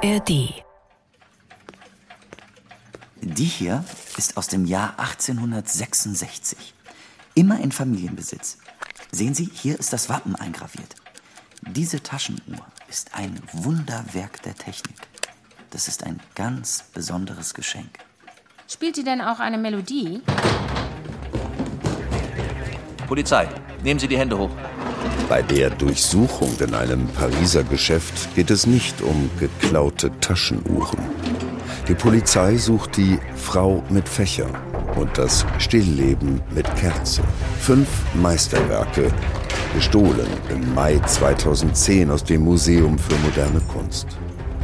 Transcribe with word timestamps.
ARD. 0.00 0.62
Die 3.20 3.44
hier 3.44 3.84
ist 4.16 4.36
aus 4.36 4.46
dem 4.46 4.64
Jahr 4.64 4.96
1866. 4.98 6.72
Immer 7.34 7.58
in 7.58 7.72
Familienbesitz. 7.72 8.58
Sehen 9.10 9.34
Sie, 9.34 9.50
hier 9.52 9.76
ist 9.76 9.92
das 9.92 10.08
Wappen 10.08 10.36
eingraviert. 10.36 10.94
Diese 11.62 12.00
Taschenuhr 12.00 12.64
ist 12.88 13.16
ein 13.16 13.40
Wunderwerk 13.52 14.40
der 14.42 14.54
Technik. 14.54 14.96
Das 15.70 15.88
ist 15.88 16.04
ein 16.04 16.20
ganz 16.36 16.84
besonderes 16.94 17.52
Geschenk. 17.52 17.98
Spielt 18.68 18.96
die 18.96 19.04
denn 19.04 19.20
auch 19.20 19.40
eine 19.40 19.58
Melodie? 19.58 20.22
Polizei, 23.08 23.48
nehmen 23.82 23.98
Sie 23.98 24.06
die 24.06 24.18
Hände 24.18 24.38
hoch. 24.38 24.50
Bei 25.28 25.42
der 25.42 25.70
Durchsuchung 25.70 26.50
in 26.60 26.74
einem 26.74 27.06
Pariser 27.08 27.64
Geschäft 27.64 28.34
geht 28.34 28.50
es 28.50 28.66
nicht 28.66 29.02
um 29.02 29.30
geklaute 29.38 30.10
Taschenuhren. 30.20 30.98
Die 31.86 31.94
Polizei 31.94 32.56
sucht 32.56 32.96
die 32.96 33.18
Frau 33.36 33.82
mit 33.90 34.08
Fächern 34.08 34.56
und 34.96 35.16
das 35.16 35.44
Stillleben 35.58 36.40
mit 36.54 36.66
Kerze. 36.76 37.22
Fünf 37.60 37.88
Meisterwerke, 38.14 39.10
gestohlen 39.74 40.28
im 40.50 40.74
Mai 40.74 40.98
2010 40.98 42.10
aus 42.10 42.24
dem 42.24 42.42
Museum 42.44 42.98
für 42.98 43.16
moderne 43.18 43.60
Kunst. 43.72 44.06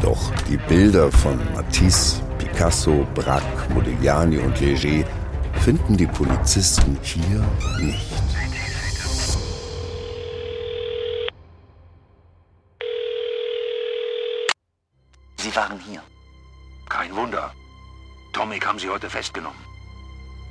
Doch 0.02 0.32
die 0.51 0.59
Bilder 0.68 1.10
von 1.10 1.38
Matisse, 1.54 2.20
Picasso, 2.38 3.06
Braque, 3.14 3.73
Modigliani 3.73 4.38
und 4.38 4.60
Leger 4.60 5.06
finden 5.60 5.96
die 5.96 6.06
Polizisten 6.06 6.98
hier 7.02 7.42
nicht. 7.80 8.13
Sie 15.54 15.60
waren 15.60 15.79
hier. 15.79 16.02
Kein 16.88 17.15
Wunder. 17.15 17.52
Tomic 18.32 18.66
haben 18.66 18.80
sie 18.80 18.88
heute 18.88 19.09
festgenommen. 19.09 19.59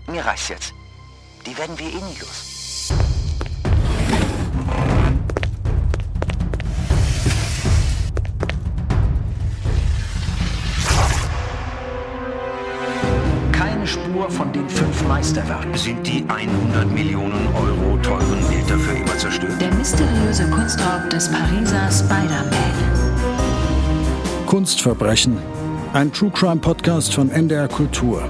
Mir 0.08 0.25
reicht's 0.25 0.47
jetzt. 0.47 0.73
Die 1.45 1.58
werden 1.58 1.78
wir 1.78 1.88
eh 1.88 1.95
nie 1.95 2.17
los. 2.22 2.94
Keine 13.52 13.85
Spur 13.85 14.31
von 14.31 14.53
den 14.53 14.69
fünf 14.69 15.03
Meisterwerken. 15.06 15.75
Sind 15.75 16.08
die 16.08 16.23
100 16.30 16.89
Millionen 16.89 17.53
Euro 17.53 17.97
teuren 17.97 18.47
Bilder 18.47 18.80
für 18.80 18.95
immer 18.95 19.17
zerstört? 19.17 19.59
Der 19.59 19.73
mysteriöse 19.73 20.50
Kunstraub 20.50 21.09
des 21.09 21.30
Pariser 21.30 21.91
Spider-Man. 21.91 23.03
Kunstverbrechen. 24.54 25.40
Ein 25.94 26.14
True 26.14 26.30
Crime 26.30 26.58
Podcast 26.58 27.16
von 27.16 27.32
NDR 27.32 27.68
Kultur. 27.68 28.23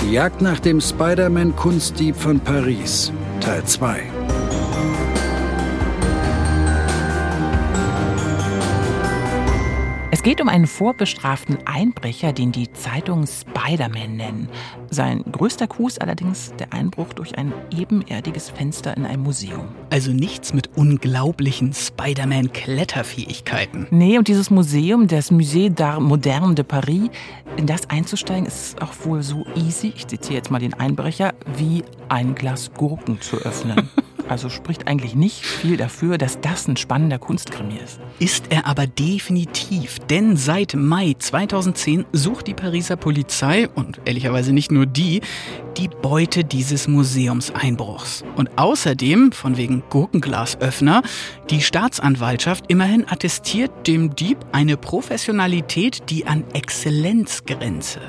Die 0.00 0.12
Jagd 0.12 0.42
nach 0.42 0.60
dem 0.60 0.80
Spider-Man-Kunstdieb 0.80 2.14
von 2.14 2.38
Paris. 2.38 3.12
Teil 3.40 3.64
2. 3.64 4.19
Es 10.20 10.24
geht 10.24 10.42
um 10.42 10.50
einen 10.50 10.66
vorbestraften 10.66 11.56
Einbrecher, 11.64 12.34
den 12.34 12.52
die 12.52 12.70
Zeitung 12.74 13.26
Spider-Man 13.26 14.18
nennen. 14.18 14.50
Sein 14.90 15.24
größter 15.32 15.66
Coup 15.66 15.88
ist 15.88 16.02
allerdings 16.02 16.52
der 16.58 16.74
Einbruch 16.74 17.14
durch 17.14 17.38
ein 17.38 17.54
ebenerdiges 17.74 18.50
Fenster 18.50 18.94
in 18.98 19.06
einem 19.06 19.22
Museum. 19.22 19.68
Also 19.88 20.12
nichts 20.12 20.52
mit 20.52 20.76
unglaublichen 20.76 21.72
Spider-Man-Kletterfähigkeiten. 21.72 23.86
Nee, 23.90 24.18
und 24.18 24.28
dieses 24.28 24.50
Museum, 24.50 25.08
das 25.08 25.32
Musée 25.32 25.74
d'Art 25.74 26.00
Moderne 26.00 26.54
de 26.54 26.66
Paris, 26.66 27.08
in 27.56 27.64
das 27.64 27.88
einzusteigen, 27.88 28.44
ist 28.44 28.82
auch 28.82 28.92
wohl 29.04 29.22
so 29.22 29.46
easy, 29.54 29.94
ich 29.96 30.06
zitiere 30.06 30.34
jetzt 30.34 30.50
mal 30.50 30.60
den 30.60 30.74
Einbrecher, 30.74 31.32
wie 31.56 31.82
ein 32.10 32.34
Glas 32.34 32.70
Gurken 32.74 33.22
zu 33.22 33.38
öffnen. 33.38 33.88
Also 34.30 34.48
spricht 34.48 34.86
eigentlich 34.86 35.16
nicht 35.16 35.44
viel 35.44 35.76
dafür, 35.76 36.16
dass 36.16 36.40
das 36.40 36.68
ein 36.68 36.76
spannender 36.76 37.18
Kunstkrimi 37.18 37.74
ist. 37.82 37.98
Ist 38.20 38.44
er 38.50 38.64
aber 38.64 38.86
definitiv, 38.86 39.98
denn 40.08 40.36
seit 40.36 40.74
Mai 40.74 41.16
2010 41.18 42.04
sucht 42.12 42.46
die 42.46 42.54
Pariser 42.54 42.94
Polizei 42.94 43.68
und 43.68 44.00
ehrlicherweise 44.04 44.52
nicht 44.52 44.70
nur 44.70 44.86
die, 44.86 45.20
die 45.76 45.88
Beute 45.88 46.44
dieses 46.44 46.86
Museumseinbruchs. 46.86 48.22
Und 48.36 48.56
außerdem, 48.56 49.32
von 49.32 49.56
wegen 49.56 49.82
Gurkenglasöffner, 49.90 51.02
die 51.50 51.60
Staatsanwaltschaft 51.60 52.66
immerhin 52.68 53.08
attestiert 53.08 53.88
dem 53.88 54.14
Dieb 54.14 54.38
eine 54.52 54.76
Professionalität, 54.76 56.08
die 56.08 56.28
an 56.28 56.44
Exzellenz 56.52 57.44
grenze. 57.46 58.00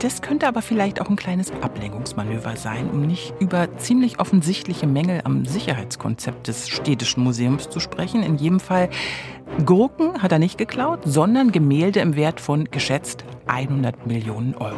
Das 0.00 0.20
könnte 0.20 0.46
aber 0.46 0.60
vielleicht 0.60 1.00
auch 1.00 1.08
ein 1.08 1.16
kleines 1.16 1.50
Ablenkungsmanöver 1.62 2.56
sein, 2.56 2.90
um 2.90 3.06
nicht 3.06 3.32
über 3.40 3.78
ziemlich 3.78 4.20
offensichtliche 4.20 4.86
Mängel 4.86 5.22
am 5.24 5.46
Sicherheitskonzept 5.46 6.48
des 6.48 6.68
städtischen 6.68 7.24
Museums 7.24 7.70
zu 7.70 7.80
sprechen. 7.80 8.22
In 8.22 8.36
jedem 8.36 8.60
Fall, 8.60 8.90
Gurken 9.64 10.22
hat 10.22 10.32
er 10.32 10.38
nicht 10.38 10.58
geklaut, 10.58 11.00
sondern 11.06 11.50
Gemälde 11.50 12.00
im 12.00 12.14
Wert 12.14 12.40
von 12.40 12.66
geschätzt 12.70 13.24
100 13.46 14.06
Millionen 14.06 14.54
Euro. 14.56 14.76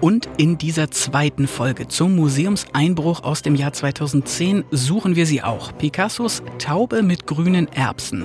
Und 0.00 0.30
in 0.38 0.56
dieser 0.56 0.90
zweiten 0.90 1.46
Folge 1.46 1.86
zum 1.86 2.16
Museumseinbruch 2.16 3.22
aus 3.22 3.42
dem 3.42 3.54
Jahr 3.54 3.74
2010 3.74 4.64
suchen 4.70 5.14
wir 5.14 5.26
sie 5.26 5.42
auch. 5.42 5.76
Picassos 5.76 6.42
Taube 6.58 7.02
mit 7.02 7.26
grünen 7.26 7.68
Erbsen. 7.68 8.24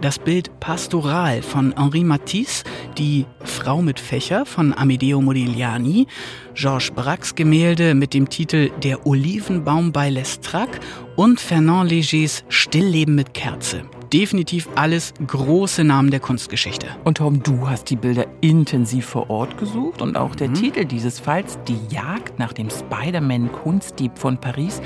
Das 0.00 0.18
Bild 0.18 0.60
Pastoral 0.60 1.42
von 1.42 1.74
Henri 1.76 2.04
Matisse, 2.04 2.64
die 2.98 3.26
Frau 3.44 3.82
mit 3.82 4.00
Fächer 4.00 4.46
von 4.46 4.72
Amedeo 4.72 5.20
Modigliani, 5.20 6.06
Georges 6.54 6.90
Braques 6.90 7.34
Gemälde 7.34 7.94
mit 7.94 8.14
dem 8.14 8.28
Titel 8.28 8.70
Der 8.82 9.06
Olivenbaum 9.06 9.92
bei 9.92 10.10
Lestrac 10.10 10.80
und 11.16 11.40
Fernand 11.40 11.90
Légers 11.90 12.42
Stillleben 12.48 13.14
mit 13.14 13.34
Kerze 13.34 13.82
definitiv 14.12 14.68
alles 14.74 15.14
große 15.26 15.84
Namen 15.84 16.10
der 16.10 16.20
Kunstgeschichte. 16.20 16.88
Und 17.04 17.18
Tom, 17.18 17.42
du 17.42 17.68
hast 17.68 17.90
die 17.90 17.96
Bilder 17.96 18.26
intensiv 18.40 19.06
vor 19.06 19.30
Ort 19.30 19.56
gesucht 19.58 20.02
und 20.02 20.16
auch 20.16 20.34
der 20.34 20.48
mhm. 20.48 20.54
Titel 20.54 20.84
dieses 20.84 21.20
Falls, 21.20 21.58
Die 21.68 21.78
Jagd 21.94 22.38
nach 22.38 22.52
dem 22.52 22.68
Spider-Man-Kunstdieb 22.70 24.18
von 24.18 24.38
Paris, 24.38 24.80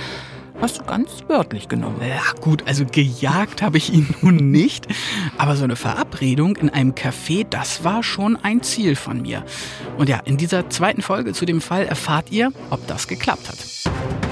hast 0.60 0.78
du 0.78 0.84
ganz 0.84 1.24
wörtlich 1.28 1.68
genommen. 1.68 2.00
Ja, 2.00 2.22
gut, 2.40 2.66
also 2.66 2.84
gejagt 2.84 3.62
habe 3.62 3.78
ich 3.78 3.92
ihn 3.92 4.14
nun 4.22 4.50
nicht. 4.50 4.86
Aber 5.38 5.56
so 5.56 5.64
eine 5.64 5.76
Verabredung 5.76 6.56
in 6.56 6.70
einem 6.70 6.92
Café, 6.92 7.46
das 7.48 7.84
war 7.84 8.02
schon 8.02 8.36
ein 8.36 8.62
Ziel 8.62 8.96
von 8.96 9.22
mir. 9.22 9.44
Und 9.98 10.08
ja, 10.08 10.20
in 10.24 10.36
dieser 10.36 10.70
zweiten 10.70 11.02
Folge 11.02 11.32
zu 11.32 11.44
dem 11.44 11.60
Fall 11.60 11.86
erfahrt 11.86 12.30
ihr, 12.30 12.52
ob 12.70 12.86
das 12.86 13.08
geklappt 13.08 13.48
hat. 13.48 14.23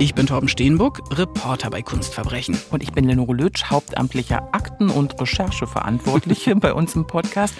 Ich 0.00 0.14
bin 0.14 0.28
Torben 0.28 0.48
Steenbuck, 0.48 1.02
Reporter 1.18 1.70
bei 1.70 1.82
Kunstverbrechen. 1.82 2.56
Und 2.70 2.84
ich 2.84 2.92
bin 2.92 3.04
Lenore 3.04 3.34
Lötsch, 3.34 3.64
hauptamtlicher 3.64 4.54
Akten- 4.54 4.90
und 4.90 5.20
Rechercheverantwortliche 5.20 6.54
bei 6.56 6.72
uns 6.72 6.94
im 6.94 7.04
Podcast. 7.04 7.54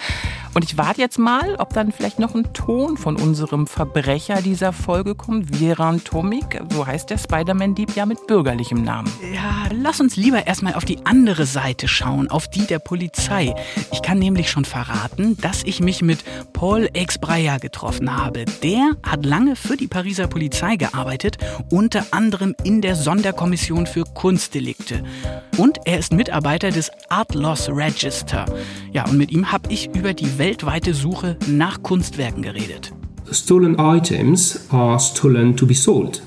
Und 0.53 0.63
ich 0.63 0.77
warte 0.77 1.01
jetzt 1.01 1.19
mal, 1.19 1.55
ob 1.55 1.73
dann 1.73 1.91
vielleicht 1.91 2.17
noch 2.17 2.35
ein 2.35 2.53
Ton 2.53 2.95
von 2.95 3.17
unserem 3.17 3.67
Verbrecher 3.67 4.41
dieser 4.41 4.71
Folge 4.71 5.15
kommt. 5.15 5.59
Viran 5.59 6.01
Tomik, 6.01 6.61
so 6.71 6.87
heißt 6.87 7.09
der 7.09 7.17
Spider-Man-Dieb 7.17 7.97
ja 7.97 8.05
mit 8.05 8.25
bürgerlichem 8.25 8.83
Namen. 8.83 9.11
Ja, 9.33 9.67
lass 9.73 9.99
uns 9.99 10.15
lieber 10.15 10.47
erstmal 10.47 10.75
auf 10.75 10.85
die 10.85 11.05
andere 11.05 11.45
Seite 11.45 11.89
schauen, 11.89 12.31
auf 12.31 12.49
die 12.49 12.65
der 12.65 12.79
Polizei. 12.79 13.53
Ich 13.91 14.01
kann 14.01 14.17
nämlich 14.17 14.49
schon 14.49 14.63
verraten, 14.63 15.35
dass 15.41 15.63
ich 15.63 15.81
mich 15.81 16.01
mit 16.01 16.23
Paul 16.53 16.89
Exbreyer 16.93 17.59
getroffen 17.59 18.15
habe. 18.15 18.45
Der 18.63 18.91
hat 19.03 19.25
lange 19.25 19.57
für 19.57 19.75
die 19.75 19.87
Pariser 19.87 20.27
Polizei 20.27 20.77
gearbeitet, 20.77 21.37
unter 21.69 22.05
anderem 22.11 22.28
anderem 22.29 22.53
in 22.63 22.81
der 22.81 22.95
Sonderkommission 22.95 23.87
für 23.87 24.03
Kunstdelikte. 24.03 25.01
Und 25.57 25.79
er 25.85 25.97
ist 25.97 26.13
Mitarbeiter 26.13 26.69
des 26.69 26.91
Art 27.09 27.33
Loss 27.33 27.69
Register. 27.69 28.45
Ja, 28.93 29.05
und 29.09 29.17
mit 29.17 29.31
ihm 29.31 29.51
habe 29.51 29.73
ich 29.73 29.89
über 29.95 30.13
die 30.13 30.37
weltweite 30.37 30.93
Suche 30.93 31.37
nach 31.47 31.81
Kunstwerken 31.81 32.43
geredet. 32.43 32.93
Stolen 33.31 33.79
items 33.79 34.59
are 34.69 34.99
stolen 34.99 35.55
to 35.55 35.65
be 35.65 35.73
sold. 35.73 36.21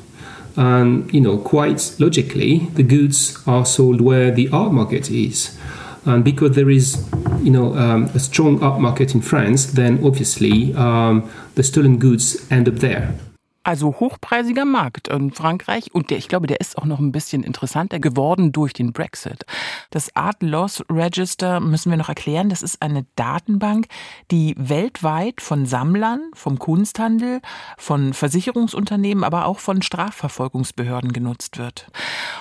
And, 0.56 1.08
you 1.12 1.20
know, 1.20 1.38
quite 1.38 1.80
logically, 1.98 2.66
the 2.74 2.82
goods 2.82 3.40
are 3.46 3.64
sold 3.64 4.00
where 4.00 4.34
the 4.34 4.50
art 4.50 4.72
market 4.72 5.08
is. 5.08 5.56
And 6.04 6.24
because 6.24 6.56
there 6.56 6.68
is, 6.68 6.98
you 7.44 7.52
know, 7.52 7.76
um, 7.76 8.10
a 8.12 8.18
strong 8.18 8.60
art 8.60 8.80
market 8.80 9.14
in 9.14 9.22
France, 9.22 9.66
then 9.66 10.00
obviously 10.02 10.74
um, 10.74 11.30
the 11.54 11.62
stolen 11.62 11.98
goods 11.98 12.44
end 12.50 12.68
up 12.68 12.80
there. 12.80 13.14
Also 13.64 14.00
hochpreisiger 14.00 14.64
Markt 14.64 15.06
in 15.08 15.32
Frankreich 15.32 15.94
und 15.94 16.10
der, 16.10 16.18
ich 16.18 16.26
glaube, 16.28 16.48
der 16.48 16.60
ist 16.60 16.76
auch 16.78 16.84
noch 16.84 16.98
ein 16.98 17.12
bisschen 17.12 17.44
interessanter 17.44 18.00
geworden 18.00 18.50
durch 18.50 18.72
den 18.72 18.92
Brexit. 18.92 19.46
Das 19.90 20.16
Art 20.16 20.42
Loss 20.42 20.84
Register 20.90 21.60
müssen 21.60 21.90
wir 21.90 21.96
noch 21.96 22.08
erklären. 22.08 22.48
Das 22.48 22.62
ist 22.62 22.82
eine 22.82 23.06
Datenbank, 23.14 23.86
die 24.32 24.56
weltweit 24.58 25.40
von 25.40 25.64
Sammlern, 25.66 26.30
vom 26.34 26.58
Kunsthandel, 26.58 27.40
von 27.78 28.14
Versicherungsunternehmen, 28.14 29.22
aber 29.22 29.46
auch 29.46 29.60
von 29.60 29.80
Strafverfolgungsbehörden 29.80 31.12
genutzt 31.12 31.58
wird. 31.58 31.86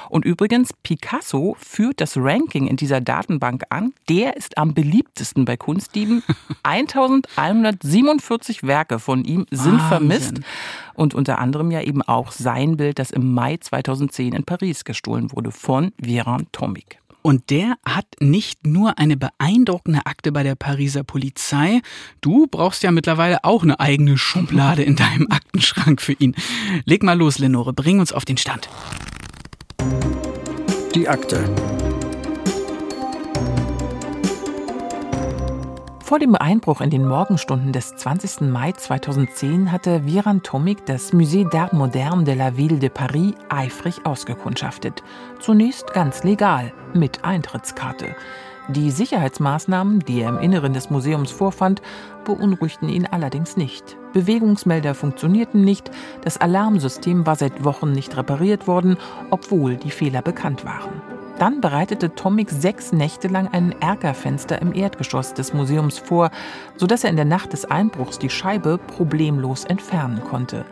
Und 0.10 0.26
übrigens, 0.26 0.74
Picasso 0.82 1.56
führt 1.60 2.02
das 2.02 2.18
Ranking 2.18 2.66
in 2.68 2.78
dieser 2.78 3.00
Datenbank 3.00 3.64
an. 3.70 3.94
Der 4.10 4.38
ist 4.38 4.58
am 4.58 4.74
beliebtesten 4.74 5.46
bei 5.46 5.56
Kunstdieben. 5.56 6.24
1147 6.64 8.64
Werke 8.64 8.98
von 9.00 9.24
ihm 9.24 9.46
sind 9.52 9.74
Wahnsinn. 9.74 9.88
vermisst 9.88 10.42
und 10.94 11.11
unter 11.14 11.40
anderem 11.40 11.72
ja 11.72 11.82
eben 11.82 12.02
auch 12.02 12.32
sein 12.32 12.78
Bild, 12.78 13.00
das 13.00 13.12
im 13.12 13.34
Mai 13.34 13.58
2010 13.58 14.34
in 14.34 14.44
Paris 14.44 14.84
gestohlen 14.86 15.32
wurde 15.32 15.52
von 15.52 15.92
Viran 15.98 16.48
Tomic. 16.52 17.02
Und 17.22 17.50
der 17.52 17.76
hat 17.86 18.08
nicht 18.20 18.66
nur 18.66 18.98
eine 18.98 19.16
beeindruckende 19.16 20.06
Akte 20.06 20.32
bei 20.32 20.44
der 20.44 20.56
Pariser 20.56 21.04
Polizei, 21.04 21.82
du 22.22 22.48
brauchst 22.48 22.84
ja 22.84 22.92
mittlerweile 22.92 23.44
auch 23.44 23.64
eine 23.64 23.80
eigene 23.80 24.18
Schublade 24.18 24.84
in 24.84 24.96
deinem 24.96 25.28
Aktenschrank 25.30 26.02
für 26.02 26.14
ihn. 26.14 26.36
Leg 26.86 27.04
mal 27.04 27.18
los, 27.18 27.38
Lenore, 27.38 27.74
bring 27.74 28.00
uns 28.00 28.12
auf 28.12 28.26
den 28.26 28.38
Stand. 28.38 28.70
Die 30.96 31.08
Akte. 31.08 31.50
Vor 36.12 36.20
dem 36.20 36.36
Einbruch 36.36 36.82
in 36.82 36.90
den 36.90 37.08
Morgenstunden 37.08 37.72
des 37.72 37.96
20. 37.96 38.42
Mai 38.42 38.74
2010 38.74 39.72
hatte 39.72 40.06
Viran 40.06 40.44
Tomic 40.44 40.86
das 40.86 41.14
Musée 41.14 41.50
d'Art 41.50 41.74
Moderne 41.74 42.26
de 42.26 42.34
la 42.34 42.58
Ville 42.58 42.80
de 42.80 42.90
Paris 42.90 43.34
eifrig 43.48 44.06
ausgekundschaftet. 44.06 45.04
Zunächst 45.40 45.94
ganz 45.94 46.26
legal, 46.26 46.74
mit 46.94 47.24
Eintrittskarte. 47.24 48.14
Die 48.68 48.92
Sicherheitsmaßnahmen, 48.92 50.02
die 50.02 50.20
er 50.20 50.28
im 50.28 50.40
Inneren 50.40 50.74
des 50.74 50.90
Museums 50.90 51.32
vorfand, 51.32 51.82
beunruhigten 52.26 52.90
ihn 52.90 53.08
allerdings 53.10 53.56
nicht. 53.56 53.96
Bewegungsmelder 54.12 54.96
funktionierten 54.96 55.64
nicht, 55.64 55.92
das 56.26 56.36
Alarmsystem 56.36 57.26
war 57.26 57.38
seit 57.38 57.64
Wochen 57.64 57.94
nicht 57.94 58.18
repariert 58.18 58.68
worden, 58.68 58.98
obwohl 59.30 59.78
die 59.78 59.92
Fehler 59.92 60.22
bekannt 60.22 60.66
waren. 60.66 61.21
Dann 61.42 61.60
bereitete 61.60 62.14
Tomic 62.14 62.52
sechs 62.52 62.92
Nächte 62.92 63.28
lang 63.28 63.50
ein 63.52 63.74
Erkerfenster 63.82 64.62
im 64.62 64.76
Erdgeschoss 64.76 65.34
des 65.34 65.56
Museums 65.56 65.98
vor, 65.98 66.30
sodass 66.76 67.04
er 67.04 67.10
in 67.10 67.16
der 67.16 67.26
Nacht 67.26 67.54
des 67.54 67.66
Einbruchs 67.66 68.20
die 68.20 68.30
Scheibe 68.30 68.78
problemlos 68.78 69.66
entfernen 69.66 70.22
konnte. 70.24 70.66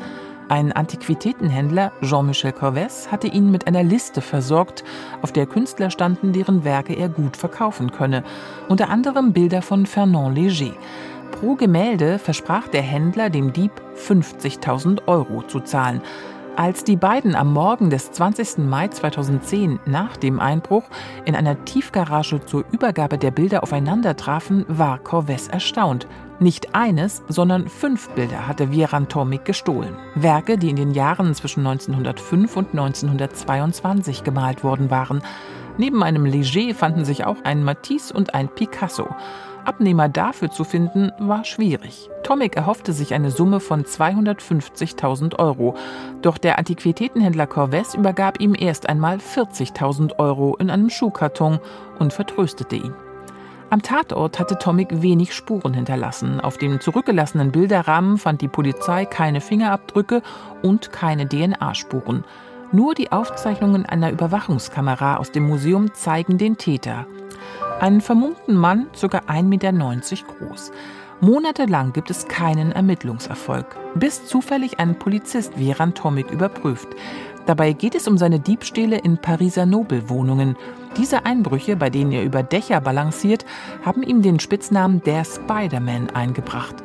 Ein 0.47 0.71
Antiquitätenhändler, 0.71 1.91
Jean-Michel 2.03 2.51
Corvès, 2.51 3.07
hatte 3.07 3.25
ihn 3.25 3.49
mit 3.49 3.65
einer 3.65 3.81
Liste 3.81 4.21
versorgt, 4.21 4.83
auf 5.23 5.31
der 5.31 5.47
Künstler 5.47 5.89
standen, 5.89 6.33
deren 6.33 6.63
Werke 6.63 6.93
er 6.93 7.09
gut 7.09 7.35
verkaufen 7.35 7.91
könne. 7.91 8.23
Unter 8.67 8.91
anderem 8.91 9.33
Bilder 9.33 9.63
von 9.63 9.87
Fernand 9.87 10.37
Léger. 10.37 10.73
Pro 11.31 11.55
Gemälde 11.55 12.19
versprach 12.19 12.67
der 12.67 12.83
Händler 12.83 13.31
dem 13.31 13.53
Dieb 13.53 13.71
50.000 13.95 15.07
Euro 15.07 15.41
zu 15.41 15.61
zahlen. 15.61 16.01
Als 16.59 16.83
die 16.83 16.97
beiden 16.97 17.35
am 17.35 17.53
Morgen 17.53 17.89
des 17.89 18.11
20. 18.11 18.57
Mai 18.57 18.89
2010 18.89 19.79
nach 19.85 20.17
dem 20.17 20.41
Einbruch 20.41 20.83
in 21.23 21.33
einer 21.33 21.63
Tiefgarage 21.63 22.43
zur 22.45 22.65
Übergabe 22.73 23.17
der 23.17 23.31
Bilder 23.31 23.63
aufeinander 23.63 24.17
trafen, 24.17 24.65
war 24.67 24.99
Corvès 24.99 25.49
erstaunt. 25.49 26.05
Nicht 26.41 26.75
eines, 26.75 27.23
sondern 27.29 27.69
fünf 27.69 28.09
Bilder 28.09 28.45
hatte 28.45 28.71
Vieran 28.71 29.07
Tomic 29.07 29.45
gestohlen. 29.45 29.95
Werke, 30.15 30.57
die 30.57 30.69
in 30.69 30.75
den 30.75 30.91
Jahren 30.91 31.33
zwischen 31.33 31.65
1905 31.65 32.57
und 32.57 32.71
1922 32.71 34.25
gemalt 34.25 34.61
worden 34.61 34.91
waren. 34.91 35.21
Neben 35.77 36.03
einem 36.03 36.25
Léger 36.25 36.75
fanden 36.75 37.05
sich 37.05 37.23
auch 37.23 37.37
ein 37.45 37.63
Matisse 37.63 38.13
und 38.13 38.33
ein 38.33 38.49
Picasso. 38.49 39.07
Abnehmer 39.69 40.09
dafür 40.09 40.49
zu 40.49 40.63
finden, 40.63 41.11
war 41.19 41.45
schwierig. 41.45 42.09
Tomic 42.23 42.55
erhoffte 42.55 42.91
sich 42.91 43.13
eine 43.13 43.29
Summe 43.29 43.59
von 43.59 43.83
250.000 43.83 45.37
Euro. 45.37 45.75
Doch 46.23 46.39
der 46.39 46.57
Antiquitätenhändler 46.57 47.45
Corvès 47.45 47.95
übergab 47.95 48.41
ihm 48.41 48.55
erst 48.57 48.89
einmal 48.89 49.17
40.000 49.17 50.17
Euro 50.17 50.55
in 50.55 50.71
einem 50.71 50.89
Schuhkarton 50.89 51.59
und 51.99 52.13
vertröstete 52.13 52.77
ihn. 52.77 52.95
Am 53.69 53.83
Tatort 53.83 54.39
hatte 54.39 54.57
Tomic 54.57 55.03
wenig 55.03 55.35
Spuren 55.35 55.75
hinterlassen. 55.75 56.41
Auf 56.41 56.57
dem 56.57 56.81
zurückgelassenen 56.81 57.51
Bilderrahmen 57.51 58.17
fand 58.17 58.41
die 58.41 58.47
Polizei 58.47 59.05
keine 59.05 59.39
Fingerabdrücke 59.39 60.23
und 60.63 60.91
keine 60.91 61.29
DNA-Spuren. 61.29 62.23
Nur 62.71 62.95
die 62.95 63.11
Aufzeichnungen 63.11 63.85
einer 63.85 64.09
Überwachungskamera 64.09 65.17
aus 65.17 65.31
dem 65.31 65.47
Museum 65.47 65.93
zeigen 65.93 66.39
den 66.39 66.57
Täter. 66.57 67.05
Einen 67.79 68.01
vermummten 68.01 68.55
Mann, 68.55 68.87
ca. 68.99 69.07
1,90 69.07 69.43
Meter 69.43 69.71
groß. 69.71 70.71
Monatelang 71.21 71.91
gibt 71.91 72.09
es 72.09 72.29
keinen 72.29 72.71
Ermittlungserfolg, 72.71 73.77
bis 73.95 74.25
zufällig 74.25 74.79
ein 74.79 74.97
Polizist 74.97 75.53
Veran 75.55 75.93
Tomic 75.93 76.31
überprüft. 76.31 76.87
Dabei 77.45 77.73
geht 77.73 77.95
es 77.95 78.07
um 78.07 78.17
seine 78.17 78.39
Diebstähle 78.39 78.97
in 78.99 79.17
Pariser 79.17 79.65
Nobelwohnungen. 79.65 80.55
Diese 80.97 81.25
Einbrüche, 81.25 81.75
bei 81.75 81.89
denen 81.89 82.11
er 82.11 82.23
über 82.23 82.43
Dächer 82.43 82.79
balanciert, 82.79 83.45
haben 83.83 84.03
ihm 84.03 84.21
den 84.21 84.39
Spitznamen 84.39 85.01
der 85.03 85.25
Spider-Man 85.25 86.11
eingebracht. 86.11 86.75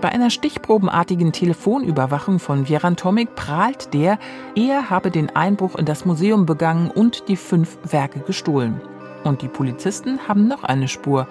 Bei 0.00 0.10
einer 0.10 0.30
stichprobenartigen 0.30 1.32
Telefonüberwachung 1.32 2.38
von 2.38 2.68
Vieran 2.68 2.96
Tomic 2.96 3.34
prahlt 3.34 3.94
der, 3.94 4.18
er 4.54 4.90
habe 4.90 5.10
den 5.10 5.34
Einbruch 5.34 5.76
in 5.76 5.86
das 5.86 6.04
Museum 6.04 6.46
begangen 6.46 6.90
und 6.90 7.28
die 7.28 7.36
fünf 7.36 7.78
Werke 7.90 8.20
gestohlen. 8.20 8.80
Und 9.28 9.42
die 9.42 9.48
Polizisten 9.48 10.26
haben 10.26 10.48
noch 10.48 10.64
eine 10.64 10.88
Spur. 10.88 11.28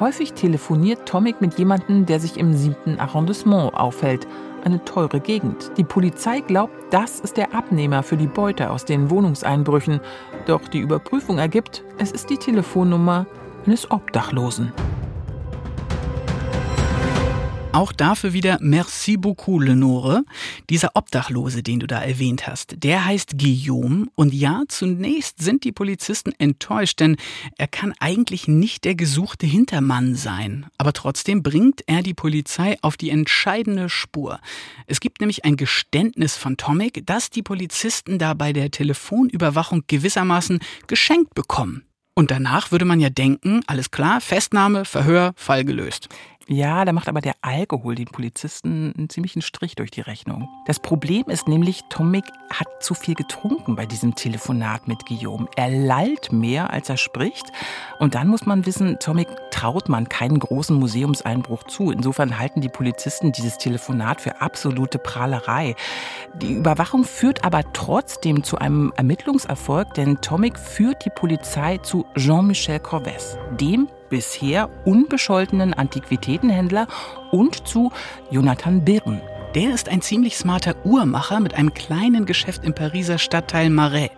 Häufig 0.00 0.32
telefoniert 0.32 1.08
Tomic 1.08 1.40
mit 1.40 1.58
jemandem, 1.58 2.04
der 2.04 2.20
sich 2.20 2.36
im 2.36 2.52
siebten 2.52 2.98
Arrondissement 2.98 3.74
aufhält. 3.74 4.26
Eine 4.64 4.84
teure 4.84 5.20
Gegend. 5.20 5.70
Die 5.76 5.84
Polizei 5.84 6.40
glaubt, 6.40 6.74
das 6.90 7.20
ist 7.20 7.36
der 7.36 7.54
Abnehmer 7.54 8.02
für 8.02 8.16
die 8.16 8.26
Beute 8.26 8.70
aus 8.70 8.84
den 8.84 9.08
Wohnungseinbrüchen. 9.08 10.00
Doch 10.46 10.66
die 10.68 10.80
Überprüfung 10.80 11.38
ergibt, 11.38 11.84
es 11.98 12.10
ist 12.10 12.28
die 12.28 12.38
Telefonnummer 12.38 13.26
eines 13.64 13.90
Obdachlosen. 13.90 14.72
Auch 17.72 17.92
dafür 17.92 18.32
wieder 18.32 18.58
merci 18.60 19.18
beaucoup, 19.18 19.62
Lenore. 19.62 20.24
Dieser 20.70 20.96
Obdachlose, 20.96 21.62
den 21.62 21.80
du 21.80 21.86
da 21.86 22.02
erwähnt 22.02 22.46
hast, 22.46 22.82
der 22.82 23.04
heißt 23.04 23.38
Guillaume. 23.38 24.06
Und 24.14 24.32
ja, 24.32 24.62
zunächst 24.68 25.42
sind 25.42 25.64
die 25.64 25.72
Polizisten 25.72 26.32
enttäuscht, 26.38 26.98
denn 26.98 27.16
er 27.58 27.68
kann 27.68 27.92
eigentlich 28.00 28.48
nicht 28.48 28.84
der 28.84 28.94
gesuchte 28.94 29.46
Hintermann 29.46 30.14
sein. 30.14 30.66
Aber 30.78 30.94
trotzdem 30.94 31.42
bringt 31.42 31.82
er 31.86 32.02
die 32.02 32.14
Polizei 32.14 32.76
auf 32.80 32.96
die 32.96 33.10
entscheidende 33.10 33.90
Spur. 33.90 34.40
Es 34.86 35.00
gibt 35.00 35.20
nämlich 35.20 35.44
ein 35.44 35.56
Geständnis 35.56 36.36
von 36.36 36.56
Tomic, 36.56 37.06
dass 37.06 37.28
die 37.28 37.42
Polizisten 37.42 38.18
da 38.18 38.32
bei 38.32 38.54
der 38.54 38.70
Telefonüberwachung 38.70 39.84
gewissermaßen 39.86 40.60
geschenkt 40.86 41.34
bekommen. 41.34 41.84
Und 42.14 42.32
danach 42.32 42.72
würde 42.72 42.84
man 42.84 42.98
ja 42.98 43.10
denken, 43.10 43.60
alles 43.68 43.92
klar, 43.92 44.20
Festnahme, 44.20 44.84
Verhör, 44.84 45.34
Fall 45.36 45.64
gelöst. 45.64 46.08
Ja, 46.50 46.86
da 46.86 46.92
macht 46.92 47.10
aber 47.10 47.20
der 47.20 47.34
Alkohol 47.42 47.94
den 47.94 48.06
Polizisten 48.06 48.94
einen 48.96 49.10
ziemlichen 49.10 49.42
Strich 49.42 49.74
durch 49.74 49.90
die 49.90 50.00
Rechnung. 50.00 50.48
Das 50.64 50.80
Problem 50.80 51.24
ist 51.26 51.46
nämlich, 51.46 51.82
Tomic 51.90 52.24
hat 52.50 52.66
zu 52.80 52.94
viel 52.94 53.14
getrunken 53.14 53.76
bei 53.76 53.84
diesem 53.84 54.14
Telefonat 54.14 54.88
mit 54.88 55.04
Guillaume. 55.04 55.46
Er 55.56 55.68
lallt 55.68 56.32
mehr, 56.32 56.70
als 56.70 56.88
er 56.88 56.96
spricht. 56.96 57.44
Und 57.98 58.14
dann 58.14 58.28
muss 58.28 58.46
man 58.46 58.64
wissen, 58.64 58.98
Tomic 58.98 59.28
traut 59.50 59.90
man 59.90 60.08
keinen 60.08 60.38
großen 60.38 60.74
Museumseinbruch 60.74 61.64
zu. 61.64 61.90
Insofern 61.90 62.38
halten 62.38 62.62
die 62.62 62.70
Polizisten 62.70 63.30
dieses 63.30 63.58
Telefonat 63.58 64.22
für 64.22 64.40
absolute 64.40 64.98
Prahlerei. 64.98 65.74
Die 66.40 66.54
Überwachung 66.54 67.04
führt 67.04 67.44
aber 67.44 67.74
trotzdem 67.74 68.42
zu 68.42 68.56
einem 68.56 68.94
Ermittlungserfolg, 68.96 69.92
denn 69.92 70.22
Tomic 70.22 70.58
führt 70.58 71.04
die 71.04 71.10
Polizei 71.10 71.76
zu 71.76 72.06
Jean-Michel 72.16 72.78
Corvès, 72.78 73.36
dem 73.56 73.86
bisher 74.08 74.70
unbescholtenen 74.84 75.74
Antiquitätenhändler 75.74 76.86
und 77.30 77.66
zu 77.66 77.92
Jonathan 78.30 78.84
Birn. 78.84 79.20
Der 79.54 79.74
ist 79.74 79.88
ein 79.88 80.02
ziemlich 80.02 80.36
smarter 80.36 80.74
Uhrmacher 80.84 81.40
mit 81.40 81.54
einem 81.54 81.72
kleinen 81.72 82.26
Geschäft 82.26 82.64
im 82.64 82.74
Pariser 82.74 83.18
Stadtteil 83.18 83.70
Marais. 83.70 84.10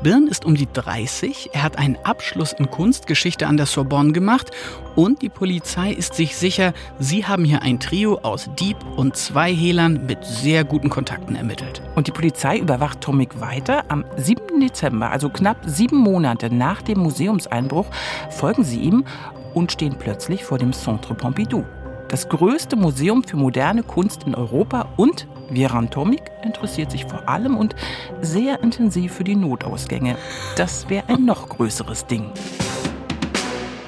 Birn 0.00 0.28
ist 0.28 0.44
um 0.44 0.54
die 0.54 0.68
30, 0.72 1.50
er 1.52 1.64
hat 1.64 1.76
einen 1.76 1.96
Abschluss 2.04 2.52
in 2.52 2.70
Kunstgeschichte 2.70 3.48
an 3.48 3.56
der 3.56 3.66
Sorbonne 3.66 4.12
gemacht 4.12 4.52
und 4.94 5.22
die 5.22 5.28
Polizei 5.28 5.90
ist 5.90 6.14
sich 6.14 6.36
sicher, 6.36 6.72
sie 7.00 7.26
haben 7.26 7.44
hier 7.44 7.62
ein 7.62 7.80
Trio 7.80 8.18
aus 8.22 8.48
Dieb 8.60 8.76
und 8.96 9.16
zwei 9.16 9.52
Hehlern 9.52 10.06
mit 10.06 10.24
sehr 10.24 10.62
guten 10.62 10.88
Kontakten 10.88 11.34
ermittelt. 11.34 11.82
Und 11.96 12.06
die 12.06 12.12
Polizei 12.12 12.58
überwacht 12.58 13.00
Tomic 13.00 13.40
weiter. 13.40 13.84
Am 13.88 14.04
7. 14.16 14.60
Dezember, 14.60 15.10
also 15.10 15.30
knapp 15.30 15.58
sieben 15.66 15.96
Monate 15.96 16.54
nach 16.54 16.80
dem 16.80 17.00
Museumseinbruch, 17.00 17.86
folgen 18.30 18.62
sie 18.62 18.78
ihm 18.78 19.04
und 19.52 19.72
stehen 19.72 19.96
plötzlich 19.98 20.44
vor 20.44 20.58
dem 20.58 20.72
Centre 20.72 21.14
Pompidou. 21.14 21.64
Das 22.08 22.28
größte 22.28 22.76
Museum 22.76 23.24
für 23.24 23.36
moderne 23.36 23.82
Kunst 23.82 24.22
in 24.22 24.36
Europa 24.36 24.88
und 24.96 25.26
Vieran 25.50 25.90
Tomik 25.90 26.22
interessiert 26.42 26.90
sich 26.90 27.04
vor 27.04 27.28
allem 27.28 27.56
und 27.56 27.74
sehr 28.20 28.62
intensiv 28.62 29.14
für 29.14 29.24
die 29.24 29.36
Notausgänge. 29.36 30.16
Das 30.56 30.88
wäre 30.88 31.08
ein 31.08 31.24
noch 31.24 31.48
größeres 31.48 32.06
Ding. 32.06 32.30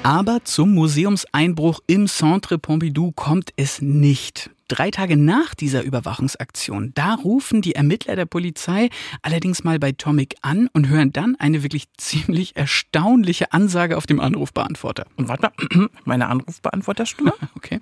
Aber 0.03 0.43
zum 0.43 0.73
Museumseinbruch 0.73 1.79
im 1.85 2.07
Centre 2.07 2.57
Pompidou 2.57 3.11
kommt 3.11 3.53
es 3.55 3.81
nicht. 3.81 4.49
Drei 4.67 4.89
Tage 4.89 5.15
nach 5.17 5.53
dieser 5.53 5.83
Überwachungsaktion, 5.83 6.93
da 6.95 7.13
rufen 7.13 7.61
die 7.61 7.75
Ermittler 7.75 8.15
der 8.15 8.25
Polizei 8.25 8.89
allerdings 9.21 9.63
mal 9.63 9.77
bei 9.77 9.91
Tomic 9.91 10.35
an 10.41 10.69
und 10.73 10.87
hören 10.87 11.11
dann 11.11 11.35
eine 11.35 11.61
wirklich 11.61 11.91
ziemlich 11.97 12.55
erstaunliche 12.55 13.51
Ansage 13.51 13.97
auf 13.97 14.07
dem 14.07 14.19
Anrufbeantworter. 14.19 15.05
Und 15.17 15.27
warte 15.27 15.51
mal, 15.75 15.89
meine 16.05 16.29
Anrufbeantworterstimme? 16.29 17.33
okay. 17.55 17.79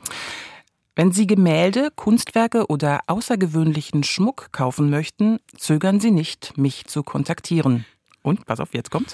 Wenn 0.96 1.12
Sie 1.12 1.28
Gemälde, 1.28 1.90
Kunstwerke 1.96 2.68
oder 2.68 3.02
außergewöhnlichen 3.08 4.04
Schmuck 4.04 4.52
kaufen 4.52 4.90
möchten, 4.90 5.40
zögern 5.56 6.00
Sie 6.00 6.12
nicht, 6.12 6.58
mich 6.58 6.86
zu 6.86 7.04
kontaktieren. 7.04 7.86
Und, 8.22 8.46
pass 8.46 8.60
auf, 8.60 8.74
jetzt 8.74 8.92
kommt's. 8.92 9.14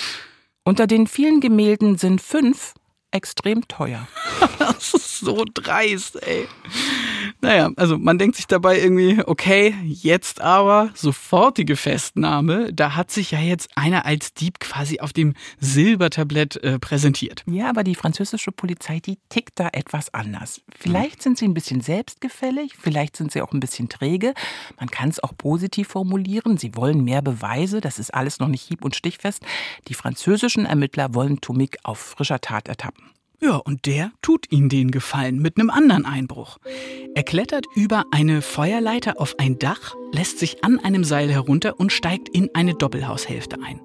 Unter 0.64 0.86
den 0.86 1.06
vielen 1.06 1.40
Gemälden 1.40 1.96
sind 1.98 2.20
fünf 2.20 2.74
extrem 3.12 3.66
teuer. 3.68 4.08
das 4.58 4.94
ist 4.94 5.20
so 5.20 5.44
dreist, 5.52 6.22
ey. 6.22 6.48
Naja, 7.40 7.70
also 7.76 7.98
man 7.98 8.18
denkt 8.18 8.36
sich 8.36 8.46
dabei 8.46 8.80
irgendwie, 8.80 9.22
okay, 9.24 9.74
jetzt 9.84 10.40
aber 10.40 10.90
sofortige 10.94 11.76
Festnahme. 11.76 12.72
Da 12.72 12.94
hat 12.94 13.10
sich 13.10 13.32
ja 13.32 13.40
jetzt 13.40 13.70
einer 13.76 14.04
als 14.06 14.34
Dieb 14.34 14.60
quasi 14.60 15.00
auf 15.00 15.12
dem 15.12 15.34
Silbertablett 15.58 16.56
äh, 16.56 16.78
präsentiert. 16.78 17.44
Ja, 17.46 17.68
aber 17.68 17.84
die 17.84 17.94
französische 17.94 18.52
Polizei, 18.52 19.00
die 19.00 19.18
tickt 19.28 19.58
da 19.60 19.68
etwas 19.72 20.12
anders. 20.14 20.62
Vielleicht 20.76 21.22
sind 21.22 21.38
sie 21.38 21.46
ein 21.46 21.54
bisschen 21.54 21.80
selbstgefällig, 21.80 22.76
vielleicht 22.80 23.16
sind 23.16 23.32
sie 23.32 23.42
auch 23.42 23.52
ein 23.52 23.60
bisschen 23.60 23.88
träge. 23.88 24.34
Man 24.78 24.90
kann 24.90 25.08
es 25.08 25.22
auch 25.22 25.36
positiv 25.36 25.88
formulieren. 25.88 26.56
Sie 26.58 26.74
wollen 26.76 27.04
mehr 27.04 27.22
Beweise, 27.22 27.80
das 27.80 27.98
ist 27.98 28.14
alles 28.14 28.38
noch 28.38 28.48
nicht 28.48 28.62
hieb- 28.62 28.84
und 28.84 28.96
stichfest. 28.96 29.42
Die 29.88 29.94
französischen 29.94 30.66
Ermittler 30.66 31.14
wollen 31.14 31.40
Tumik 31.40 31.78
auf 31.82 31.98
frischer 31.98 32.40
Tat 32.40 32.68
ertappen. 32.68 33.01
Ja, 33.44 33.56
und 33.56 33.86
der 33.86 34.12
tut 34.22 34.52
ihnen 34.52 34.68
den 34.68 34.92
Gefallen 34.92 35.42
mit 35.42 35.58
einem 35.58 35.68
anderen 35.68 36.04
Einbruch. 36.04 36.58
Er 37.16 37.24
klettert 37.24 37.66
über 37.74 38.04
eine 38.12 38.40
Feuerleiter 38.40 39.20
auf 39.20 39.34
ein 39.40 39.58
Dach, 39.58 39.96
lässt 40.12 40.38
sich 40.38 40.62
an 40.62 40.78
einem 40.78 41.02
Seil 41.02 41.28
herunter 41.28 41.80
und 41.80 41.90
steigt 41.90 42.28
in 42.28 42.50
eine 42.54 42.74
Doppelhaushälfte 42.74 43.56
ein. 43.60 43.80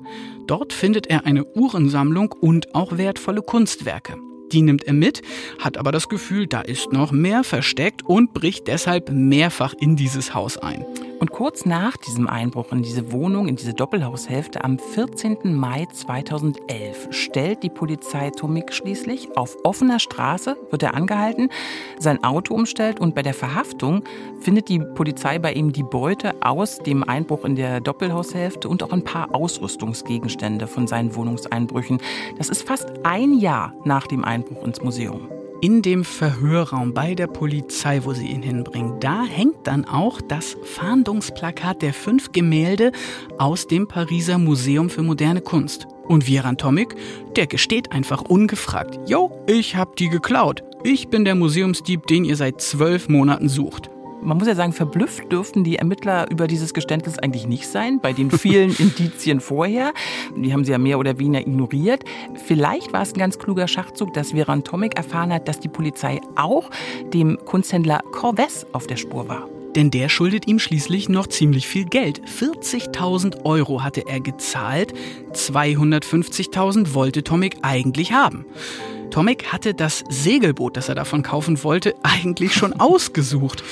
Dort 0.45 0.73
findet 0.73 1.07
er 1.07 1.25
eine 1.25 1.43
Uhrensammlung 1.55 2.33
und 2.33 2.75
auch 2.75 2.99
wertvolle 2.99 3.41
Kunstwerke. 3.41 4.17
Die 4.51 4.61
nimmt 4.61 4.83
er 4.83 4.93
mit, 4.93 5.23
hat 5.57 5.77
aber 5.77 5.91
das 5.91 6.07
Gefühl, 6.07 6.45
da 6.45 6.61
ist 6.61 6.93
noch 6.93 7.11
mehr 7.11 7.43
versteckt 7.43 8.03
und 8.05 8.35
bricht 8.35 8.67
deshalb 8.67 9.09
mehrfach 9.09 9.73
in 9.73 9.95
dieses 9.95 10.35
Haus 10.35 10.59
ein. 10.59 10.85
Und 11.19 11.31
kurz 11.31 11.65
nach 11.65 11.97
diesem 11.97 12.27
Einbruch 12.27 12.71
in 12.71 12.83
diese 12.83 13.11
Wohnung, 13.11 13.47
in 13.47 13.55
diese 13.55 13.73
Doppelhaushälfte 13.73 14.63
am 14.63 14.77
14. 14.77 15.55
Mai 15.55 15.87
2011 15.91 17.07
stellt 17.09 17.63
die 17.63 17.69
Polizei 17.69 18.29
Tomik 18.29 18.71
schließlich. 18.71 19.35
Auf 19.35 19.57
offener 19.63 19.99
Straße 19.99 20.55
wird 20.69 20.83
er 20.83 20.93
angehalten, 20.93 21.49
sein 21.97 22.23
Auto 22.23 22.53
umstellt 22.53 22.99
und 22.99 23.15
bei 23.15 23.23
der 23.23 23.33
Verhaftung 23.33 24.03
findet 24.41 24.69
die 24.69 24.79
Polizei 24.79 25.39
bei 25.39 25.53
ihm 25.53 25.73
die 25.73 25.83
Beute 25.83 26.35
aus 26.41 26.77
dem 26.79 27.03
Einbruch 27.03 27.45
in 27.45 27.55
der 27.55 27.81
Doppelhaushälfte 27.81 28.69
und 28.69 28.83
auch 28.83 28.91
ein 28.91 29.03
paar 29.03 29.33
Ausrüstungsgegenstände 29.33 30.67
von 30.67 30.85
seinen 30.85 31.15
Wohnungseinbrüchen. 31.15 31.99
Das 32.37 32.49
ist 32.49 32.61
fast 32.61 32.91
ein 33.03 33.39
Jahr 33.39 33.73
nach 33.85 34.05
dem 34.05 34.23
Einbruch 34.23 34.63
ins 34.63 34.81
Museum 34.81 35.36
in 35.61 35.81
dem 35.81 36.03
Verhörraum 36.03 36.93
bei 36.93 37.15
der 37.15 37.27
Polizei, 37.27 38.01
wo 38.03 38.13
sie 38.13 38.27
ihn 38.27 38.41
hinbringen, 38.41 38.99
da 38.99 39.23
hängt 39.23 39.65
dann 39.65 39.85
auch 39.85 40.21
das 40.21 40.57
Fahndungsplakat 40.63 41.81
der 41.81 41.93
fünf 41.93 42.31
Gemälde 42.31 42.91
aus 43.37 43.67
dem 43.67 43.87
Pariser 43.87 44.37
Museum 44.37 44.89
für 44.89 45.03
moderne 45.03 45.41
Kunst. 45.41 45.87
Und 46.07 46.27
Vieran 46.27 46.57
Tomic, 46.57 46.95
der 47.35 47.47
gesteht 47.47 47.91
einfach 47.91 48.21
ungefragt, 48.21 48.97
yo, 49.09 49.31
ich 49.47 49.75
hab 49.75 49.95
die 49.97 50.09
geklaut. 50.09 50.63
Ich 50.83 51.09
bin 51.09 51.25
der 51.25 51.35
Museumsdieb, 51.35 52.07
den 52.07 52.23
ihr 52.23 52.37
seit 52.37 52.61
zwölf 52.61 53.09
Monaten 53.09 53.49
sucht 53.49 53.89
man 54.21 54.37
muss 54.37 54.47
ja 54.47 54.55
sagen, 54.55 54.73
verblüfft 54.73 55.31
dürften 55.31 55.63
die 55.63 55.77
Ermittler 55.77 56.29
über 56.29 56.47
dieses 56.47 56.73
Geständnis 56.73 57.17
eigentlich 57.19 57.47
nicht 57.47 57.67
sein, 57.67 57.99
bei 58.01 58.13
den 58.13 58.31
vielen 58.31 58.75
Indizien 58.79 59.39
vorher. 59.39 59.93
Die 60.35 60.53
haben 60.53 60.63
sie 60.63 60.71
ja 60.71 60.77
mehr 60.77 60.99
oder 60.99 61.19
weniger 61.19 61.41
ignoriert. 61.41 62.03
Vielleicht 62.45 62.93
war 62.93 63.01
es 63.01 63.13
ein 63.13 63.19
ganz 63.19 63.39
kluger 63.39 63.67
Schachzug, 63.67 64.13
dass 64.13 64.31
Veran 64.31 64.63
Tomic 64.63 64.97
erfahren 64.97 65.31
hat, 65.31 65.47
dass 65.47 65.59
die 65.59 65.69
Polizei 65.69 66.19
auch 66.35 66.69
dem 67.13 67.37
Kunsthändler 67.45 68.01
Corvès 68.11 68.65
auf 68.73 68.87
der 68.87 68.97
Spur 68.97 69.27
war. 69.27 69.47
Denn 69.75 69.91
der 69.91 70.09
schuldet 70.09 70.47
ihm 70.47 70.57
schließlich 70.57 71.07
noch 71.07 71.27
ziemlich 71.27 71.67
viel 71.67 71.85
Geld. 71.85 72.21
40.000 72.25 73.45
Euro 73.45 73.83
hatte 73.83 74.07
er 74.07 74.19
gezahlt, 74.19 74.93
250.000 75.33 76.93
wollte 76.95 77.23
Tomic 77.23 77.57
eigentlich 77.61 78.11
haben. 78.11 78.45
Tomic 79.11 79.51
hatte 79.51 79.73
das 79.73 80.03
Segelboot, 80.09 80.77
das 80.77 80.89
er 80.89 80.95
davon 80.95 81.21
kaufen 81.23 81.63
wollte, 81.63 81.95
eigentlich 82.03 82.53
schon 82.53 82.73
ausgesucht. 82.79 83.63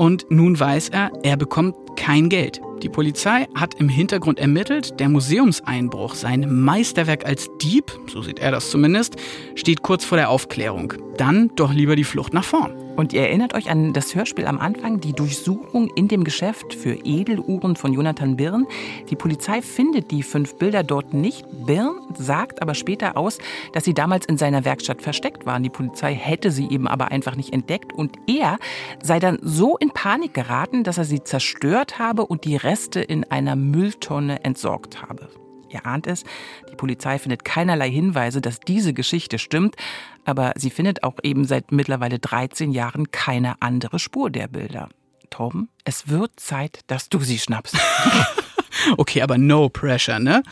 Und 0.00 0.24
nun 0.30 0.58
weiß 0.58 0.88
er, 0.88 1.12
er 1.24 1.36
bekommt 1.36 1.76
kein 1.94 2.30
Geld. 2.30 2.62
Die 2.82 2.88
Polizei 2.88 3.46
hat 3.54 3.74
im 3.74 3.90
Hintergrund 3.90 4.38
ermittelt, 4.38 4.98
der 4.98 5.10
Museumseinbruch, 5.10 6.14
sein 6.14 6.62
Meisterwerk 6.62 7.26
als 7.26 7.50
Dieb, 7.60 7.92
so 8.10 8.22
sieht 8.22 8.38
er 8.38 8.50
das 8.50 8.70
zumindest, 8.70 9.16
steht 9.56 9.82
kurz 9.82 10.06
vor 10.06 10.16
der 10.16 10.30
Aufklärung. 10.30 10.94
Dann 11.18 11.50
doch 11.54 11.74
lieber 11.74 11.96
die 11.96 12.04
Flucht 12.04 12.32
nach 12.32 12.44
vorn. 12.44 12.72
Und 12.96 13.12
ihr 13.12 13.22
erinnert 13.22 13.54
euch 13.54 13.70
an 13.70 13.92
das 13.92 14.14
Hörspiel 14.14 14.46
am 14.46 14.58
Anfang, 14.58 15.00
die 15.00 15.12
Durchsuchung 15.12 15.90
in 15.94 16.08
dem 16.08 16.24
Geschäft 16.24 16.74
für 16.74 16.94
Edeluhren 17.04 17.76
von 17.76 17.92
Jonathan 17.92 18.36
Birn. 18.36 18.66
Die 19.08 19.16
Polizei 19.16 19.62
findet 19.62 20.10
die 20.10 20.22
fünf 20.22 20.56
Bilder 20.56 20.82
dort 20.82 21.14
nicht. 21.14 21.46
Birn 21.66 21.94
sagt 22.18 22.62
aber 22.62 22.74
später 22.74 23.16
aus, 23.16 23.38
dass 23.72 23.84
sie 23.84 23.94
damals 23.94 24.26
in 24.26 24.36
seiner 24.36 24.64
Werkstatt 24.64 25.02
versteckt 25.02 25.46
waren. 25.46 25.62
Die 25.62 25.70
Polizei 25.70 26.14
hätte 26.14 26.50
sie 26.50 26.68
eben 26.68 26.88
aber 26.88 27.10
einfach 27.10 27.36
nicht 27.36 27.52
entdeckt 27.52 27.92
und 27.92 28.16
er 28.26 28.58
sei 29.02 29.18
dann 29.18 29.38
so 29.42 29.76
in 29.78 29.90
Panik 29.90 30.34
geraten, 30.34 30.84
dass 30.84 30.98
er 30.98 31.04
sie 31.04 31.24
zerstört 31.24 31.98
habe 31.98 32.26
und 32.26 32.44
die 32.44 32.56
Reste 32.56 33.00
in 33.00 33.24
einer 33.24 33.56
Mülltonne 33.56 34.44
entsorgt 34.44 35.02
habe. 35.02 35.28
Ihr 35.70 35.86
ahnt 35.86 36.06
es, 36.06 36.24
die 36.70 36.76
Polizei 36.76 37.18
findet 37.18 37.44
keinerlei 37.44 37.90
Hinweise, 37.90 38.40
dass 38.40 38.60
diese 38.60 38.92
Geschichte 38.92 39.38
stimmt, 39.38 39.76
aber 40.24 40.52
sie 40.56 40.70
findet 40.70 41.02
auch 41.02 41.16
eben 41.22 41.44
seit 41.44 41.72
mittlerweile 41.72 42.18
13 42.18 42.72
Jahren 42.72 43.10
keine 43.10 43.60
andere 43.62 43.98
Spur 43.98 44.30
der 44.30 44.48
Bilder. 44.48 44.88
Torben, 45.30 45.68
es 45.84 46.08
wird 46.08 46.38
Zeit, 46.40 46.80
dass 46.88 47.08
du 47.08 47.20
sie 47.20 47.38
schnappst. 47.38 47.76
Okay, 48.96 49.22
aber 49.22 49.38
no 49.38 49.68
pressure, 49.68 50.18
ne? 50.18 50.42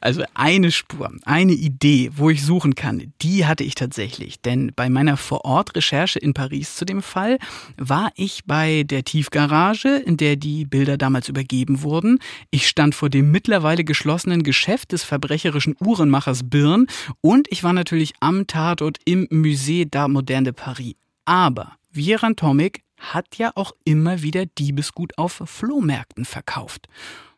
Also 0.00 0.24
eine 0.34 0.70
Spur, 0.70 1.12
eine 1.24 1.52
Idee, 1.52 2.10
wo 2.14 2.30
ich 2.30 2.44
suchen 2.44 2.74
kann, 2.74 3.12
die 3.22 3.46
hatte 3.46 3.64
ich 3.64 3.74
tatsächlich. 3.74 4.40
Denn 4.40 4.72
bei 4.74 4.88
meiner 4.88 5.16
Vorortrecherche 5.16 6.18
in 6.18 6.34
Paris 6.34 6.76
zu 6.76 6.84
dem 6.84 7.02
Fall 7.02 7.38
war 7.76 8.10
ich 8.14 8.42
bei 8.46 8.82
der 8.84 9.04
Tiefgarage, 9.04 9.88
in 9.88 10.16
der 10.16 10.36
die 10.36 10.64
Bilder 10.64 10.96
damals 10.96 11.28
übergeben 11.28 11.82
wurden. 11.82 12.18
Ich 12.50 12.68
stand 12.68 12.94
vor 12.94 13.10
dem 13.10 13.30
mittlerweile 13.30 13.84
geschlossenen 13.84 14.42
Geschäft 14.42 14.92
des 14.92 15.04
verbrecherischen 15.04 15.76
Uhrenmachers 15.80 16.48
Birn 16.48 16.86
und 17.20 17.46
ich 17.50 17.62
war 17.62 17.72
natürlich 17.72 18.12
am 18.20 18.46
Tatort 18.46 18.98
im 19.04 19.26
Musée 19.28 19.88
d'Art 19.88 20.08
Moderne 20.08 20.44
de 20.44 20.52
Paris. 20.52 20.94
Aber 21.24 21.76
Vieran 21.90 22.36
Tomic 22.36 22.82
hat 22.98 23.36
ja 23.36 23.52
auch 23.54 23.72
immer 23.84 24.22
wieder 24.22 24.46
Diebesgut 24.46 25.18
auf 25.18 25.42
Flohmärkten 25.44 26.24
verkauft. 26.24 26.88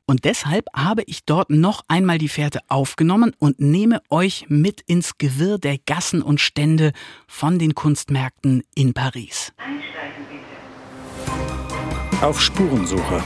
Und 0.07 0.25
deshalb 0.25 0.67
habe 0.75 1.03
ich 1.07 1.25
dort 1.25 1.49
noch 1.49 1.83
einmal 1.89 2.19
die 2.19 2.29
Fährte 2.29 2.61
aufgenommen 2.69 3.33
und 3.39 3.61
nehme 3.61 4.03
euch 4.11 4.45
mit 4.49 4.83
ins 4.83 5.17
Gewirr 5.17 5.59
der 5.59 5.79
Gassen 5.79 6.21
und 6.21 6.41
Stände 6.41 6.93
von 7.27 7.59
den 7.59 7.75
Kunstmärkten 7.75 8.63
in 8.75 8.93
Paris. 8.93 9.53
Auf 12.21 12.41
Spurensuche. 12.41 13.25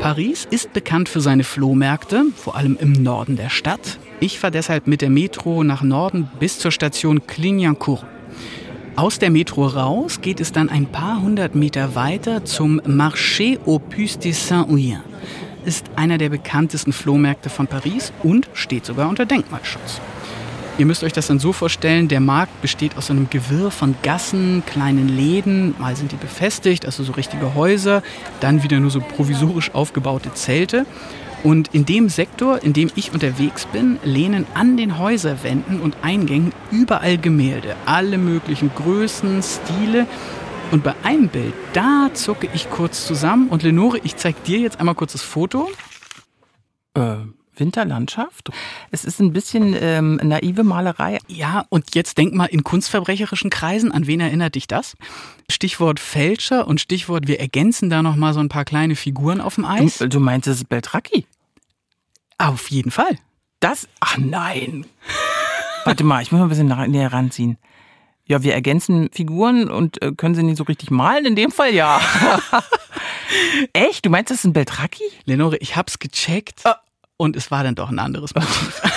Paris 0.00 0.46
ist 0.50 0.72
bekannt 0.72 1.08
für 1.08 1.20
seine 1.20 1.44
Flohmärkte, 1.44 2.24
vor 2.36 2.56
allem 2.56 2.76
im 2.80 2.92
Norden 2.92 3.36
der 3.36 3.50
Stadt. 3.50 3.98
Ich 4.20 4.38
fahre 4.38 4.50
deshalb 4.50 4.86
mit 4.86 5.00
der 5.00 5.10
Metro 5.10 5.62
nach 5.64 5.82
Norden 5.82 6.28
bis 6.40 6.58
zur 6.58 6.72
Station 6.72 7.26
Clignancourt. 7.26 8.04
Aus 8.94 9.18
der 9.18 9.30
Metro 9.30 9.66
raus 9.66 10.20
geht 10.20 10.38
es 10.38 10.52
dann 10.52 10.68
ein 10.68 10.84
paar 10.84 11.22
hundert 11.22 11.54
Meter 11.54 11.94
weiter 11.94 12.44
zum 12.44 12.78
Marché 12.80 13.58
aux 13.64 13.78
Puces 13.78 14.18
de 14.18 14.32
Saint-Ouen. 14.32 15.00
Ist 15.64 15.86
einer 15.96 16.18
der 16.18 16.28
bekanntesten 16.28 16.92
Flohmärkte 16.92 17.48
von 17.48 17.66
Paris 17.66 18.12
und 18.22 18.50
steht 18.52 18.84
sogar 18.84 19.08
unter 19.08 19.24
Denkmalschutz. 19.24 20.02
Ihr 20.76 20.84
müsst 20.84 21.04
euch 21.04 21.12
das 21.14 21.26
dann 21.26 21.38
so 21.38 21.54
vorstellen, 21.54 22.08
der 22.08 22.20
Markt 22.20 22.60
besteht 22.60 22.96
aus 22.98 23.10
einem 23.10 23.30
Gewirr 23.30 23.70
von 23.70 23.94
Gassen, 24.02 24.62
kleinen 24.66 25.08
Läden, 25.08 25.74
mal 25.78 25.96
sind 25.96 26.12
die 26.12 26.16
befestigt, 26.16 26.84
also 26.84 27.02
so 27.02 27.12
richtige 27.12 27.54
Häuser, 27.54 28.02
dann 28.40 28.62
wieder 28.62 28.78
nur 28.78 28.90
so 28.90 29.00
provisorisch 29.00 29.74
aufgebaute 29.74 30.34
Zelte. 30.34 30.84
Und 31.42 31.74
in 31.74 31.84
dem 31.84 32.08
Sektor, 32.08 32.62
in 32.62 32.72
dem 32.72 32.90
ich 32.94 33.12
unterwegs 33.12 33.66
bin, 33.66 33.98
lehnen 34.04 34.46
an 34.54 34.76
den 34.76 34.98
Häuserwänden 34.98 35.80
und 35.80 35.96
Eingängen 36.02 36.52
überall 36.70 37.18
Gemälde, 37.18 37.74
alle 37.84 38.16
möglichen 38.16 38.70
Größen, 38.74 39.42
Stile. 39.42 40.06
Und 40.70 40.84
bei 40.84 40.94
einem 41.02 41.28
Bild, 41.28 41.52
da 41.72 42.10
zucke 42.14 42.48
ich 42.54 42.70
kurz 42.70 43.06
zusammen. 43.06 43.48
Und 43.48 43.62
Lenore, 43.62 43.98
ich 44.04 44.16
zeig 44.16 44.44
dir 44.44 44.58
jetzt 44.58 44.78
einmal 44.78 44.94
kurz 44.94 45.12
das 45.12 45.22
Foto. 45.22 45.68
Äh, 46.94 47.16
Winterlandschaft. 47.56 48.50
Es 48.90 49.04
ist 49.04 49.20
ein 49.20 49.32
bisschen 49.32 49.76
ähm, 49.78 50.18
naive 50.22 50.64
Malerei. 50.64 51.18
Ja, 51.28 51.66
und 51.68 51.94
jetzt 51.94 52.16
denk 52.18 52.34
mal 52.34 52.46
in 52.46 52.64
kunstverbrecherischen 52.64 53.50
Kreisen, 53.50 53.92
an 53.92 54.06
wen 54.06 54.20
erinnert 54.20 54.54
dich 54.54 54.66
das? 54.66 54.96
Stichwort 55.50 56.00
Fälscher 56.00 56.66
und 56.66 56.80
Stichwort, 56.80 57.28
wir 57.28 57.40
ergänzen 57.40 57.90
da 57.90 58.02
noch 58.02 58.16
mal 58.16 58.32
so 58.32 58.40
ein 58.40 58.48
paar 58.48 58.64
kleine 58.64 58.96
Figuren 58.96 59.40
auf 59.40 59.56
dem 59.56 59.64
Eis. 59.64 59.98
Du, 59.98 60.08
du 60.08 60.20
meinst, 60.20 60.48
es 60.48 60.58
ist 60.58 60.68
Beltracchi? 60.68 61.26
Auf 62.38 62.70
jeden 62.70 62.90
Fall. 62.90 63.18
Das? 63.60 63.88
Ach 64.00 64.18
nein. 64.18 64.86
Warte 65.84 66.04
mal, 66.04 66.22
ich 66.22 66.30
muss 66.30 66.38
mal 66.38 66.46
ein 66.46 66.48
bisschen 66.48 66.90
näher 66.90 67.12
ranziehen. 67.12 67.58
Ja, 68.24 68.42
wir 68.42 68.54
ergänzen 68.54 69.10
Figuren 69.12 69.68
und 69.68 70.00
äh, 70.00 70.12
können 70.12 70.34
sie 70.34 70.42
nicht 70.42 70.56
so 70.56 70.64
richtig 70.64 70.90
malen. 70.90 71.26
In 71.26 71.36
dem 71.36 71.50
Fall 71.50 71.74
ja. 71.74 72.00
Echt? 73.72 74.06
Du 74.06 74.10
meinst, 74.10 74.30
das 74.30 74.38
ist 74.38 74.44
ein 74.44 74.52
Beltracchi? 74.52 75.04
Lenore, 75.24 75.56
ich 75.58 75.76
hab's 75.76 75.98
gecheckt 75.98 76.60
ah. 76.64 76.80
und 77.16 77.36
es 77.36 77.50
war 77.50 77.64
dann 77.64 77.74
doch 77.74 77.90
ein 77.90 77.98
anderes 77.98 78.34
Motiv. 78.34 78.80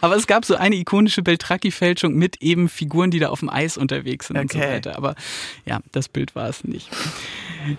Aber 0.00 0.16
es 0.16 0.26
gab 0.26 0.44
so 0.44 0.54
eine 0.56 0.76
ikonische 0.76 1.22
Beltracchi-Fälschung 1.22 2.14
mit 2.14 2.40
eben 2.42 2.68
Figuren, 2.68 3.10
die 3.10 3.18
da 3.18 3.28
auf 3.28 3.40
dem 3.40 3.50
Eis 3.50 3.76
unterwegs 3.76 4.28
sind 4.28 4.36
okay. 4.36 4.42
und 4.42 4.52
so 4.52 4.58
weiter. 4.58 4.96
Aber 4.96 5.14
ja, 5.66 5.80
das 5.92 6.08
Bild 6.08 6.34
war 6.34 6.48
es 6.48 6.64
nicht. 6.64 6.88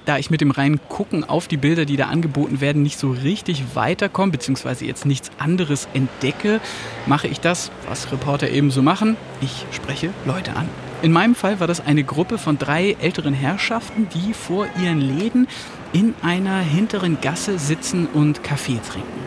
Da 0.05 0.17
ich 0.17 0.29
mit 0.29 0.41
dem 0.41 0.51
reinen 0.51 0.79
Gucken 0.89 1.23
auf 1.23 1.47
die 1.47 1.57
Bilder, 1.57 1.85
die 1.85 1.97
da 1.97 2.05
angeboten 2.05 2.61
werden, 2.61 2.81
nicht 2.81 2.99
so 2.99 3.11
richtig 3.11 3.75
weiterkomme, 3.75 4.31
beziehungsweise 4.31 4.85
jetzt 4.85 5.05
nichts 5.05 5.31
anderes 5.37 5.87
entdecke, 5.93 6.59
mache 7.05 7.27
ich 7.27 7.39
das, 7.39 7.71
was 7.87 8.11
Reporter 8.11 8.49
eben 8.49 8.71
so 8.71 8.81
machen. 8.81 9.17
Ich 9.41 9.65
spreche 9.71 10.09
Leute 10.25 10.55
an. 10.55 10.67
In 11.01 11.11
meinem 11.11 11.35
Fall 11.35 11.59
war 11.59 11.67
das 11.67 11.85
eine 11.85 12.03
Gruppe 12.03 12.37
von 12.37 12.57
drei 12.57 12.95
älteren 12.99 13.33
Herrschaften, 13.33 14.07
die 14.13 14.33
vor 14.33 14.67
ihren 14.81 15.01
Läden 15.01 15.47
in 15.93 16.15
einer 16.21 16.59
hinteren 16.59 17.21
Gasse 17.21 17.59
sitzen 17.59 18.07
und 18.07 18.43
Kaffee 18.43 18.79
trinken. 18.79 19.25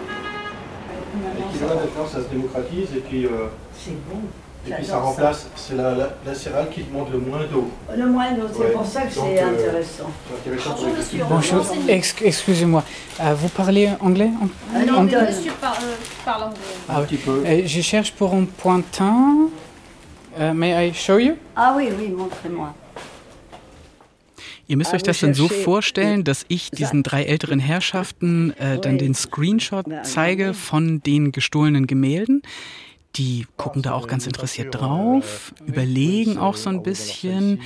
Et 4.69 4.75
puis, 4.75 4.85
euh, 4.85 4.87
ça 4.87 4.99
remplace, 4.99 5.49
c'est 5.57 5.77
la, 5.77 5.95
la, 5.95 6.11
la, 6.25 6.35
céréale 6.35 6.69
qui 6.71 6.83
demande 6.83 7.11
le 7.13 7.19
moins 7.19 7.45
d'eau. 7.51 7.71
Le 7.97 8.07
moins 8.07 8.33
d'eau, 8.33 8.43
c'est 8.53 8.59
ouais. 8.59 8.71
pour 8.73 8.87
ça 8.87 9.03
que 9.03 9.13
c'est 9.13 9.43
euh, 9.43 9.51
intéressant. 9.51 10.11
Bonjour 10.47 10.97
monsieur. 10.97 11.25
Bonjour, 11.29 11.67
Ex 11.89 12.15
excusez-moi, 12.23 12.85
euh, 13.21 13.35
vous 13.35 13.49
parlez 13.49 13.91
anglais 14.01 14.31
en... 14.41 14.87
Non, 14.87 14.99
anglais. 14.99 15.27
monsieur 15.27 15.53
par, 15.61 15.75
euh, 15.75 15.95
parle 16.25 16.43
anglais. 16.45 16.59
Ah, 16.89 16.99
un 16.99 17.03
petit 17.03 17.17
peu. 17.17 17.43
je 17.65 17.81
cherche 17.81 18.13
pour 18.13 18.35
un 18.35 18.45
pointin. 18.45 19.49
may 20.55 20.89
I 20.89 20.93
show 20.93 21.19
you 21.19 21.35
Ah 21.57 21.75
oui, 21.77 21.89
oui, 21.99 22.09
montrez-moi. 22.09 22.75
Ihr 24.71 24.77
müsst 24.77 24.93
euch 24.93 25.03
das 25.03 25.21
dann 25.21 25.33
so 25.33 25.49
vorstellen, 25.49 26.25
dass 26.25 26.45
ich 26.49 26.71
diesen 26.71 27.03
drei 27.03 27.25
älteren 27.25 27.59
Herrschaften 27.59 28.53
äh, 28.59 28.79
dann 28.79 28.99
den 28.99 29.15
Screenshot 29.15 29.87
zeige 30.03 30.53
von 30.53 31.01
den 31.01 31.33
gestohlenen 31.33 31.87
Gemälden. 31.87 32.43
Die 33.17 33.47
gucken 33.57 33.83
da 33.83 33.95
auch 33.95 34.07
ganz 34.07 34.27
interessiert 34.27 34.75
drauf, 34.75 35.53
überlegen 35.67 36.39
auch 36.39 36.55
so 36.55 36.71
ein 36.71 36.83
bisschen. 36.83 37.61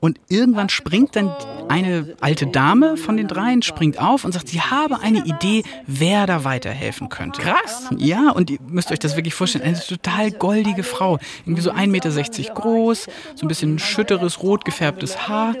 Und 0.00 0.20
irgendwann 0.28 0.68
springt 0.68 1.16
dann 1.16 1.34
eine 1.68 2.14
alte 2.20 2.46
Dame 2.46 2.96
von 2.96 3.16
den 3.16 3.26
dreien, 3.26 3.62
springt 3.62 3.98
auf 3.98 4.24
und 4.24 4.32
sagt, 4.32 4.48
sie 4.48 4.60
habe 4.60 5.00
eine 5.00 5.24
Idee, 5.24 5.64
wer 5.86 6.26
da 6.26 6.44
weiterhelfen 6.44 7.08
könnte. 7.08 7.42
Krass. 7.42 7.88
Ja, 7.96 8.30
und 8.30 8.50
ihr 8.50 8.58
müsst 8.68 8.92
euch 8.92 8.98
das 8.98 9.16
wirklich 9.16 9.34
vorstellen. 9.34 9.64
Eine 9.64 9.80
total 9.80 10.30
goldige 10.30 10.82
Frau. 10.82 11.18
Irgendwie 11.46 11.62
so 11.62 11.72
1,60 11.72 11.86
Meter 11.88 12.54
groß, 12.54 13.06
so 13.34 13.44
ein 13.44 13.48
bisschen 13.48 13.78
schütteres, 13.78 14.42
rot 14.42 14.64
gefärbtes 14.64 15.26
Haar. 15.26 15.56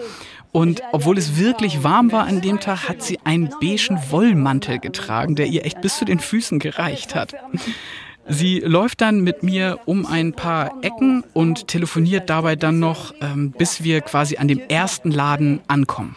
Und 0.52 0.82
obwohl 0.92 1.16
es 1.16 1.38
wirklich 1.38 1.82
warm 1.82 2.12
war 2.12 2.26
an 2.26 2.42
dem 2.42 2.60
Tag, 2.60 2.88
hat 2.88 3.02
sie 3.02 3.18
einen 3.24 3.48
beigen 3.60 3.98
Wollmantel 4.10 4.78
getragen, 4.78 5.34
der 5.34 5.46
ihr 5.46 5.64
echt 5.64 5.80
bis 5.80 5.96
zu 5.96 6.04
den 6.04 6.20
Füßen 6.20 6.58
gereicht 6.58 7.14
hat. 7.14 7.34
Sie 8.28 8.60
läuft 8.60 9.00
dann 9.00 9.20
mit 9.20 9.42
mir 9.42 9.80
um 9.84 10.06
ein 10.06 10.32
paar 10.32 10.72
Ecken 10.82 11.24
und 11.32 11.66
telefoniert 11.66 12.30
dabei 12.30 12.56
dann 12.56 12.78
noch, 12.78 13.12
ähm, 13.20 13.50
bis 13.50 13.82
wir 13.82 14.00
quasi 14.00 14.36
an 14.36 14.48
dem 14.48 14.60
ersten 14.68 15.10
Laden 15.10 15.60
ankommen. 15.68 16.16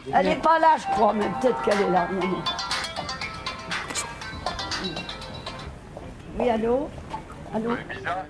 Oui, 6.37 6.49
allô 6.49 6.89
Allô 7.53 7.69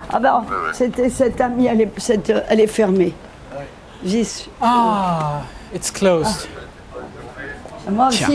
Ah 0.09 0.19
ben, 0.19 0.45
c'était 0.73 1.09
cette 1.09 1.41
amie, 1.41 1.65
elle 1.65 1.81
est, 1.81 1.99
cette, 1.99 2.29
elle 2.29 2.59
est 2.59 2.67
fermée. 2.67 3.13
Ah, 4.61 5.41
it's 5.73 5.91
closed. 5.91 6.47
Tja, 8.11 8.27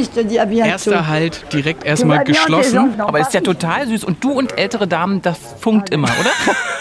erster 0.66 1.08
Halt 1.08 1.52
direkt 1.52 1.84
erstmal 1.84 2.24
geschlossen. 2.24 3.00
Aber 3.00 3.20
ist 3.20 3.34
ja 3.34 3.40
total 3.40 3.86
süß. 3.88 4.04
Und 4.04 4.22
du 4.24 4.32
und 4.32 4.58
ältere 4.58 4.86
Damen, 4.86 5.22
das 5.22 5.38
funkt 5.58 5.90
immer, 5.90 6.08
oder? 6.20 6.30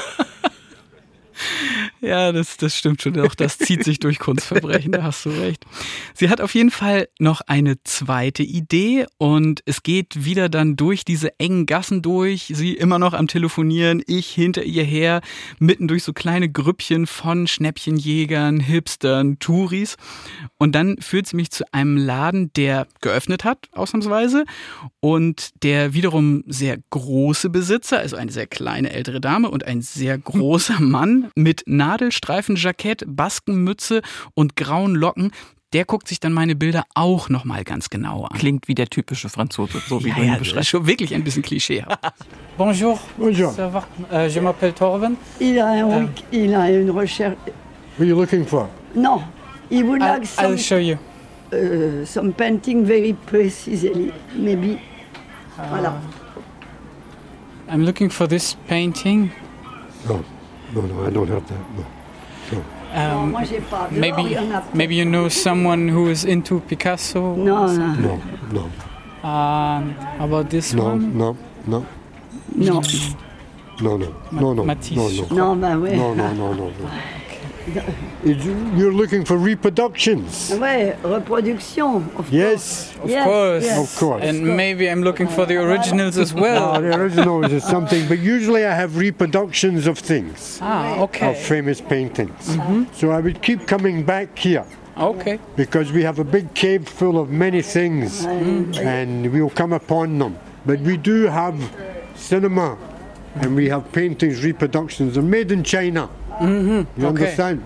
Ja, 2.01 2.31
das, 2.31 2.55
das 2.57 2.77
stimmt 2.77 3.01
schon. 3.01 3.19
Auch 3.19 3.35
das 3.35 3.57
zieht 3.57 3.83
sich 3.83 3.99
durch 3.99 4.19
Kunstverbrechen, 4.19 4.93
da 4.93 5.03
hast 5.03 5.25
du 5.25 5.29
recht. 5.29 5.65
Sie 6.13 6.29
hat 6.29 6.39
auf 6.39 6.55
jeden 6.55 6.71
Fall 6.71 7.09
noch 7.19 7.41
eine 7.41 7.83
zweite 7.83 8.43
Idee 8.43 9.05
und 9.17 9.61
es 9.65 9.83
geht 9.83 10.23
wieder 10.23 10.47
dann 10.47 10.77
durch 10.77 11.03
diese 11.03 11.37
engen 11.39 11.65
Gassen 11.65 12.01
durch. 12.01 12.51
Sie 12.53 12.73
immer 12.73 12.99
noch 12.99 13.13
am 13.13 13.27
Telefonieren, 13.27 14.01
ich 14.07 14.29
hinter 14.29 14.63
ihr 14.63 14.83
her, 14.83 15.21
mitten 15.59 15.87
durch 15.87 16.03
so 16.03 16.13
kleine 16.13 16.49
Grüppchen 16.49 17.05
von 17.05 17.47
Schnäppchenjägern, 17.47 18.61
Hipstern, 18.61 19.39
Touris. 19.39 19.97
Und 20.57 20.75
dann 20.75 20.97
führt 21.01 21.27
sie 21.27 21.35
mich 21.35 21.51
zu 21.51 21.65
einem 21.73 21.97
Laden, 21.97 22.53
der 22.53 22.87
geöffnet 23.01 23.43
hat, 23.43 23.67
ausnahmsweise, 23.73 24.45
und 25.01 25.49
der 25.63 25.93
wiederum 25.93 26.43
sehr 26.47 26.77
große 26.89 27.49
Besitzer, 27.49 27.99
also 27.99 28.15
eine 28.15 28.31
sehr 28.31 28.47
kleine 28.47 28.91
ältere 28.91 29.19
Dame 29.19 29.49
und 29.49 29.65
ein 29.65 29.81
sehr 29.81 30.17
großer 30.17 30.79
Mann 30.79 31.29
mit 31.35 31.63
Nadelstreifenjackett, 31.89 33.03
Baskenmütze 33.07 34.01
und 34.35 34.55
grauen 34.55 34.93
Locken, 34.93 35.31
der 35.73 35.85
guckt 35.85 36.07
sich 36.07 36.19
dann 36.19 36.33
meine 36.33 36.55
Bilder 36.55 36.83
auch 36.93 37.29
nochmal 37.29 37.63
ganz 37.63 37.89
genau 37.89 38.25
an. 38.25 38.37
Klingt 38.37 38.67
wie 38.67 38.75
der 38.75 38.87
typische 38.87 39.27
Franzose, 39.27 39.81
so 39.87 40.03
wie 40.03 40.09
ja, 40.09 40.15
du 40.15 40.21
ihn 40.21 40.27
ja, 40.27 40.37
beschreibst. 40.37 40.69
schon 40.69 40.85
wirklich 40.85 41.15
ein 41.15 41.23
bisschen 41.23 41.41
Klischee. 41.41 41.83
Bonjour. 42.57 42.99
Bonjour. 43.17 43.51
Ça 43.51 43.67
va? 43.67 43.87
Uh, 44.11 44.29
je 44.29 44.39
m'appelle 44.39 44.73
Torben. 44.73 45.17
Il 45.39 45.59
a, 45.59 45.65
un, 45.65 46.03
uh, 46.03 46.07
il 46.31 46.53
a 46.53 46.69
une 46.69 46.91
recherche. 46.91 47.37
What 47.97 48.01
are 48.01 48.05
you 48.05 48.15
looking 48.15 48.45
for? 48.45 48.69
Non. 48.93 49.23
He 49.71 49.83
would 49.83 49.99
like 49.99 50.27
some, 50.27 50.45
I'll 50.45 50.57
show 50.57 50.77
you. 50.77 50.97
Uh, 51.51 52.05
some 52.05 52.33
painting 52.33 52.85
very 52.85 53.13
precisely, 53.13 54.13
maybe. 54.35 54.79
Uh, 55.57 55.69
voilà. 55.69 55.93
I'm 57.67 57.83
looking 57.83 58.11
for 58.11 58.27
this 58.27 58.55
painting. 58.67 59.31
No. 60.07 60.23
No, 60.73 60.81
no, 60.81 61.05
I 61.05 61.09
don't 61.09 61.27
have 61.27 61.47
that. 61.47 61.59
No. 61.75 61.85
no. 62.51 62.63
Um, 62.91 63.31
maybe, 63.91 64.35
maybe 64.73 64.95
you 64.95 65.05
know 65.05 65.29
someone 65.29 65.87
who 65.87 66.09
is 66.09 66.25
into 66.25 66.59
Picasso. 66.61 67.35
No, 67.35 67.67
no, 67.67 67.93
no, 67.95 68.21
no. 68.51 69.27
Um, 69.29 69.95
about 70.19 70.49
this 70.49 70.73
no, 70.73 70.85
one? 70.85 71.17
No, 71.17 71.37
no, 71.67 71.85
no. 72.55 72.81
No, 73.81 73.97
no, 73.97 74.13
no, 74.31 74.53
no, 74.53 74.63
Matisse, 74.65 74.97
no, 74.97 75.35
No, 75.35 75.53
no. 75.53 75.61
bah 75.61 75.77
oui. 75.77 75.95
No, 75.95 76.13
no, 76.13 76.33
no, 76.33 76.53
no. 76.53 76.69
no. 76.69 76.91
You're 78.23 78.93
looking 78.93 79.25
for 79.25 79.37
reproductions. 79.37 80.51
Ouais, 80.51 80.95
reproduction. 81.03 82.09
Of 82.17 82.31
yes. 82.31 82.95
Of 83.03 83.09
yes, 83.09 83.25
course. 83.25 83.63
Yes. 83.63 83.93
Of 83.93 83.99
course. 83.99 84.23
And 84.23 84.45
maybe 84.57 84.89
I'm 84.89 85.03
looking 85.03 85.27
for 85.27 85.45
the 85.45 85.57
originals 85.57 86.17
as 86.17 86.33
well. 86.33 86.73
No, 86.73 86.81
the 86.81 86.97
originals 86.97 87.51
is 87.51 87.63
something, 87.63 88.07
but 88.07 88.19
usually 88.19 88.65
I 88.65 88.73
have 88.73 88.97
reproductions 88.97 89.87
of 89.87 89.97
things. 89.99 90.59
Ah, 90.61 90.99
okay. 90.99 91.31
Of 91.31 91.37
famous 91.37 91.81
paintings. 91.81 92.55
Mm-hmm. 92.55 92.93
So 92.93 93.11
I 93.11 93.19
would 93.19 93.41
keep 93.41 93.67
coming 93.67 94.03
back 94.03 94.37
here. 94.37 94.65
Okay. 94.97 95.39
Because 95.55 95.91
we 95.93 96.03
have 96.03 96.19
a 96.19 96.25
big 96.25 96.53
cave 96.53 96.87
full 96.87 97.17
of 97.17 97.29
many 97.29 97.61
things, 97.61 98.25
mm-hmm. 98.25 98.85
and 98.85 99.31
we 99.31 99.41
will 99.41 99.49
come 99.49 99.71
upon 99.71 100.19
them. 100.19 100.37
But 100.65 100.81
we 100.81 100.97
do 100.97 101.23
have 101.23 101.55
cinema, 102.15 102.77
and 103.35 103.55
we 103.55 103.69
have 103.69 103.89
paintings, 103.93 104.43
reproductions, 104.43 105.17
are 105.17 105.21
made 105.21 105.51
in 105.53 105.63
China. 105.63 106.09
Mm-hmm. 106.39 107.01
You 107.01 107.07
okay. 107.07 107.35
understand? 107.37 107.63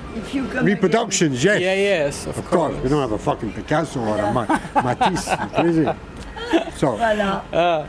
Reproductions, 0.64 1.44
yes. 1.44 1.62
Yeah, 1.62 1.76
yes, 1.76 2.26
of, 2.26 2.38
of 2.38 2.46
course. 2.46 2.76
We 2.82 2.90
don't 2.90 3.02
have 3.02 3.12
a 3.12 3.18
fucking 3.20 3.54
Picasso 3.54 4.00
or 4.00 4.18
a 4.18 4.34
Matisse. 4.84 5.30
crazy. 5.54 5.86
So. 6.76 6.98
Voilà. 6.98 7.44
Uh, 7.54 7.88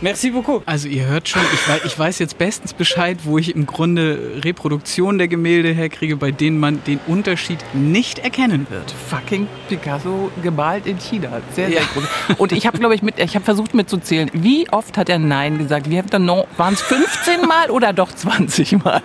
Merci 0.00 0.30
beaucoup. 0.30 0.62
Also 0.66 0.88
ihr 0.88 1.06
hört 1.06 1.28
schon, 1.28 1.42
ich 1.52 1.68
weiß, 1.68 1.80
ich 1.84 1.98
weiß 1.98 2.18
jetzt 2.18 2.38
bestens 2.38 2.72
Bescheid, 2.72 3.18
wo 3.24 3.38
ich 3.38 3.54
im 3.54 3.66
Grunde 3.66 4.40
Reproduktionen 4.44 5.18
der 5.18 5.28
Gemälde 5.28 5.72
herkriege, 5.72 6.16
bei 6.16 6.30
denen 6.30 6.58
man 6.58 6.82
den 6.84 7.00
Unterschied 7.06 7.58
nicht 7.72 8.18
erkennen 8.18 8.66
wird. 8.70 8.92
Fucking 9.08 9.46
Picasso 9.68 10.30
gemalt 10.42 10.86
in 10.86 10.98
China. 10.98 11.40
Sehr, 11.54 11.68
sehr 11.68 11.80
ja. 11.80 11.82
groß. 11.92 12.38
Und 12.38 12.52
ich 12.52 12.66
habe, 12.66 12.78
glaube 12.78 12.94
ich, 12.94 13.02
mit, 13.02 13.18
ich 13.18 13.34
habe 13.34 13.44
versucht 13.44 13.74
mitzuzählen, 13.74 14.30
wie 14.32 14.68
oft 14.70 14.96
hat 14.96 15.08
er 15.08 15.18
Nein 15.18 15.58
gesagt? 15.58 15.88
Wie 15.88 16.02
waren 16.02 16.74
es 16.74 16.80
15 16.82 17.42
Mal 17.42 17.70
oder 17.70 17.92
doch 17.92 18.12
20 18.12 18.84
Mal? 18.84 19.02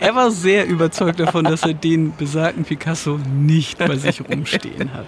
Er 0.00 0.14
war 0.14 0.30
sehr 0.30 0.66
überzeugt 0.66 1.20
davon, 1.20 1.44
dass 1.44 1.62
er 1.62 1.74
den 1.74 2.14
besagten 2.16 2.64
Picasso 2.64 3.18
nicht 3.34 3.78
bei 3.78 3.96
sich 3.96 4.20
rumstehen 4.28 4.92
hat. 4.92 5.06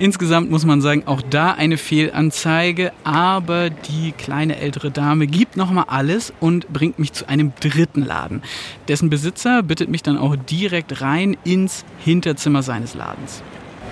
Insgesamt 0.00 0.50
muss 0.50 0.66
man 0.66 0.80
sagen, 0.80 1.04
auch 1.06 1.22
da 1.22 1.52
eine 1.52 1.76
Fehlanzeige, 1.76 2.92
aber 3.04 3.70
die 3.70 4.10
kleine 4.10 4.56
ältere 4.56 4.90
Dame 4.90 5.28
gibt 5.28 5.56
nochmal 5.56 5.84
alles 5.86 6.32
und 6.40 6.72
bringt 6.72 6.98
mich 6.98 7.12
zu 7.12 7.28
einem 7.28 7.52
dritten 7.60 8.04
Laden. 8.04 8.42
Dessen 8.88 9.08
Besitzer 9.08 9.62
bittet 9.62 9.88
mich 9.88 10.02
dann 10.02 10.18
auch 10.18 10.34
direkt 10.34 11.00
rein 11.00 11.36
ins 11.44 11.84
Hinterzimmer 12.04 12.62
seines 12.64 12.94
Ladens. 12.94 13.42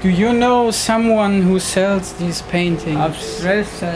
Do 0.02 0.08
you 0.08 0.32
know 0.32 0.72
someone 0.72 1.48
who 1.48 1.60
sells 1.60 2.16
these 2.16 2.42
paintings? 2.50 2.98
Abstress, 2.98 3.68
uh, 3.82 3.86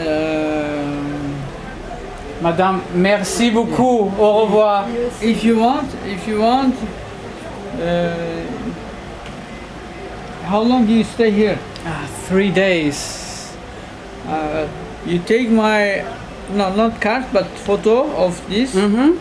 Madame, 2.41 2.79
merci 2.95 3.51
beaucoup. 3.51 4.17
Au 4.17 4.45
revoir. 4.45 4.87
If 5.21 5.43
you 5.43 5.59
want, 5.59 5.89
if 6.05 6.25
you 6.25 6.39
want, 6.39 6.73
uh, 7.81 8.13
how 10.47 10.61
long 10.63 10.85
do 10.87 10.93
you 10.93 11.03
stay 11.03 11.31
here? 11.31 11.59
Uh, 11.85 12.07
three 12.27 12.51
days. 12.51 13.55
Uh, 14.25 14.67
you 15.05 15.19
take 15.19 15.49
my, 15.49 16.03
no, 16.51 16.73
not 16.75 17.01
card, 17.01 17.25
but 17.33 17.45
photo 17.67 18.09
of 18.15 18.39
this. 18.49 18.73
Mm-hmm. 18.75 19.19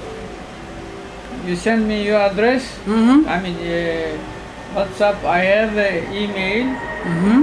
You 1.48 1.56
send 1.56 1.86
me 1.86 2.04
your 2.06 2.20
address. 2.20 2.62
Mm-hmm. 2.86 3.28
I 3.28 3.40
mean, 3.40 3.56
uh, 3.56 4.18
WhatsApp. 4.74 5.24
I 5.24 5.38
have 5.38 5.76
an 5.76 6.12
email. 6.14 6.66
Mm-hmm. 7.02 7.42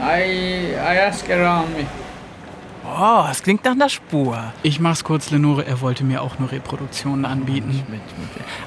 I 0.00 0.20
I 0.76 0.94
ask 1.08 1.28
around 1.30 1.72
me. 1.72 1.86
Oh, 2.96 3.24
es 3.28 3.42
klingt 3.42 3.64
nach 3.64 3.72
einer 3.72 3.88
Spur. 3.88 4.52
Ich 4.62 4.78
mach's 4.78 5.02
kurz, 5.02 5.30
Lenore. 5.30 5.66
Er 5.66 5.80
wollte 5.80 6.04
mir 6.04 6.22
auch 6.22 6.38
nur 6.38 6.52
Reproduktionen 6.52 7.24
anbieten. 7.24 7.82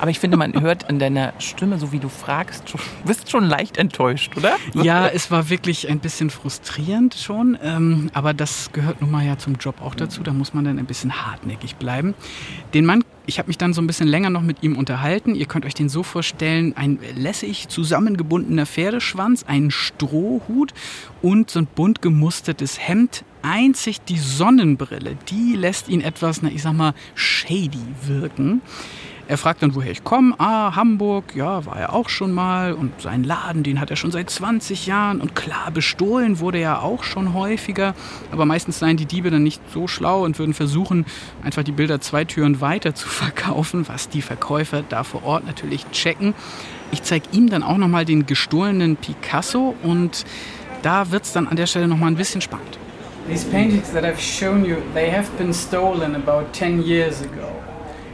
Aber 0.01 0.11
ich 0.11 0.19
finde, 0.19 0.35
man 0.35 0.59
hört 0.59 0.89
an 0.89 0.99
deiner 0.99 1.31
Stimme, 1.39 1.77
so 1.77 1.93
wie 1.93 1.99
du 1.99 2.09
fragst, 2.09 2.73
du 2.73 2.77
bist 3.05 3.31
schon 3.31 3.45
leicht 3.45 3.77
enttäuscht, 3.77 4.35
oder? 4.35 4.57
Ja, 4.73 5.07
es 5.07 5.31
war 5.31 5.49
wirklich 5.49 5.89
ein 5.89 5.99
bisschen 5.99 6.29
frustrierend 6.29 7.15
schon. 7.15 7.57
Ähm, 7.63 8.11
aber 8.13 8.33
das 8.33 8.71
gehört 8.73 8.99
nun 9.01 9.11
mal 9.11 9.25
ja 9.25 9.37
zum 9.37 9.55
Job 9.55 9.81
auch 9.81 9.95
dazu. 9.95 10.23
Da 10.23 10.33
muss 10.33 10.53
man 10.53 10.65
dann 10.65 10.77
ein 10.77 10.85
bisschen 10.85 11.25
hartnäckig 11.25 11.77
bleiben. 11.77 12.13
Den 12.73 12.85
Mann 12.85 13.05
ich 13.27 13.39
habe 13.39 13.47
mich 13.47 13.57
dann 13.57 13.73
so 13.73 13.81
ein 13.81 13.87
bisschen 13.87 14.07
länger 14.07 14.29
noch 14.29 14.41
mit 14.41 14.63
ihm 14.63 14.77
unterhalten. 14.77 15.35
Ihr 15.35 15.47
könnt 15.47 15.65
euch 15.65 15.73
den 15.73 15.89
so 15.89 16.01
vorstellen, 16.01 16.75
ein 16.77 16.97
lässig 17.13 17.67
zusammengebundener 17.67 18.65
Pferdeschwanz, 18.65 19.43
ein 19.45 19.69
Strohhut 19.69 20.73
und 21.21 21.51
so 21.51 21.59
ein 21.59 21.67
bunt 21.67 22.01
gemustertes 22.01 22.79
Hemd. 22.79 23.25
Einzig 23.41 24.02
die 24.02 24.17
Sonnenbrille, 24.17 25.17
die 25.30 25.56
lässt 25.56 25.89
ihn 25.89 26.02
etwas, 26.02 26.41
na 26.41 26.50
ich 26.50 26.62
sag 26.62 26.73
mal, 26.73 26.93
shady 27.15 27.80
wirken. 28.06 28.62
Er 29.30 29.38
fragt 29.38 29.62
dann, 29.62 29.76
woher 29.76 29.91
ich 29.91 30.06
komme. 30.06 30.36
Ah, 30.38 30.76
Hamburg, 30.78 31.36
ja, 31.36 31.65
war 31.65 31.76
er 31.76 31.93
auch 31.93 32.08
schon 32.08 32.32
mal. 32.32 32.71
Und 32.71 33.02
seinen 33.02 33.26
Laden, 33.26 33.63
den 33.63 33.82
hat 33.82 33.89
er 33.89 33.97
schon 33.97 34.12
seit 34.12 34.30
20 34.30 34.88
Jahren. 34.88 35.19
Und 35.19 35.36
klar, 35.36 35.69
bestohlen 35.71 36.39
wurde 36.39 36.60
er 36.60 36.82
auch 36.82 37.04
schon 37.04 37.34
häufiger. 37.34 37.93
Aber 38.32 38.45
meistens 38.45 38.80
seien 38.80 38.95
die 38.95 39.06
Diebe 39.06 39.30
dann 39.30 39.43
nicht 39.43 39.62
so 39.73 39.88
schlau 39.89 40.23
und 40.23 40.39
würden 40.39 40.54
versuchen, 40.54 41.06
einfach 41.43 41.63
die 41.63 41.73
Bilder 41.73 42.00
zwei 42.00 42.23
Türen 42.23 42.62
weiter 42.62 42.95
zu 42.95 43.08
verkaufen, 43.10 43.86
was 43.89 44.08
die 44.08 44.21
Verkäufer 44.21 44.82
da 44.88 45.04
vor 45.04 45.23
Ort 45.23 45.45
natürlich 45.45 45.86
checken. 45.91 46.34
Ich 46.91 47.04
zeige 47.04 47.28
ihm 47.34 47.50
dann 47.50 47.63
auch 47.63 47.78
nochmal 47.78 48.06
den 48.06 48.28
gestohlenen 48.28 48.95
Picasso 48.95 49.76
und 49.84 50.23
da 50.84 51.12
wird 51.12 51.26
es 51.26 51.34
dann 51.34 51.47
an 51.50 51.58
der 51.58 51.67
Stelle 51.67 51.89
nochmal 51.89 52.12
ein 52.12 52.15
bisschen 52.15 52.39
spannend. 52.39 52.80
These 53.27 53.43
paintings 53.43 53.91
that 53.91 54.05
I've 54.05 54.19
shown 54.19 54.63
you, 54.63 54.81
they 54.93 55.09
have 55.09 55.37
been 55.37 55.51
stolen 55.51 56.15
about 56.15 56.53
10 56.53 56.83
years 56.83 57.21
ago. 57.21 57.53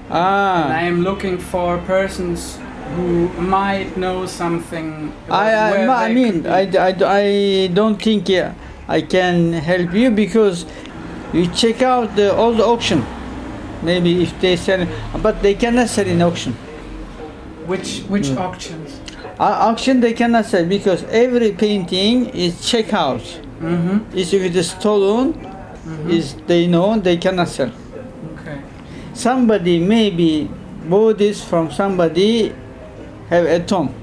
Ah. 0.09 0.63
And 0.63 0.73
I 0.73 0.81
am 0.81 1.01
looking 1.01 1.37
for 1.37 1.77
persons 1.79 2.57
who 2.95 3.29
might 3.39 3.95
know 3.95 4.25
something. 4.25 5.13
I, 5.29 5.51
I, 5.53 6.05
I 6.05 6.13
mean, 6.13 6.47
I, 6.47 6.61
I, 6.77 6.95
I 7.05 7.67
don't 7.67 8.01
think 8.01 8.27
uh, 8.31 8.53
I 8.87 9.01
can 9.01 9.53
help 9.53 9.93
you 9.93 10.09
because 10.09 10.65
you 11.31 11.47
check 11.47 11.83
out 11.83 12.19
all 12.19 12.53
the 12.53 12.65
auction. 12.65 13.05
Maybe 13.83 14.23
if 14.23 14.39
they 14.41 14.55
sell, 14.55 14.87
but 15.21 15.43
they 15.43 15.53
cannot 15.53 15.89
sell 15.89 16.07
in 16.07 16.21
auction. 16.21 16.53
Which 17.67 17.99
which 18.07 18.27
mm. 18.27 18.37
auctions? 18.37 18.99
Uh, 19.39 19.69
auction 19.69 19.99
they 19.99 20.13
cannot 20.13 20.45
sell 20.45 20.65
because 20.65 21.03
every 21.05 21.51
painting 21.51 22.29
is 22.29 22.67
check 22.67 22.93
out. 22.93 23.21
Mm-hmm. 23.59 24.17
If 24.17 24.33
it 24.33 24.55
is 24.55 24.71
stolen, 24.71 25.33
mm-hmm. 25.33 26.09
is 26.09 26.35
they 26.47 26.67
know 26.67 26.99
they 26.99 27.17
cannot 27.17 27.47
sell. 27.47 27.71
Okay. 28.39 28.61
Somebody 29.13 29.79
maybe 29.79 30.49
bought 30.87 31.17
this 31.17 31.43
from 31.43 31.71
somebody 31.71 32.53
have 33.29 33.45
a 33.45 33.59
tomb, 33.59 33.93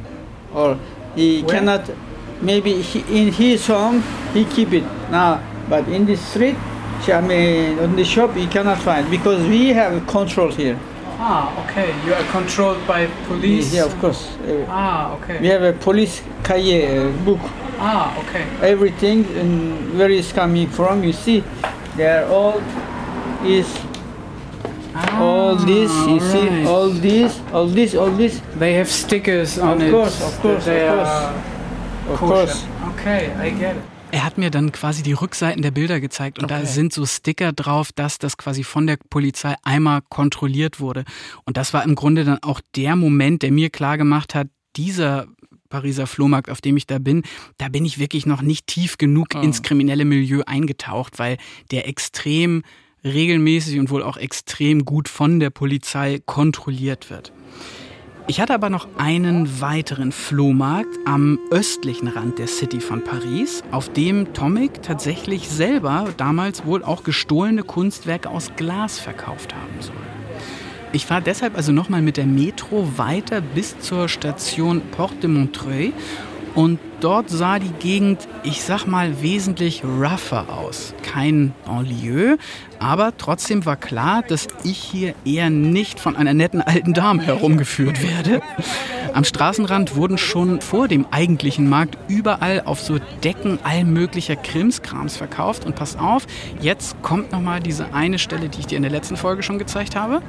or 0.55 0.79
he 1.15 1.43
Where? 1.43 1.55
cannot. 1.55 1.91
Maybe 2.41 2.81
he, 2.81 3.01
in 3.21 3.33
his 3.33 3.67
home 3.67 4.03
he 4.33 4.45
keep 4.47 4.73
it 4.73 4.85
now, 5.11 5.43
but 5.69 5.87
in 5.89 6.07
the 6.07 6.17
street, 6.17 6.57
I 7.09 7.21
mean, 7.21 7.79
on 7.79 7.97
the 7.97 8.05
shop 8.05 8.35
he 8.35 8.47
cannot 8.47 8.79
find 8.79 9.11
because 9.11 9.47
we 9.47 9.69
have 9.71 10.07
control 10.07 10.51
here. 10.51 10.79
Ah, 11.23 11.53
okay. 11.65 11.93
You 12.07 12.15
are 12.15 12.25
controlled 12.33 12.87
by 12.87 13.07
police. 13.29 13.75
Yeah, 13.75 13.85
of 13.85 13.99
course. 14.01 14.33
Ah, 14.69 15.13
okay. 15.17 15.39
We 15.39 15.49
have 15.49 15.63
a 15.63 15.75
police 15.75 16.23
cahier 16.43 17.13
book. 17.27 17.41
Ah, 17.81 18.13
okay. 18.21 18.45
Everything 18.63 19.25
and 19.41 19.99
where 19.99 20.11
is 20.11 20.33
coming 20.33 20.69
from. 20.69 21.03
You 21.03 21.13
see, 21.13 21.43
they 21.97 22.07
are 22.07 22.27
all 22.27 22.61
is 23.45 23.67
all 25.19 25.57
this. 25.57 25.91
You 26.07 26.21
see, 26.21 26.49
right. 26.49 26.67
all 26.67 26.91
this, 26.91 27.41
all 27.53 27.67
this, 27.67 27.95
all 27.97 28.11
this. 28.11 28.41
They 28.59 28.75
have 28.77 28.89
stickers 28.91 29.59
on 29.59 29.79
Of 29.79 29.83
it. 29.83 29.91
course, 29.93 30.21
of 30.21 30.41
course, 30.43 30.67
of 30.67 30.75
course. 30.77 31.09
are 31.09 31.35
Of 32.13 32.19
course. 32.19 32.65
Okay, 32.99 33.33
I 33.41 33.51
get 33.51 33.77
it. 33.77 33.83
Er 34.13 34.25
hat 34.25 34.39
mir 34.39 34.51
dann 34.51 34.73
quasi 34.73 35.05
die 35.05 35.13
Rückseiten 35.13 35.63
der 35.63 35.71
Bilder 35.71 36.01
gezeigt 36.01 36.41
und 36.43 36.51
da 36.51 36.57
Okay. 36.57 36.67
sind 36.67 36.93
so 36.93 37.07
Sticker 37.07 37.53
drauf, 37.53 37.93
dass 37.95 38.19
das 38.19 38.37
quasi 38.37 38.65
von 38.65 38.89
der 38.89 38.99
Polizei 39.09 39.55
einmal 39.63 40.01
kontrolliert 40.09 40.81
wurde. 40.81 41.05
Und 41.45 41.57
das 41.57 41.73
war 41.73 41.85
im 41.85 41.95
Grunde 41.95 42.25
dann 42.25 42.39
auch 42.43 42.61
der 42.75 42.97
Moment, 42.97 43.43
der 43.43 43.53
mir 43.53 43.71
klar 43.71 43.99
gemacht 43.99 44.35
hat, 44.35 44.49
dieser 44.75 45.27
Pariser 45.71 46.07
Flohmarkt, 46.07 46.51
auf 46.51 46.61
dem 46.61 46.77
ich 46.77 46.87
da 46.87 46.99
bin, 46.99 47.23
da 47.57 47.69
bin 47.69 47.85
ich 47.87 47.99
wirklich 47.99 48.27
noch 48.27 48.43
nicht 48.43 48.67
tief 48.67 48.99
genug 48.99 49.29
Oh. 49.37 49.41
ins 49.41 49.63
kriminelle 49.63 50.05
Milieu 50.05 50.43
eingetaucht, 50.47 51.19
weil 51.19 51.39
der 51.71 51.89
extrem 51.89 52.63
regelmäßig 53.05 53.79
und 53.79 53.89
wohl 53.91 54.03
auch 54.03 54.17
extrem 54.19 54.85
gut 54.85 55.09
von 55.09 55.41
der 55.41 55.51
Polizei 55.51 56.21
kontrolliert 56.27 57.09
wird. 57.09 57.33
Ich 58.27 58.41
hatte 58.41 58.55
aber 58.55 58.69
noch 58.71 58.87
einen 58.99 59.61
weiteren 59.61 60.13
Flohmarkt 60.13 60.99
am 61.05 61.39
östlichen 61.51 62.07
Rand 62.09 62.39
der 62.39 62.47
City 62.47 62.81
von 62.81 63.03
Paris, 63.03 63.63
auf 63.71 63.93
dem 63.93 64.33
Tomic 64.35 64.83
tatsächlich 64.83 65.49
selber 65.49 66.13
damals 66.17 66.65
wohl 66.67 66.85
auch 66.85 67.03
gestohlene 67.03 67.63
Kunstwerke 67.63 68.29
aus 68.29 68.51
Glas 68.57 68.99
verkauft 68.99 69.55
haben 69.55 69.81
soll. 69.81 69.95
Ich 70.93 71.07
fahre 71.07 71.23
deshalb 71.23 71.57
also 71.57 71.71
nochmal 71.71 72.03
mit 72.03 72.17
der 72.17 72.27
Metro 72.27 72.99
weiter 72.99 73.41
bis 73.41 73.79
zur 73.79 74.09
Station 74.09 74.81
Porte 74.91 75.17
de 75.19 75.31
Montreuil 75.31 75.93
und 76.57 76.81
dort 77.01 77.31
sah 77.31 77.59
die 77.59 77.73
Gegend, 77.79 78.29
ich 78.43 78.63
sag 78.63 78.87
mal, 78.87 79.23
wesentlich 79.23 79.83
rougher 79.85 80.47
aus. 80.49 80.95
Kein 81.03 81.53
Banlieue, 81.65 82.39
aber 82.79 83.17
trotzdem 83.17 83.67
war 83.67 83.77
klar, 83.77 84.23
dass 84.23 84.49
ich 84.65 84.79
hier 84.79 85.15
eher 85.25 85.51
nicht 85.51 86.01
von 86.01 86.17
einer 86.17 86.35
netten 86.35 86.63
alten 86.63 86.95
Dame 86.95 87.23
herumgeführt 87.23 88.03
werde. 88.03 88.41
Am 89.13 89.25
Straßenrand 89.25 89.97
wurden 89.97 90.19
schon 90.19 90.61
vor 90.61 90.87
dem 90.87 91.07
eigentlichen 91.11 91.69
Markt 91.69 91.99
überall 92.09 92.63
auf 92.65 92.81
so 92.81 92.99
Decken 93.25 93.59
all 93.65 93.85
möglicher 93.85 94.37
Krimskrams 94.37 95.17
verkauft. 95.17 95.67
Und 95.67 95.75
pass 95.75 95.97
auf, 95.97 96.27
jetzt 96.61 97.03
kommt 97.03 97.33
nochmal 97.33 97.61
diese 97.61 97.93
eine 97.93 98.19
Stelle, 98.19 98.49
die 98.49 98.61
ich 98.61 98.67
dir 98.67 98.77
in 98.77 98.83
der 98.83 98.93
letzten 98.93 99.17
Folge 99.17 99.43
schon 99.43 99.59
gezeigt 99.59 99.97
habe. 99.97 100.23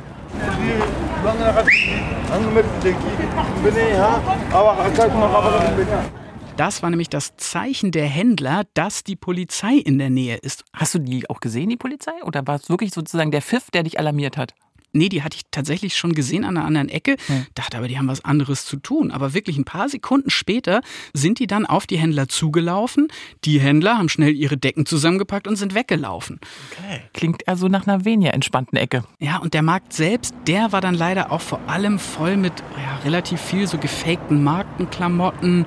Das 6.62 6.84
war 6.84 6.92
nämlich 6.92 7.10
das 7.10 7.36
Zeichen 7.38 7.90
der 7.90 8.06
Händler, 8.06 8.66
dass 8.76 9.04
die 9.04 9.16
Polizei 9.16 9.78
in 9.78 9.98
der 9.98 10.12
Nähe 10.12 10.38
ist. 10.38 10.64
Hast 10.74 10.94
du 10.94 11.00
die 11.00 11.28
auch 11.28 11.40
gesehen, 11.40 11.72
die 11.72 11.76
Polizei? 11.76 12.12
Oder 12.24 12.46
war 12.46 12.58
es 12.58 12.70
wirklich 12.70 12.94
sozusagen 12.94 13.32
der 13.32 13.42
Pfiff, 13.42 13.72
der 13.72 13.82
dich 13.82 13.98
alarmiert 13.98 14.38
hat? 14.38 14.54
Nee, 14.94 15.10
die 15.10 15.24
hatte 15.24 15.38
ich 15.38 15.44
tatsächlich 15.52 15.96
schon 15.96 16.14
gesehen 16.14 16.44
an 16.44 16.58
einer 16.58 16.66
anderen 16.68 16.90
Ecke. 16.90 17.16
Hm. 17.28 17.48
Dachte 17.56 17.78
aber, 17.78 17.88
die 17.88 17.98
haben 17.98 18.08
was 18.08 18.24
anderes 18.24 18.66
zu 18.66 18.78
tun. 18.78 19.10
Aber 19.10 19.34
wirklich 19.34 19.58
ein 19.58 19.64
paar 19.64 19.90
Sekunden 19.90 20.30
später 20.30 20.82
sind 21.14 21.40
die 21.40 21.48
dann 21.48 21.66
auf 21.66 21.88
die 21.88 21.98
Händler 21.98 22.28
zugelaufen. 22.28 23.08
Die 23.44 23.60
Händler 23.60 23.98
haben 23.98 24.10
schnell 24.10 24.36
ihre 24.36 24.58
Decken 24.58 24.86
zusammengepackt 24.86 25.48
und 25.48 25.56
sind 25.56 25.74
weggelaufen. 25.74 26.40
Okay. 26.72 27.02
Klingt 27.14 27.48
also 27.48 27.70
nach 27.70 27.88
einer 27.88 28.06
weniger 28.06 28.36
entspannten 28.36 28.78
Ecke. 28.78 29.04
Ja, 29.20 29.38
und 29.38 29.54
der 29.54 29.64
Markt 29.64 29.94
selbst, 29.94 30.36
der 30.46 30.72
war 30.72 30.82
dann 30.82 30.94
leider 30.94 31.32
auch 31.32 31.42
vor 31.42 31.62
allem 31.68 31.98
voll 31.98 32.38
mit 32.38 32.54
ja, 32.78 32.98
relativ 33.04 33.42
viel 33.42 33.66
so 33.66 33.80
gefakten 33.80 34.44
Markenklamotten 34.44 35.66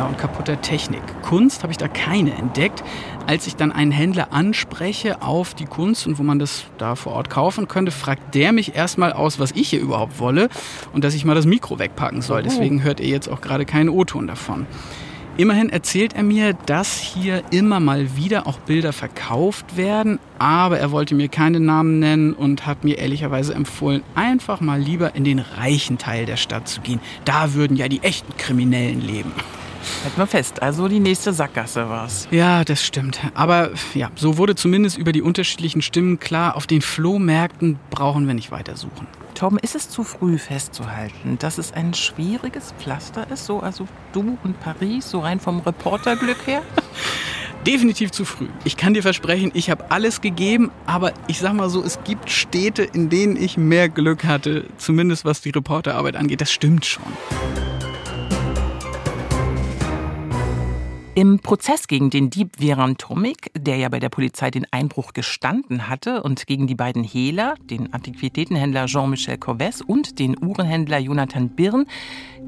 ja, 0.00 0.06
und 0.06 0.16
kaputter 0.16 0.62
Technik. 0.62 1.02
Kunst 1.20 1.62
habe 1.62 1.72
ich 1.72 1.76
da 1.76 1.86
keine 1.86 2.32
entdeckt. 2.32 2.82
Als 3.26 3.46
ich 3.46 3.56
dann 3.56 3.70
einen 3.70 3.92
Händler 3.92 4.32
anspreche 4.32 5.20
auf 5.20 5.52
die 5.52 5.66
Kunst 5.66 6.06
und 6.06 6.18
wo 6.18 6.22
man 6.22 6.38
das 6.38 6.64
da 6.78 6.94
vor 6.94 7.12
Ort 7.12 7.28
kaufen 7.28 7.68
könnte, 7.68 7.92
fragt 7.92 8.34
der 8.34 8.52
mich 8.52 8.74
erstmal 8.74 9.12
aus, 9.12 9.38
was 9.38 9.52
ich 9.52 9.68
hier 9.68 9.80
überhaupt 9.80 10.18
wolle 10.18 10.48
und 10.94 11.04
dass 11.04 11.14
ich 11.14 11.26
mal 11.26 11.34
das 11.34 11.44
Mikro 11.44 11.78
wegpacken 11.78 12.22
soll. 12.22 12.42
Deswegen 12.42 12.82
hört 12.82 12.98
ihr 13.00 13.08
jetzt 13.08 13.28
auch 13.28 13.42
gerade 13.42 13.66
keinen 13.66 13.90
O-Ton 13.90 14.26
davon. 14.26 14.66
Immerhin 15.36 15.68
erzählt 15.68 16.14
er 16.14 16.22
mir, 16.22 16.54
dass 16.54 16.98
hier 16.98 17.42
immer 17.50 17.78
mal 17.78 18.16
wieder 18.16 18.46
auch 18.46 18.58
Bilder 18.58 18.94
verkauft 18.94 19.76
werden, 19.76 20.18
aber 20.38 20.78
er 20.78 20.92
wollte 20.92 21.14
mir 21.14 21.28
keine 21.28 21.60
Namen 21.60 21.98
nennen 21.98 22.32
und 22.32 22.66
hat 22.66 22.84
mir 22.84 22.96
ehrlicherweise 22.96 23.54
empfohlen, 23.54 24.02
einfach 24.14 24.62
mal 24.62 24.80
lieber 24.80 25.14
in 25.14 25.24
den 25.24 25.40
reichen 25.40 25.98
Teil 25.98 26.24
der 26.24 26.38
Stadt 26.38 26.68
zu 26.68 26.80
gehen. 26.80 27.00
Da 27.26 27.52
würden 27.52 27.76
ja 27.76 27.88
die 27.88 28.02
echten 28.02 28.34
Kriminellen 28.38 29.02
leben. 29.02 29.32
Halten 30.04 30.18
wir 30.18 30.26
fest, 30.26 30.62
also 30.62 30.88
die 30.88 31.00
nächste 31.00 31.32
Sackgasse 31.32 31.88
war's. 31.88 32.28
Ja, 32.30 32.64
das 32.64 32.84
stimmt. 32.84 33.20
Aber 33.34 33.70
ja, 33.94 34.10
so 34.16 34.38
wurde 34.38 34.54
zumindest 34.54 34.98
über 34.98 35.12
die 35.12 35.22
unterschiedlichen 35.22 35.82
Stimmen 35.82 36.18
klar, 36.18 36.56
auf 36.56 36.66
den 36.66 36.82
Flohmärkten 36.82 37.78
brauchen 37.90 38.26
wir 38.26 38.34
nicht 38.34 38.50
weiter 38.50 38.76
suchen. 38.76 39.06
Tom, 39.34 39.58
ist 39.58 39.74
es 39.74 39.88
zu 39.88 40.04
früh 40.04 40.38
festzuhalten, 40.38 41.38
dass 41.38 41.58
es 41.58 41.72
ein 41.72 41.94
schwieriges 41.94 42.74
Pflaster 42.78 43.30
ist, 43.30 43.46
so 43.46 43.60
also 43.60 43.86
du 44.12 44.38
und 44.44 44.60
Paris, 44.60 45.10
so 45.10 45.20
rein 45.20 45.40
vom 45.40 45.60
Reporterglück 45.60 46.46
her? 46.46 46.62
Definitiv 47.66 48.10
zu 48.10 48.24
früh. 48.24 48.48
Ich 48.64 48.78
kann 48.78 48.94
dir 48.94 49.02
versprechen, 49.02 49.50
ich 49.54 49.70
habe 49.70 49.90
alles 49.90 50.22
gegeben, 50.22 50.70
aber 50.86 51.12
ich 51.26 51.40
sag 51.40 51.52
mal 51.52 51.68
so, 51.68 51.84
es 51.84 52.02
gibt 52.04 52.30
Städte, 52.30 52.82
in 52.82 53.10
denen 53.10 53.36
ich 53.36 53.58
mehr 53.58 53.90
Glück 53.90 54.24
hatte, 54.24 54.64
zumindest 54.78 55.26
was 55.26 55.42
die 55.42 55.50
Reporterarbeit 55.50 56.16
angeht. 56.16 56.40
Das 56.40 56.50
stimmt 56.50 56.86
schon. 56.86 57.12
Im 61.16 61.40
Prozess 61.40 61.88
gegen 61.88 62.08
den 62.08 62.30
Dieb 62.30 62.60
Veran 62.60 62.96
Tomic, 62.96 63.50
der 63.58 63.76
ja 63.76 63.88
bei 63.88 63.98
der 63.98 64.10
Polizei 64.10 64.52
den 64.52 64.64
Einbruch 64.70 65.12
gestanden 65.12 65.88
hatte, 65.88 66.22
und 66.22 66.46
gegen 66.46 66.68
die 66.68 66.76
beiden 66.76 67.02
Hehler, 67.02 67.56
den 67.64 67.92
Antiquitätenhändler 67.92 68.86
Jean-Michel 68.86 69.34
Corvès 69.34 69.82
und 69.82 70.20
den 70.20 70.36
Uhrenhändler 70.40 70.98
Jonathan 70.98 71.48
Birn, 71.48 71.86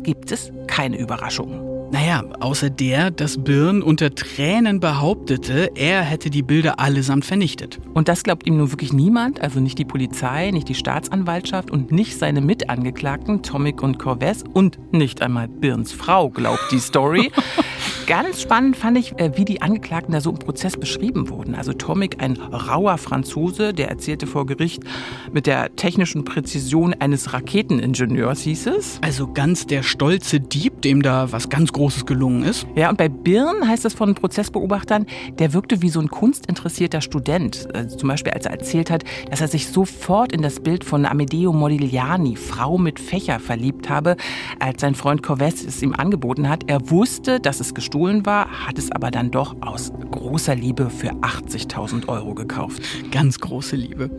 gibt 0.02 0.32
es 0.32 0.50
keine 0.66 0.98
Überraschungen. 0.98 1.72
Naja, 1.92 2.24
außer 2.40 2.70
der, 2.70 3.10
dass 3.10 3.44
Birn 3.44 3.82
unter 3.82 4.14
Tränen 4.14 4.80
behauptete, 4.80 5.72
er 5.74 6.00
hätte 6.00 6.30
die 6.30 6.42
Bilder 6.42 6.80
allesamt 6.80 7.26
vernichtet. 7.26 7.80
Und 7.92 8.08
das 8.08 8.22
glaubt 8.22 8.46
ihm 8.46 8.56
nun 8.56 8.72
wirklich 8.72 8.94
niemand, 8.94 9.42
also 9.42 9.60
nicht 9.60 9.76
die 9.78 9.84
Polizei, 9.84 10.50
nicht 10.52 10.70
die 10.70 10.74
Staatsanwaltschaft 10.74 11.70
und 11.70 11.92
nicht 11.92 12.18
seine 12.18 12.40
Mitangeklagten 12.40 13.42
Tomic 13.42 13.82
und 13.82 13.98
Corvès 13.98 14.42
und 14.42 14.78
nicht 14.90 15.20
einmal 15.20 15.48
Birns 15.48 15.92
Frau 15.92 16.30
glaubt 16.30 16.66
die 16.70 16.78
Story. 16.78 17.30
Ganz 18.06 18.42
spannend 18.42 18.76
fand 18.76 18.96
ich, 18.96 19.18
äh, 19.18 19.36
wie 19.36 19.44
die 19.44 19.60
Angeklagten 19.60 20.12
da 20.12 20.20
so 20.20 20.30
im 20.30 20.38
Prozess 20.38 20.78
beschrieben 20.78 21.28
wurden. 21.28 21.54
Also 21.54 21.72
Tomic, 21.74 22.22
ein 22.22 22.36
rauer 22.36 22.96
Franzose, 22.96 23.74
der 23.74 23.90
erzählte 23.90 24.26
vor 24.26 24.46
Gericht 24.46 24.82
mit 25.32 25.46
der 25.46 25.76
technischen 25.76 26.24
Präzision 26.24 26.94
eines 26.94 27.32
Raketeningenieurs, 27.32 28.40
hieß 28.40 28.66
es. 28.68 28.98
Also 29.02 29.30
ganz 29.32 29.66
der 29.66 29.81
stolze 29.82 30.40
Dieb, 30.40 30.82
dem 30.82 31.02
da 31.02 31.32
was 31.32 31.48
ganz 31.48 31.72
Großes 31.72 32.06
gelungen 32.06 32.44
ist. 32.44 32.66
Ja, 32.74 32.90
und 32.90 32.98
bei 32.98 33.08
Birn 33.08 33.66
heißt 33.66 33.84
es 33.84 33.94
von 33.94 34.14
Prozessbeobachtern, 34.14 35.06
der 35.38 35.52
wirkte 35.52 35.82
wie 35.82 35.88
so 35.88 36.00
ein 36.00 36.08
kunstinteressierter 36.08 37.00
Student. 37.00 37.68
Also 37.74 37.96
zum 37.96 38.08
Beispiel, 38.08 38.32
als 38.32 38.46
er 38.46 38.52
erzählt 38.52 38.90
hat, 38.90 39.04
dass 39.30 39.40
er 39.40 39.48
sich 39.48 39.68
sofort 39.68 40.32
in 40.32 40.42
das 40.42 40.60
Bild 40.60 40.84
von 40.84 41.06
Amedeo 41.06 41.52
Modigliani, 41.52 42.36
Frau 42.36 42.78
mit 42.78 43.00
Fächer, 43.00 43.40
verliebt 43.40 43.88
habe, 43.88 44.16
als 44.58 44.80
sein 44.80 44.94
Freund 44.94 45.22
Corvès 45.22 45.66
es 45.66 45.82
ihm 45.82 45.94
angeboten 45.94 46.48
hat. 46.48 46.64
Er 46.68 46.90
wusste, 46.90 47.40
dass 47.40 47.60
es 47.60 47.74
gestohlen 47.74 48.26
war, 48.26 48.66
hat 48.66 48.78
es 48.78 48.90
aber 48.90 49.10
dann 49.10 49.30
doch 49.30 49.56
aus 49.60 49.92
großer 50.10 50.54
Liebe 50.54 50.90
für 50.90 51.10
80.000 51.10 52.08
Euro 52.08 52.34
gekauft. 52.34 52.82
Ganz 53.10 53.38
große 53.40 53.76
Liebe. 53.76 54.10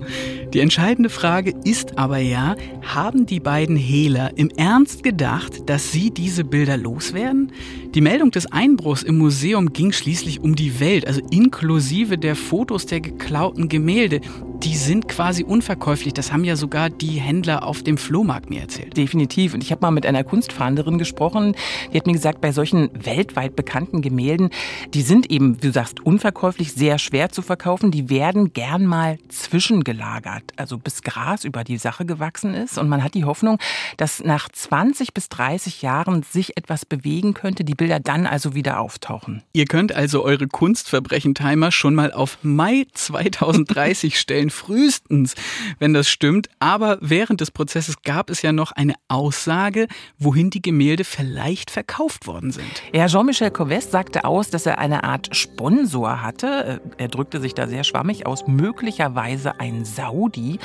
Die 0.54 0.60
entscheidende 0.60 1.10
Frage 1.10 1.54
ist 1.64 1.98
aber 1.98 2.18
ja, 2.18 2.56
haben 2.82 3.26
die 3.26 3.40
beiden 3.40 3.76
Hehler 3.76 4.32
im 4.36 4.50
Ernst 4.50 5.04
gedacht, 5.04 5.53
dass 5.66 5.92
sie 5.92 6.12
diese 6.12 6.44
Bilder 6.44 6.78
loswerden? 6.78 7.52
Die 7.94 8.02
Meldung 8.02 8.32
des 8.32 8.52
Einbruchs 8.52 9.04
im 9.04 9.18
Museum 9.18 9.74
ging 9.74 9.92
schließlich 9.92 10.42
um 10.42 10.56
die 10.56 10.80
Welt, 10.80 11.08
also 11.08 11.22
inklusive 11.32 12.18
der 12.18 12.36
Fotos 12.36 12.86
der 12.86 13.02
geklauten 13.02 13.70
Gemälde. 13.70 14.22
Die 14.64 14.78
sind 14.78 15.10
quasi 15.10 15.44
unverkäuflich. 15.44 16.14
Das 16.14 16.32
haben 16.32 16.46
ja 16.46 16.56
sogar 16.56 16.90
die 16.90 17.20
Händler 17.20 17.68
auf 17.68 17.84
dem 17.84 17.98
Flohmarkt 17.98 18.50
mir 18.50 18.62
erzählt. 18.62 18.96
Definitiv. 18.96 19.54
Und 19.54 19.62
ich 19.62 19.72
habe 19.72 19.82
mal 19.82 19.92
mit 19.92 20.06
einer 20.06 20.24
Kunstfahnderin 20.24 20.98
gesprochen. 20.98 21.54
Die 21.92 21.98
hat 21.98 22.08
mir 22.08 22.14
gesagt, 22.14 22.40
bei 22.40 22.54
solchen 22.54 22.90
weltweit 22.94 23.58
bekannten 23.58 24.02
Gemälden, 24.02 24.52
die 24.94 25.02
sind 25.02 25.30
eben, 25.30 25.58
wie 25.58 25.68
du 25.68 25.74
sagst, 25.74 26.00
unverkäuflich, 26.06 26.72
sehr 26.72 26.98
schwer 26.98 27.28
zu 27.30 27.42
verkaufen. 27.42 27.92
Die 27.92 28.10
werden 28.10 28.54
gern 28.54 28.86
mal 28.86 29.18
zwischengelagert, 29.28 30.54
also 30.56 30.78
bis 30.78 31.02
Gras 31.02 31.44
über 31.44 31.66
die 31.66 31.78
Sache 31.78 32.06
gewachsen 32.06 32.54
ist. 32.54 32.78
Und 32.78 32.88
man 32.88 33.04
hat 33.04 33.16
die 33.16 33.26
Hoffnung, 33.26 33.58
dass 33.98 34.24
nach 34.24 34.48
20 34.48 35.14
bis 35.14 35.28
30 35.28 35.82
Jahren 35.82 36.24
sich 36.24 36.56
etwas 36.56 36.86
bewegen 36.86 37.34
könnte, 37.34 37.66
die 37.66 37.76
Bilder 37.76 38.00
dann 38.00 38.26
also 38.26 38.56
wieder 38.56 38.80
auftauchen. 38.80 39.44
Ihr 39.52 39.66
könnt 39.66 39.94
also 39.94 40.24
eure 40.24 40.48
Kunstverbrechen-Timer 40.48 41.74
schon 41.74 41.96
mal 41.96 42.14
auf 42.14 42.38
Mai 42.44 42.86
2030 42.94 44.18
stellen, 44.18 44.52
frühestens, 44.54 45.36
wenn 45.80 45.94
das 45.94 46.08
stimmt. 46.10 46.48
Aber 46.60 46.98
während 47.02 47.42
des 47.42 47.52
Prozesses 47.52 48.02
gab 48.04 48.30
es 48.30 48.42
ja 48.42 48.52
noch 48.52 48.72
eine 48.72 48.94
Aussage, 49.08 49.88
wohin 50.18 50.50
die 50.50 50.62
Gemälde 50.62 51.04
vielleicht 51.04 51.72
verkauft 51.72 52.28
worden 52.28 52.52
sind. 52.52 52.84
Ja, 52.94 53.08
Jean-Michel 53.08 53.50
Covès 53.50 53.90
sagte 53.90 54.24
aus, 54.24 54.50
dass 54.50 54.66
er 54.66 54.80
eine 54.80 55.04
Art 55.04 55.36
Sponsor 55.36 56.22
hatte. 56.22 56.82
Er 56.98 57.08
drückte 57.08 57.40
sich 57.40 57.54
da 57.54 57.68
sehr 57.68 57.84
schwammig 57.84 58.26
aus, 58.26 58.48
möglicherweise 58.48 59.60
ein 59.60 59.86
Saudi. 59.86 60.60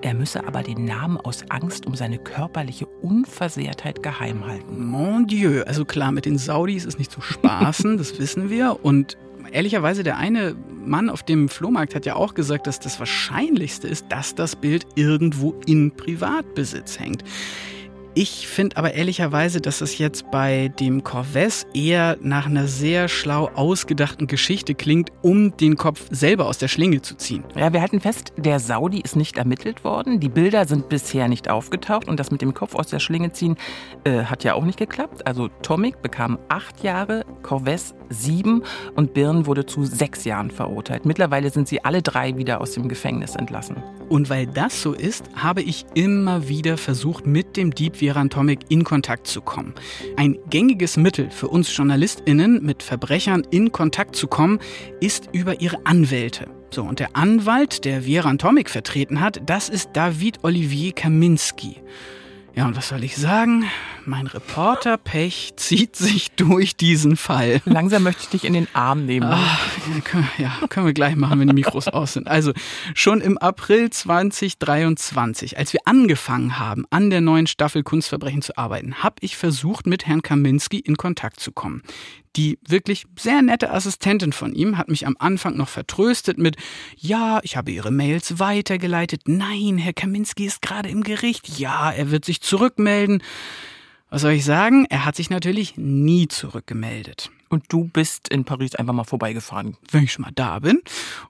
Er 0.00 0.14
müsse 0.14 0.46
aber 0.46 0.62
den 0.62 0.84
Namen 0.84 1.18
aus 1.18 1.44
Angst 1.48 1.86
um 1.86 1.94
seine 1.94 2.18
körperliche 2.18 2.86
Unversehrtheit 2.86 4.02
geheim 4.02 4.46
halten. 4.46 4.86
Mon 4.86 5.26
Dieu, 5.26 5.62
also 5.64 5.84
klar, 5.84 6.12
mit 6.12 6.24
den 6.24 6.38
Saudis 6.38 6.84
ist 6.84 6.98
nicht 6.98 7.10
zu 7.10 7.20
spaßen, 7.20 7.96
das 7.98 8.18
wissen 8.18 8.50
wir. 8.50 8.84
Und 8.84 9.16
ehrlicherweise, 9.52 10.02
der 10.02 10.16
eine 10.16 10.56
Mann 10.84 11.10
auf 11.10 11.22
dem 11.22 11.48
Flohmarkt 11.48 11.94
hat 11.94 12.06
ja 12.06 12.16
auch 12.16 12.34
gesagt, 12.34 12.66
dass 12.66 12.80
das 12.80 12.98
Wahrscheinlichste 12.98 13.86
ist, 13.86 14.06
dass 14.10 14.34
das 14.34 14.56
Bild 14.56 14.86
irgendwo 14.94 15.54
in 15.66 15.92
Privatbesitz 15.96 16.98
hängt. 16.98 17.22
Ich 18.14 18.46
finde 18.46 18.76
aber 18.76 18.92
ehrlicherweise, 18.92 19.62
dass 19.62 19.80
es 19.80 19.96
jetzt 19.96 20.30
bei 20.30 20.68
dem 20.68 21.02
Corvès 21.02 21.64
eher 21.72 22.18
nach 22.20 22.44
einer 22.44 22.68
sehr 22.68 23.08
schlau 23.08 23.48
ausgedachten 23.54 24.26
Geschichte 24.26 24.74
klingt, 24.74 25.10
um 25.22 25.56
den 25.56 25.76
Kopf 25.76 26.08
selber 26.10 26.46
aus 26.46 26.58
der 26.58 26.68
Schlinge 26.68 27.00
zu 27.00 27.14
ziehen. 27.14 27.42
Ja, 27.56 27.72
wir 27.72 27.80
halten 27.80 28.00
fest, 28.00 28.34
der 28.36 28.60
Saudi 28.60 29.00
ist 29.00 29.16
nicht 29.16 29.38
ermittelt 29.38 29.82
worden. 29.82 30.20
Die 30.20 30.28
Bilder 30.28 30.66
sind 30.66 30.90
bisher 30.90 31.26
nicht 31.26 31.48
aufgetaucht 31.48 32.06
und 32.06 32.20
das 32.20 32.30
mit 32.30 32.42
dem 32.42 32.52
Kopf 32.52 32.74
aus 32.74 32.88
der 32.88 32.98
Schlinge 32.98 33.32
ziehen 33.32 33.56
äh, 34.04 34.24
hat 34.24 34.44
ja 34.44 34.52
auch 34.52 34.64
nicht 34.64 34.78
geklappt. 34.78 35.26
Also 35.26 35.48
Tomic 35.62 36.02
bekam 36.02 36.38
acht 36.50 36.84
Jahre, 36.84 37.24
Corvès 37.42 37.94
sieben 38.08 38.62
und 38.94 39.14
Birn 39.14 39.46
wurde 39.46 39.66
zu 39.66 39.84
sechs 39.84 40.24
Jahren 40.24 40.50
verurteilt. 40.50 41.04
Mittlerweile 41.04 41.50
sind 41.50 41.68
sie 41.68 41.84
alle 41.84 42.02
drei 42.02 42.36
wieder 42.36 42.60
aus 42.60 42.72
dem 42.72 42.88
Gefängnis 42.88 43.36
entlassen. 43.36 43.76
Und 44.08 44.30
weil 44.30 44.46
das 44.46 44.82
so 44.82 44.92
ist, 44.92 45.24
habe 45.34 45.62
ich 45.62 45.86
immer 45.94 46.48
wieder 46.48 46.76
versucht, 46.76 47.26
mit 47.26 47.56
dem 47.56 47.74
Dieb 47.74 48.00
Viran 48.00 48.30
Tomic 48.30 48.60
in 48.68 48.84
Kontakt 48.84 49.26
zu 49.26 49.40
kommen. 49.40 49.74
Ein 50.16 50.38
gängiges 50.50 50.96
Mittel 50.96 51.30
für 51.30 51.48
uns 51.48 51.74
JournalistInnen, 51.76 52.62
mit 52.62 52.82
Verbrechern 52.82 53.46
in 53.50 53.72
Kontakt 53.72 54.16
zu 54.16 54.26
kommen, 54.26 54.58
ist 55.00 55.28
über 55.32 55.60
ihre 55.60 55.84
Anwälte. 55.86 56.46
So, 56.70 56.82
und 56.84 57.00
der 57.00 57.16
Anwalt, 57.16 57.84
der 57.84 58.06
Viran 58.06 58.38
Tomic 58.38 58.70
vertreten 58.70 59.20
hat, 59.20 59.42
das 59.44 59.68
ist 59.68 59.90
David 59.92 60.42
Olivier 60.42 60.92
Kaminski. 60.92 61.76
Ja, 62.54 62.66
und 62.66 62.76
was 62.76 62.88
soll 62.88 63.02
ich 63.04 63.16
sagen? 63.16 63.64
mein 64.06 64.26
Reporterpech 64.26 65.52
zieht 65.56 65.96
sich 65.96 66.30
durch 66.32 66.76
diesen 66.76 67.16
Fall. 67.16 67.60
Langsam 67.64 68.02
möchte 68.02 68.22
ich 68.22 68.28
dich 68.28 68.44
in 68.44 68.52
den 68.52 68.68
Arm 68.72 69.06
nehmen. 69.06 69.28
Ach, 69.30 69.68
ja, 70.38 70.52
können 70.68 70.86
wir 70.86 70.92
gleich 70.92 71.16
machen, 71.16 71.40
wenn 71.40 71.48
die 71.48 71.54
Mikros 71.54 71.88
aus 71.88 72.14
sind. 72.14 72.28
Also 72.28 72.52
schon 72.94 73.20
im 73.20 73.38
April 73.38 73.90
2023, 73.90 75.58
als 75.58 75.72
wir 75.72 75.80
angefangen 75.84 76.58
haben, 76.58 76.84
an 76.90 77.10
der 77.10 77.20
neuen 77.20 77.46
Staffel 77.46 77.82
Kunstverbrechen 77.82 78.42
zu 78.42 78.56
arbeiten, 78.56 79.02
habe 79.02 79.16
ich 79.20 79.36
versucht, 79.36 79.86
mit 79.86 80.06
Herrn 80.06 80.22
Kaminski 80.22 80.78
in 80.78 80.96
Kontakt 80.96 81.40
zu 81.40 81.52
kommen. 81.52 81.82
Die 82.36 82.58
wirklich 82.66 83.04
sehr 83.18 83.42
nette 83.42 83.70
Assistentin 83.70 84.32
von 84.32 84.54
ihm 84.54 84.78
hat 84.78 84.88
mich 84.88 85.06
am 85.06 85.16
Anfang 85.18 85.56
noch 85.56 85.68
vertröstet 85.68 86.38
mit, 86.38 86.56
ja, 86.96 87.40
ich 87.42 87.56
habe 87.56 87.70
Ihre 87.70 87.90
Mails 87.90 88.38
weitergeleitet. 88.38 89.22
Nein, 89.26 89.76
Herr 89.78 89.92
Kaminski 89.92 90.46
ist 90.46 90.62
gerade 90.62 90.88
im 90.88 91.02
Gericht. 91.02 91.58
Ja, 91.58 91.90
er 91.90 92.10
wird 92.10 92.24
sich 92.24 92.40
zurückmelden. 92.40 93.22
Was 94.08 94.22
soll 94.22 94.32
ich 94.32 94.44
sagen? 94.44 94.86
Er 94.90 95.04
hat 95.04 95.16
sich 95.16 95.30
natürlich 95.30 95.76
nie 95.76 96.28
zurückgemeldet. 96.28 97.30
Und 97.48 97.64
du 97.70 97.84
bist 97.84 98.28
in 98.28 98.44
Paris 98.44 98.74
einfach 98.74 98.94
mal 98.94 99.04
vorbeigefahren. 99.04 99.76
Wenn 99.90 100.04
ich 100.04 100.12
schon 100.12 100.22
mal 100.22 100.32
da 100.34 100.58
bin. 100.58 100.80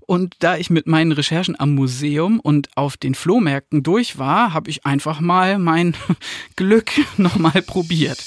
Und 0.01 0.37
da 0.39 0.57
ich 0.57 0.71
mit 0.71 0.87
meinen 0.87 1.13
Recherchen 1.13 1.59
am 1.59 1.75
Museum 1.75 2.39
und 2.39 2.69
auf 2.77 2.97
den 2.97 3.17
Flohmärkten 3.17 3.83
durch 3.83 4.19
war, 4.19 4.53
habe 4.53 4.71
ich 4.71 4.87
einfach 4.87 5.21
mal 5.21 5.59
mein 5.59 5.95
Glück 6.57 6.93
nochmal 7.17 7.63
probiert. 7.63 8.25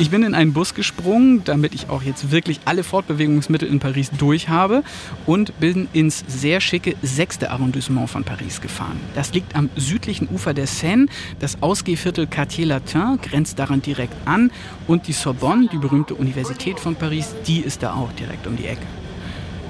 Ich 0.00 0.08
bin 0.08 0.22
in 0.22 0.34
einen 0.34 0.54
Bus 0.54 0.72
gesprungen, 0.72 1.44
damit 1.44 1.74
ich 1.74 1.90
auch 1.90 2.02
jetzt 2.02 2.30
wirklich 2.30 2.60
alle 2.64 2.84
Fortbewegungsmittel 2.84 3.68
in 3.68 3.80
Paris 3.80 4.10
durch 4.16 4.48
habe 4.48 4.82
und 5.26 5.60
bin 5.60 5.88
ins 5.92 6.24
sehr 6.26 6.62
schicke 6.62 6.96
sechste 7.02 7.50
Arrondissement 7.50 8.08
von 8.08 8.24
Paris 8.24 8.62
gefahren. 8.62 8.98
Das 9.14 9.34
liegt 9.34 9.54
am 9.54 9.68
südlichen 9.76 10.26
Ufer 10.30 10.54
der 10.54 10.66
Seine. 10.66 11.04
Das 11.38 11.62
Ausgehviertel 11.62 12.26
Quartier 12.26 12.64
Latin 12.64 13.18
grenzt 13.20 13.58
daran 13.58 13.82
direkt 13.82 14.14
an 14.24 14.50
und 14.86 15.06
die 15.06 15.12
Sorbonne, 15.12 15.68
die 15.70 15.76
berühmte 15.76 16.14
Universität 16.14 16.80
von 16.80 16.94
Paris, 16.94 17.34
die 17.46 17.60
ist 17.60 17.82
da 17.82 17.92
auch 17.92 18.10
direkt 18.12 18.46
um 18.46 18.56
die 18.56 18.68
Ecke. 18.68 18.86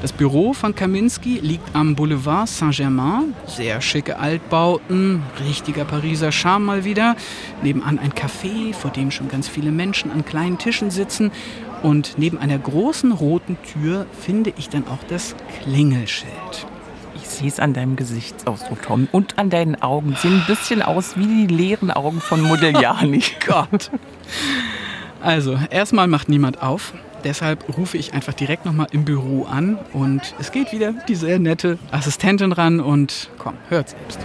Das 0.02 0.12
Büro 0.12 0.54
von 0.54 0.74
Kaminski 0.74 1.40
liegt 1.42 1.76
am 1.76 1.94
Boulevard 1.94 2.48
Saint-Germain. 2.48 3.34
Sehr 3.46 3.82
schicke 3.82 4.18
Altbauten, 4.18 5.22
richtiger 5.46 5.84
Pariser 5.84 6.32
Charme 6.32 6.64
mal 6.64 6.84
wieder. 6.86 7.16
Nebenan 7.62 7.98
ein 7.98 8.12
Café, 8.12 8.72
vor 8.72 8.90
dem 8.90 9.10
schon 9.10 9.28
ganz 9.28 9.46
viele 9.46 9.70
Menschen 9.70 10.10
an 10.10 10.24
kleinen 10.24 10.56
Tischen 10.56 10.90
sitzen. 10.90 11.32
Und 11.82 12.14
neben 12.16 12.38
einer 12.38 12.58
großen 12.58 13.12
roten 13.12 13.58
Tür 13.62 14.06
finde 14.18 14.54
ich 14.56 14.70
dann 14.70 14.88
auch 14.88 15.04
das 15.08 15.36
Klingelschild. 15.62 16.66
Ich 17.16 17.28
sehe 17.28 17.48
es 17.48 17.60
an 17.60 17.74
deinem 17.74 17.96
Gesichtsausdruck, 17.96 18.80
Tom. 18.80 19.06
Und 19.12 19.38
an 19.38 19.50
deinen 19.50 19.82
Augen. 19.82 20.16
Sehen 20.16 20.40
ein 20.40 20.46
bisschen 20.46 20.80
aus 20.80 21.18
wie 21.18 21.26
die 21.26 21.54
leeren 21.54 21.90
Augen 21.90 22.22
von 22.22 22.40
Modigliani. 22.40 23.22
Gott. 23.46 23.90
Also, 25.20 25.58
erstmal 25.68 26.06
macht 26.06 26.30
niemand 26.30 26.62
auf. 26.62 26.94
Deshalb 27.24 27.76
rufe 27.76 27.98
ich 27.98 28.14
einfach 28.14 28.32
direkt 28.32 28.64
nochmal 28.64 28.86
im 28.92 29.04
Büro 29.04 29.44
an 29.44 29.78
und 29.92 30.34
es 30.38 30.52
geht 30.52 30.72
wieder 30.72 30.94
die 31.08 31.14
sehr 31.14 31.38
nette 31.38 31.78
Assistentin 31.90 32.52
ran 32.52 32.80
und 32.80 33.28
komm, 33.38 33.54
hört 33.68 33.90
selbst. 33.90 34.18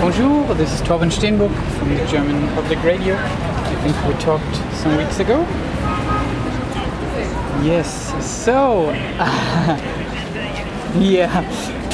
Bonjour, 0.00 0.44
this 0.56 0.72
is 0.72 0.82
Torben 0.82 1.10
Steenbuck 1.10 1.50
from 1.78 1.88
the 1.88 2.04
German 2.10 2.48
Public 2.54 2.78
Radio. 2.84 3.14
I 3.14 3.74
think 3.82 3.96
we 4.06 4.12
talked 4.22 4.42
some 4.82 4.96
weeks 4.98 5.18
ago. 5.20 5.44
Yes, 7.64 8.12
so. 8.20 8.92
yeah. 11.00 11.42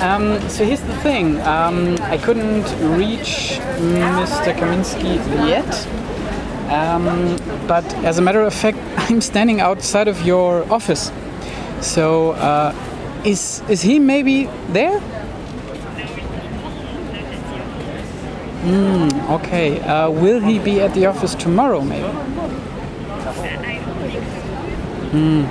Um, 0.03 0.41
so 0.49 0.65
here's 0.65 0.81
the 0.81 0.97
thing. 1.03 1.41
Um, 1.43 1.97
I 2.03 2.19
couldn't 2.19 2.65
reach 2.99 3.61
Mr. 3.79 4.53
Kaminski 4.55 5.17
yet. 5.49 5.87
Um, 6.73 7.37
but 7.67 7.85
as 8.05 8.19
a 8.19 8.23
matter 8.23 8.41
of 8.41 8.55
fact, 8.55 8.79
I'm 8.97 9.21
standing 9.21 9.61
outside 9.61 10.09
of 10.09 10.23
your 10.23 10.65
office. 10.73 11.13
So 11.81 12.33
uh, 12.33 12.75
is 13.25 13.63
is 13.69 13.83
he 13.83 13.99
maybe 13.99 14.49
there? 14.69 15.01
Mm, 18.63 19.31
okay. 19.31 19.81
Uh, 19.81 20.09
will 20.09 20.41
he 20.41 20.59
be 20.61 20.81
at 20.81 20.95
the 20.95 21.07
office 21.07 21.35
tomorrow, 21.35 21.81
maybe? 21.81 22.09
Mm, 25.11 25.45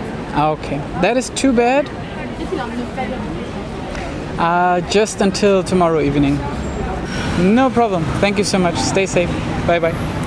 okay. 0.53 0.77
That 1.01 1.17
is 1.17 1.29
too 1.31 1.51
bad. 1.51 1.89
Uh, 4.39 4.81
just 4.89 5.21
until 5.21 5.61
tomorrow 5.63 5.99
evening. 5.99 6.37
No 7.53 7.69
problem. 7.69 8.03
Thank 8.21 8.37
you 8.37 8.43
so 8.45 8.57
much. 8.57 8.75
Stay 8.75 9.05
safe. 9.05 9.29
Bye 9.67 9.79
bye. 9.79 10.20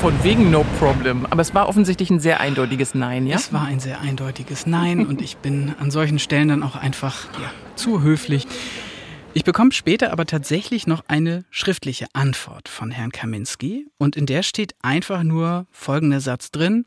Von 0.00 0.22
wegen 0.22 0.52
No 0.52 0.64
Problem. 0.78 1.26
Aber 1.26 1.42
es 1.42 1.54
war 1.54 1.68
offensichtlich 1.68 2.08
ein 2.10 2.20
sehr 2.20 2.38
eindeutiges 2.38 2.94
Nein, 2.94 3.26
ja? 3.26 3.34
Es 3.34 3.52
war 3.52 3.64
ein 3.64 3.80
sehr 3.80 4.00
eindeutiges 4.00 4.64
Nein 4.64 5.04
und 5.04 5.20
ich 5.20 5.38
bin 5.38 5.74
an 5.80 5.90
solchen 5.90 6.20
Stellen 6.20 6.48
dann 6.48 6.62
auch 6.62 6.76
einfach 6.76 7.26
ja, 7.34 7.50
zu 7.74 8.00
höflich. 8.00 8.46
Ich 9.34 9.42
bekomme 9.42 9.72
später 9.72 10.12
aber 10.12 10.24
tatsächlich 10.24 10.86
noch 10.86 11.02
eine 11.08 11.44
schriftliche 11.50 12.06
Antwort 12.12 12.68
von 12.68 12.92
Herrn 12.92 13.10
Kaminski 13.10 13.88
und 13.98 14.14
in 14.14 14.26
der 14.26 14.44
steht 14.44 14.76
einfach 14.82 15.24
nur 15.24 15.66
folgender 15.72 16.20
Satz 16.20 16.52
drin. 16.52 16.84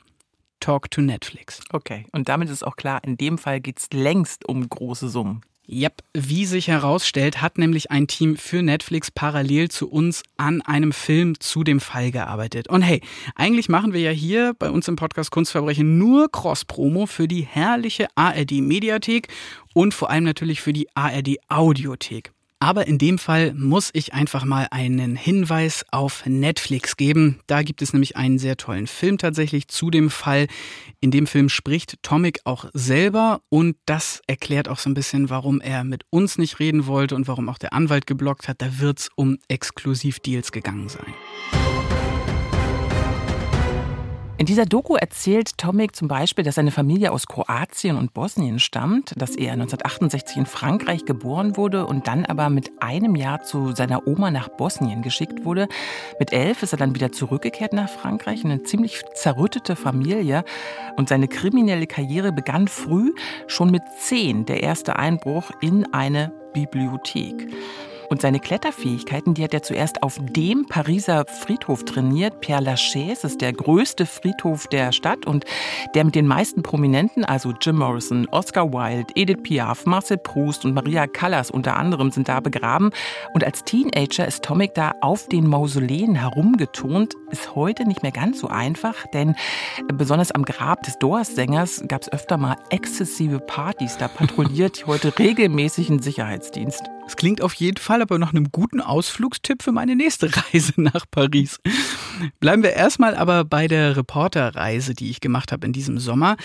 Talk 0.61 0.89
to 0.89 1.01
Netflix. 1.01 1.59
Okay, 1.73 2.05
und 2.13 2.29
damit 2.29 2.49
ist 2.49 2.65
auch 2.65 2.77
klar, 2.77 3.03
in 3.03 3.17
dem 3.17 3.37
Fall 3.37 3.59
geht 3.59 3.79
es 3.79 3.87
längst 3.91 4.47
um 4.47 4.69
große 4.69 5.09
Summen. 5.09 5.41
Yep, 5.71 6.01
wie 6.13 6.45
sich 6.45 6.67
herausstellt, 6.67 7.41
hat 7.41 7.57
nämlich 7.57 7.91
ein 7.91 8.05
Team 8.05 8.35
für 8.35 8.61
Netflix 8.61 9.09
parallel 9.09 9.69
zu 9.69 9.89
uns 9.89 10.21
an 10.35 10.61
einem 10.61 10.91
Film 10.91 11.39
zu 11.39 11.63
dem 11.63 11.79
Fall 11.79 12.11
gearbeitet. 12.11 12.67
Und 12.67 12.81
hey, 12.81 12.99
eigentlich 13.35 13.69
machen 13.69 13.93
wir 13.93 14.01
ja 14.01 14.11
hier 14.11 14.53
bei 14.59 14.69
uns 14.69 14.89
im 14.89 14.97
Podcast 14.97 15.31
Kunstverbrechen 15.31 15.97
nur 15.97 16.29
Cross-Promo 16.29 17.05
für 17.05 17.29
die 17.29 17.43
herrliche 17.43 18.07
ARD-Mediathek 18.15 19.29
und 19.73 19.93
vor 19.93 20.09
allem 20.09 20.25
natürlich 20.25 20.59
für 20.59 20.73
die 20.73 20.89
ARD-Audiothek. 20.93 22.33
Aber 22.63 22.85
in 22.85 22.99
dem 22.99 23.17
Fall 23.17 23.55
muss 23.55 23.89
ich 23.91 24.13
einfach 24.13 24.45
mal 24.45 24.67
einen 24.69 25.15
Hinweis 25.15 25.83
auf 25.89 26.23
Netflix 26.27 26.95
geben. 26.95 27.39
Da 27.47 27.63
gibt 27.63 27.81
es 27.81 27.91
nämlich 27.91 28.17
einen 28.17 28.37
sehr 28.37 28.55
tollen 28.55 28.85
Film 28.85 29.17
tatsächlich 29.17 29.67
zu 29.67 29.89
dem 29.89 30.11
Fall. 30.11 30.45
In 30.99 31.09
dem 31.09 31.25
Film 31.25 31.49
spricht 31.49 31.95
Tomic 32.03 32.41
auch 32.43 32.65
selber 32.73 33.41
und 33.49 33.77
das 33.87 34.21
erklärt 34.27 34.69
auch 34.69 34.77
so 34.77 34.91
ein 34.91 34.93
bisschen, 34.93 35.31
warum 35.31 35.59
er 35.59 35.83
mit 35.83 36.03
uns 36.11 36.37
nicht 36.37 36.59
reden 36.59 36.85
wollte 36.85 37.15
und 37.15 37.27
warum 37.27 37.49
auch 37.49 37.57
der 37.57 37.73
Anwalt 37.73 38.05
geblockt 38.05 38.47
hat. 38.47 38.61
Da 38.61 38.77
wird 38.77 38.99
es 38.99 39.09
um 39.15 39.39
Exklusivdeals 39.47 40.51
gegangen 40.51 40.87
sein. 40.87 41.15
In 44.41 44.47
dieser 44.47 44.65
Doku 44.65 44.95
erzählt 44.95 45.59
Tomic 45.59 45.95
zum 45.95 46.07
Beispiel, 46.07 46.43
dass 46.43 46.55
seine 46.55 46.71
Familie 46.71 47.11
aus 47.11 47.27
Kroatien 47.27 47.95
und 47.95 48.15
Bosnien 48.15 48.57
stammt, 48.57 49.13
dass 49.15 49.35
er 49.35 49.51
1968 49.51 50.35
in 50.35 50.45
Frankreich 50.47 51.05
geboren 51.05 51.57
wurde 51.57 51.85
und 51.85 52.07
dann 52.07 52.25
aber 52.25 52.49
mit 52.49 52.71
einem 52.81 53.15
Jahr 53.15 53.43
zu 53.43 53.75
seiner 53.75 54.07
Oma 54.07 54.31
nach 54.31 54.49
Bosnien 54.49 55.03
geschickt 55.03 55.45
wurde. 55.45 55.67
Mit 56.17 56.33
elf 56.33 56.63
ist 56.63 56.71
er 56.71 56.79
dann 56.79 56.95
wieder 56.95 57.11
zurückgekehrt 57.11 57.73
nach 57.73 57.87
Frankreich, 57.87 58.43
eine 58.43 58.63
ziemlich 58.63 59.03
zerrüttete 59.13 59.75
Familie. 59.75 60.43
Und 60.97 61.09
seine 61.09 61.27
kriminelle 61.27 61.85
Karriere 61.85 62.31
begann 62.31 62.67
früh, 62.67 63.13
schon 63.45 63.69
mit 63.69 63.83
zehn, 63.99 64.47
der 64.47 64.63
erste 64.63 64.95
Einbruch 64.95 65.51
in 65.61 65.93
eine 65.93 66.33
Bibliothek. 66.53 67.47
Und 68.11 68.21
seine 68.21 68.41
Kletterfähigkeiten, 68.41 69.35
die 69.35 69.43
hat 69.45 69.53
er 69.53 69.63
zuerst 69.63 70.03
auf 70.03 70.17
dem 70.19 70.65
Pariser 70.65 71.23
Friedhof 71.25 71.85
trainiert. 71.85 72.43
Père 72.43 72.59
Lachaise 72.59 73.25
ist 73.25 73.39
der 73.39 73.53
größte 73.53 74.05
Friedhof 74.05 74.67
der 74.67 74.91
Stadt 74.91 75.25
und 75.25 75.45
der 75.95 76.03
mit 76.03 76.15
den 76.15 76.27
meisten 76.27 76.61
Prominenten, 76.61 77.23
also 77.23 77.53
Jim 77.61 77.77
Morrison, 77.77 78.27
Oscar 78.31 78.73
Wilde, 78.73 79.13
Edith 79.15 79.43
Piaf, 79.43 79.85
Marcel 79.85 80.17
Proust 80.17 80.65
und 80.65 80.73
Maria 80.73 81.07
Callas 81.07 81.51
unter 81.51 81.77
anderem 81.77 82.11
sind 82.11 82.27
da 82.27 82.41
begraben. 82.41 82.89
Und 83.33 83.45
als 83.45 83.63
Teenager 83.63 84.27
ist 84.27 84.43
Tomic 84.43 84.73
da 84.73 84.91
auf 84.99 85.29
den 85.29 85.47
Mausoleen 85.47 86.15
herumgetont. 86.15 87.15
Ist 87.31 87.55
heute 87.55 87.85
nicht 87.85 88.03
mehr 88.03 88.11
ganz 88.11 88.41
so 88.41 88.47
einfach, 88.47 89.07
denn 89.13 89.35
besonders 89.93 90.31
am 90.31 90.43
Grab 90.43 90.83
des 90.83 90.99
Doors-Sängers 90.99 91.85
gab 91.87 92.01
es 92.01 92.11
öfter 92.11 92.37
mal 92.37 92.57
exzessive 92.69 93.39
Partys. 93.39 93.97
Da 93.97 94.09
patrouilliert 94.09 94.85
heute 94.85 95.17
regelmäßig 95.17 95.89
ein 95.89 96.01
Sicherheitsdienst. 96.01 96.83
Es 97.07 97.15
klingt 97.15 97.41
auf 97.41 97.53
jeden 97.53 97.77
Fall 97.77 98.01
aber 98.01 98.19
nach 98.19 98.31
einem 98.31 98.51
guten 98.51 98.81
Ausflugstipp 98.81 99.63
für 99.63 99.71
meine 99.71 99.95
nächste 99.95 100.29
Reise 100.53 100.73
nach 100.75 101.05
Paris. 101.09 101.59
Bleiben 102.41 102.63
wir 102.63 102.73
erstmal 102.73 103.15
aber 103.15 103.45
bei 103.45 103.67
der 103.67 103.95
Reporterreise, 103.95 104.93
die 104.93 105.09
ich 105.09 105.21
gemacht 105.21 105.53
habe 105.53 105.65
in 105.65 105.73
diesem 105.73 105.99
Sommer. 105.99 106.35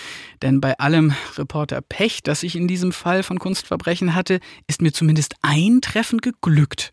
Denn 0.41 0.61
bei 0.61 0.77
allem 0.79 1.13
Reporterpech, 1.37 2.23
das 2.23 2.43
ich 2.43 2.55
in 2.55 2.69
diesem 2.69 2.93
Fall 2.93 3.23
von 3.23 3.39
Kunstverbrechen 3.39 4.15
hatte, 4.15 4.39
ist 4.67 4.81
mir 4.81 4.93
zumindest 4.93 5.35
ein 5.41 5.81
Treffen 5.81 6.19
geglückt. 6.19 6.91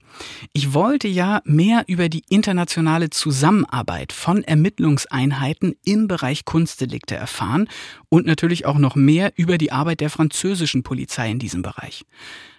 Ich 0.52 0.74
wollte 0.74 1.08
ja 1.08 1.40
mehr 1.44 1.84
über 1.86 2.08
die 2.08 2.24
internationale 2.28 3.10
Zusammenarbeit 3.10 4.12
von 4.12 4.44
Ermittlungseinheiten 4.44 5.76
im 5.84 6.08
Bereich 6.08 6.44
Kunstdelikte 6.44 7.14
erfahren 7.14 7.68
und 8.08 8.26
natürlich 8.26 8.66
auch 8.66 8.78
noch 8.78 8.94
mehr 8.94 9.32
über 9.36 9.58
die 9.58 9.72
Arbeit 9.72 10.00
der 10.00 10.10
französischen 10.10 10.82
Polizei 10.82 11.30
in 11.30 11.38
diesem 11.38 11.62
Bereich. 11.62 12.04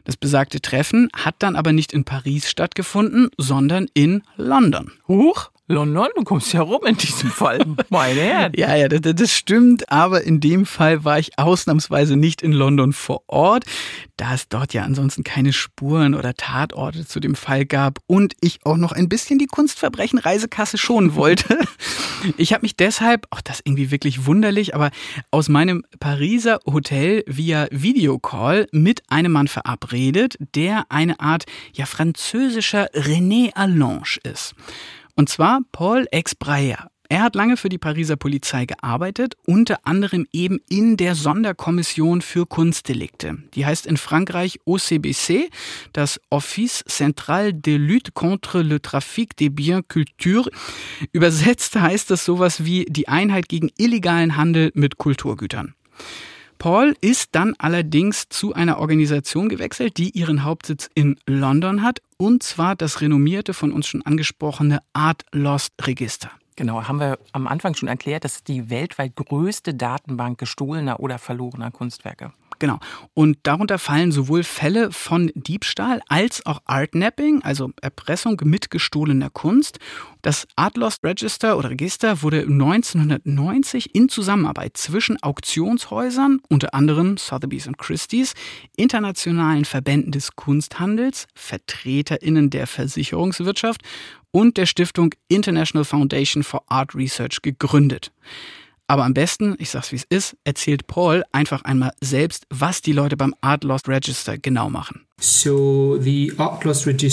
Das 0.04 0.18
besagte 0.18 0.62
Treffen 0.62 1.10
hat 1.16 1.36
dann 1.40 1.56
aber 1.56 1.74
nicht 1.74 1.94
in 1.94 2.06
Paris 2.06 2.50
stattgefunden, 2.50 3.30
sondern 3.38 3.88
in 3.94 4.24
London. 4.38 4.92
Huch! 5.08 5.50
London, 5.68 6.08
du 6.16 6.24
kommst 6.24 6.54
ja 6.54 6.62
rum 6.62 6.86
in 6.86 6.96
diesem 6.96 7.32
Fall. 7.32 7.66
Meine 7.90 8.22
Herren. 8.22 8.54
ja, 8.56 8.76
ja, 8.76 8.88
das, 8.88 9.16
das, 9.16 9.32
stimmt, 9.32 9.92
aber 9.92 10.22
in 10.22 10.40
dem 10.40 10.68
Fall 10.68 11.04
war 11.04 11.18
ich 11.18 11.40
ausnahmsweise 11.40 12.16
nicht 12.16 12.44
in 12.44 12.52
London 12.52 12.94
vor 12.94 13.24
Ort, 13.26 13.64
da 14.18 14.36
es 14.36 14.48
dort 14.48 14.76
ja 14.76 14.84
ansonsten 14.84 15.24
keine 15.24 15.54
Spuren 15.54 16.14
oder 16.14 16.36
Tatorte 16.36 17.08
zu 17.08 17.20
dem 17.20 17.34
Fall 17.34 17.66
gab 17.66 18.00
und 18.06 18.36
ich 18.42 18.60
auch 18.64 18.78
noch 18.78 18.92
ein 18.92 19.10
bisschen 19.10 19.40
die 19.40 19.48
Kunstverbrechen 19.48 20.20
Reisekasse 20.20 20.78
schonen 20.78 21.16
wollte. 21.16 21.60
Ich 22.38 22.54
habe 22.54 22.64
mich 22.64 22.76
deshalb, 22.76 23.28
auch 23.30 23.42
das 23.42 23.62
irgendwie 23.64 23.92
wirklich 23.92 24.26
wunderlich, 24.26 24.74
aber 24.74 24.90
aus 25.30 25.48
meinem 25.48 25.84
Pariser 26.00 26.60
Hotel 26.66 27.24
via 27.28 27.68
Videocall 27.70 28.68
mit 28.72 29.04
einem 29.10 29.34
Mann 29.34 29.48
verabredet, 29.48 30.36
der 30.56 30.86
eine 30.90 31.20
Art 31.20 31.46
ja 31.74 31.86
französischer 31.86 32.88
René 32.94 33.54
Allange 33.54 34.18
ist. 34.24 34.56
Und 35.16 35.30
zwar 35.30 35.62
Paul 35.72 36.08
Exbrayer. 36.12 36.90
Er 37.08 37.22
hat 37.22 37.36
lange 37.36 37.56
für 37.56 37.70
die 37.70 37.78
Pariser 37.78 38.16
Polizei 38.16 38.66
gearbeitet, 38.66 39.36
unter 39.46 39.86
anderem 39.86 40.26
eben 40.34 40.60
in 40.68 40.98
der 40.98 41.16
Sonderkommission 41.16 42.22
für 42.22 42.48
Kunstdelikte. 42.48 43.38
Die 43.54 43.66
heißt 43.66 43.86
in 43.86 43.98
Frankreich 43.98 44.60
OCBC, 44.66 45.50
das 45.94 46.20
Office 46.32 46.84
Central 46.88 47.54
de 47.54 47.78
Lutte 47.78 48.12
contre 48.12 48.64
le 48.64 48.82
Trafic 48.82 49.38
des 49.38 49.54
Biens 49.54 49.84
Culture. 49.88 50.50
Übersetzt 51.12 51.76
heißt 51.76 52.10
das 52.10 52.26
sowas 52.26 52.66
wie 52.66 52.86
die 52.90 53.08
Einheit 53.08 53.50
gegen 53.50 53.70
illegalen 53.78 54.36
Handel 54.36 54.72
mit 54.74 54.98
Kulturgütern. 54.98 55.76
Paul 56.58 56.96
ist 57.02 57.30
dann 57.34 57.54
allerdings 57.58 58.30
zu 58.30 58.54
einer 58.54 58.80
Organisation 58.80 59.50
gewechselt, 59.50 59.98
die 59.98 60.10
ihren 60.12 60.44
Hauptsitz 60.44 60.90
in 60.96 61.18
London 61.28 61.82
hat, 61.82 62.02
und 62.18 62.44
zwar 62.44 62.76
das 62.76 63.02
renommierte, 63.02 63.54
von 63.54 63.72
uns 63.72 63.88
schon 63.88 64.02
angesprochene 64.06 64.80
Art 64.94 65.26
Lost 65.32 65.74
Register. 65.82 66.32
Genau, 66.56 66.88
haben 66.88 67.00
wir 67.00 67.20
am 67.34 67.48
Anfang 67.48 67.76
schon 67.76 67.90
erklärt, 67.90 68.24
das 68.24 68.38
ist 68.38 68.48
die 68.48 68.70
weltweit 68.70 69.16
größte 69.16 69.74
Datenbank 69.74 70.38
gestohlener 70.38 71.02
oder 71.02 71.20
verlorener 71.20 71.70
Kunstwerke. 71.72 72.32
Genau. 72.60 72.80
Und 73.14 73.38
darunter 73.44 73.80
fallen 73.80 74.12
sowohl 74.12 74.44
Fälle 74.44 74.92
von 74.92 75.32
Diebstahl 75.36 76.02
als 76.08 76.46
auch 76.46 76.62
Artnapping, 76.66 77.42
also 77.44 77.72
Erpressung 77.82 78.40
mit 78.44 78.72
gestohlener 78.72 79.30
Kunst. 79.30 79.80
Das 80.22 80.48
Art 80.56 80.78
Lost 80.78 81.04
Register 81.04 81.58
oder 81.58 81.70
Register 81.70 82.22
wurde 82.22 82.42
1990 82.42 83.94
in 83.94 84.10
Zusammenarbeit 84.10 84.78
zwischen 84.78 85.22
Auktionshäusern, 85.22 86.42
unter 86.50 86.74
anderem 86.74 87.18
Sotheby's 87.18 87.68
und 87.68 87.78
Christie's, 87.78 88.34
internationalen 88.76 89.66
Verbänden 89.66 90.12
des 90.12 90.36
Kunsthandels, 90.36 91.28
VertreterInnen 91.36 92.50
der 92.50 92.68
Versicherungswirtschaft 92.68 93.82
und 94.32 94.58
der 94.58 94.66
Stiftung 94.66 95.14
International 95.28 95.86
Foundation 95.86 96.44
for 96.44 96.64
Art 96.68 96.96
Research 96.96 97.42
gegründet. 97.42 98.12
Aber 98.88 99.04
am 99.04 99.16
besten, 99.16 99.56
ich 99.58 99.72
sag's 99.72 99.92
wie 99.92 99.96
es 99.96 100.06
ist, 100.10 100.38
erzählt 100.44 100.86
Paul 100.86 101.24
einfach 101.32 101.64
einmal 101.64 101.92
selbst, 102.02 102.46
was 102.52 102.82
die 102.82 102.92
Leute 102.92 103.18
beim 103.18 103.34
Art 103.42 103.64
Loss 103.64 103.88
Register 103.88 104.38
genau 104.38 104.70
machen. 104.70 105.08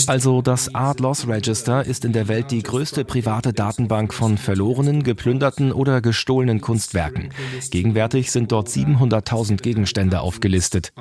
Also 0.07 0.41
das 0.41 0.75
Art 0.75 0.99
Loss 0.99 1.27
Register 1.27 1.85
ist 1.85 2.05
in 2.05 2.11
der 2.11 2.27
Welt 2.27 2.51
die 2.51 2.61
größte 2.61 3.05
private 3.05 3.53
Datenbank 3.53 4.13
von 4.13 4.37
verlorenen, 4.37 5.03
geplünderten 5.03 5.71
oder 5.71 6.01
gestohlenen 6.01 6.59
Kunstwerken. 6.61 7.29
Gegenwärtig 7.71 8.31
sind 8.31 8.51
dort 8.51 8.67
700.000 8.67 9.61
Gegenstände 9.61 10.19
aufgelistet. 10.19 10.91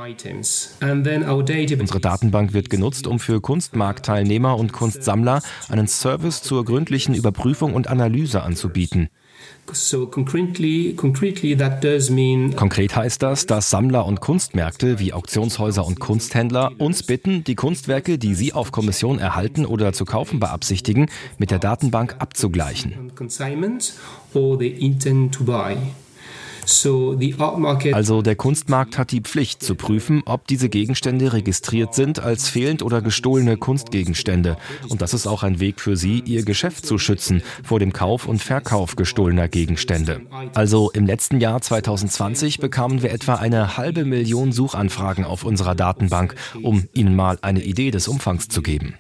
Unsere 1.81 2.01
Datenbank 2.01 2.53
wird 2.55 2.71
genutzt, 2.71 3.07
um 3.09 3.19
für 3.19 3.41
Kunstmarktteilnehmer 3.41 4.57
und 4.57 4.73
Kunstsammler 4.73 5.43
einen 5.69 5.89
Service 5.89 6.43
zur 6.43 6.65
gründlichen 6.65 7.15
Überprüfung 7.15 7.75
und 7.75 7.89
Analyse 7.89 8.43
anzubieten. 8.43 9.09
Konkret 12.57 12.95
heißt 12.95 13.23
das, 13.23 13.47
dass 13.47 13.71
Sammler 13.71 14.05
und 14.07 14.21
Kunstmärkte 14.21 14.99
wie 14.99 15.13
Auktionshäuser 15.13 15.87
und 15.87 16.01
Kunsthändler 16.01 16.73
uns 16.79 17.05
bitten, 17.05 17.45
die 17.45 17.55
Kunstwerke, 17.55 18.19
die 18.19 18.35
sie 18.35 18.53
auf 18.53 18.73
Kommission 18.73 19.19
erhalten 19.19 19.65
oder 19.65 19.93
zu 19.93 20.05
kaufen 20.05 20.41
beabsichtigen, 20.41 21.07
mit 21.39 21.51
der 21.51 21.59
Datenbank 21.59 22.17
abzugleichen. 22.19 23.13
Also 27.95 28.23
der 28.23 28.37
Kunstmarkt 28.37 28.99
hat 28.99 29.11
die 29.11 29.21
Pflicht 29.21 29.63
zu 29.63 29.75
prüfen, 29.75 30.23
ob 30.27 30.47
diese 30.47 30.69
Gegenstände 30.69 31.33
registriert 31.33 31.95
sind 31.95 32.21
als 32.21 32.49
fehlend 32.49 32.83
oder 32.83 33.03
gestohlene 33.03 33.57
Kunstgegenstände. 33.57 34.57
Und 34.89 35.03
das 35.03 35.15
ist 35.15 35.27
auch 35.27 35.43
ein 35.43 35.61
Weg 35.61 35.81
für 35.81 35.97
sie, 35.97 36.21
ihr 36.25 36.45
Geschäft 36.45 36.87
zu 36.87 36.99
schützen 36.99 37.43
vor 37.63 37.79
dem 37.79 37.93
Kauf 37.93 38.27
und 38.27 38.43
Verkauf 38.43 38.97
gestohlener 38.97 39.49
Gegenstände. 39.49 40.21
Also 40.55 40.91
im 40.91 41.07
letzten 41.07 41.41
Jahr 41.41 41.61
2020 41.61 42.59
bekamen 42.59 43.03
wir 43.03 43.13
etwa 43.13 43.35
eine 43.35 43.77
halbe 43.77 44.05
Million 44.05 44.53
Suchanfragen 44.53 45.25
auf 45.25 45.45
unserer 45.45 45.75
Datenbank, 45.75 46.35
um 46.63 46.89
Ihnen 46.95 47.17
mal 47.17 47.39
eine 47.43 47.63
Idee 47.63 47.91
des 47.91 48.09
Umfangs 48.09 48.49
zu 48.49 48.63
geben. 48.63 48.95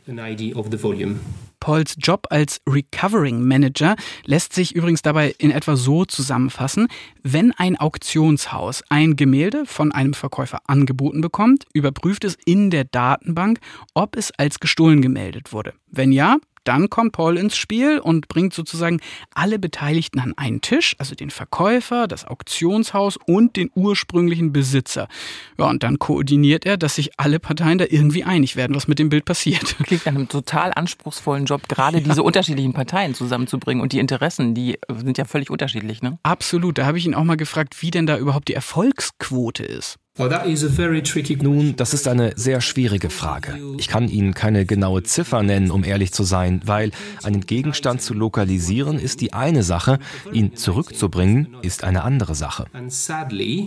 Pauls 1.63 1.95
Job 1.97 2.27
als 2.31 2.61
Recovering 2.69 3.47
Manager 3.47 3.95
lässt 4.25 4.53
sich 4.53 4.75
übrigens 4.75 5.01
dabei 5.01 5.33
in 5.39 5.53
etwa 5.53 5.77
so 5.77 6.05
zusammenfassen. 6.05 6.89
Wenn 7.23 7.53
ein 7.53 7.77
Auktionshaus 7.77 8.83
ein 8.89 9.15
Gemälde 9.15 9.65
von 9.65 9.93
einem 9.93 10.13
Verkäufer 10.13 10.59
angeboten 10.67 11.21
bekommt, 11.21 11.67
überprüft 11.73 12.25
es 12.25 12.37
in 12.47 12.71
der 12.71 12.83
Datenbank, 12.83 13.61
ob 13.95 14.17
es 14.17 14.33
als 14.37 14.59
gestohlen 14.59 15.03
gemeldet 15.03 15.53
wurde. 15.53 15.73
Wenn 15.87 16.11
ja, 16.11 16.39
dann 16.65 16.91
kommt 16.91 17.13
Paul 17.13 17.37
ins 17.37 17.57
Spiel 17.57 17.99
und 17.99 18.29
bringt 18.29 18.55
sozusagen 18.55 19.01
alle 19.35 19.59
Beteiligten 19.59 20.21
an 20.21 20.35
einen 20.37 20.61
Tisch, 20.61 20.95
also 20.99 21.15
den 21.15 21.31
Verkäufer, 21.31 22.07
das 22.07 22.25
Auktionshaus 22.25 23.19
und 23.27 23.57
den 23.57 23.71
ursprünglichen 23.75 24.53
Besitzer. 24.53 25.09
Ja, 25.59 25.69
und 25.69 25.83
dann 25.83 25.99
koordiniert 25.99 26.67
er, 26.67 26.77
dass 26.77 26.97
sich 26.97 27.19
alle 27.19 27.39
Parteien 27.39 27.79
da 27.79 27.87
irgendwie 27.89 28.25
einig 28.25 28.57
werden, 28.57 28.75
was 28.77 28.89
mit 28.89 28.99
dem 28.99 29.09
Bild 29.09 29.25
passiert. 29.25 29.77
Klingt 29.83 30.07
nach 30.07 30.15
einem 30.15 30.29
total 30.29 30.73
anspruchsvollen 30.75 31.47
Job, 31.47 31.69
gerade 31.69 31.99
ja. 31.99 32.05
diese 32.05 32.23
unterschiedlichen 32.23 32.73
Parteien 32.73 33.15
zusammenzubringen 33.15 33.83
und 33.83 33.93
die 33.93 33.99
Interessen, 33.99 34.55
die 34.55 34.79
sind 34.89 35.19
ja 35.19 35.25
völlig 35.25 35.51
unterschiedlich, 35.51 36.03
ne? 36.03 36.19
Absolut. 36.23 36.79
Da 36.79 36.87
habe 36.87 36.99
ich 36.99 37.07
ihn 37.07 37.15
auch 37.15 37.25
mal 37.25 37.37
gefragt, 37.37 37.83
wie 37.83 37.91
denn 37.91 38.07
da 38.07 38.17
überhaupt 38.19 38.49
die 38.49 38.55
Erfolgsquote 38.55 39.65
ist. 39.65 39.99
Nun, 40.19 41.75
das 41.77 41.95
ist 41.95 42.07
eine 42.07 42.35
sehr 42.37 42.61
schwierige 42.61 43.09
Frage. 43.09 43.59
Ich 43.79 43.89
kann 43.89 44.09
Ihnen 44.09 44.35
keine 44.35 44.67
genaue 44.67 45.03
Ziffer 45.05 45.43
nennen, 45.43 45.71
um 45.71 45.85
ehrlich 45.85 46.13
zu 46.13 46.23
sein, 46.23 46.61
weil 46.67 46.91
einen 47.23 47.41
Gegenstand 47.41 48.03
zu 48.03 48.13
lokalisieren 48.13 48.99
ist 48.99 49.23
die 49.23 49.33
eine 49.33 49.63
Sache, 49.63 49.99
ihn 50.31 50.55
zurückzubringen 50.55 51.57
ist 51.63 51.83
eine 51.83 52.03
andere 52.03 52.35
Sache. 52.35 52.67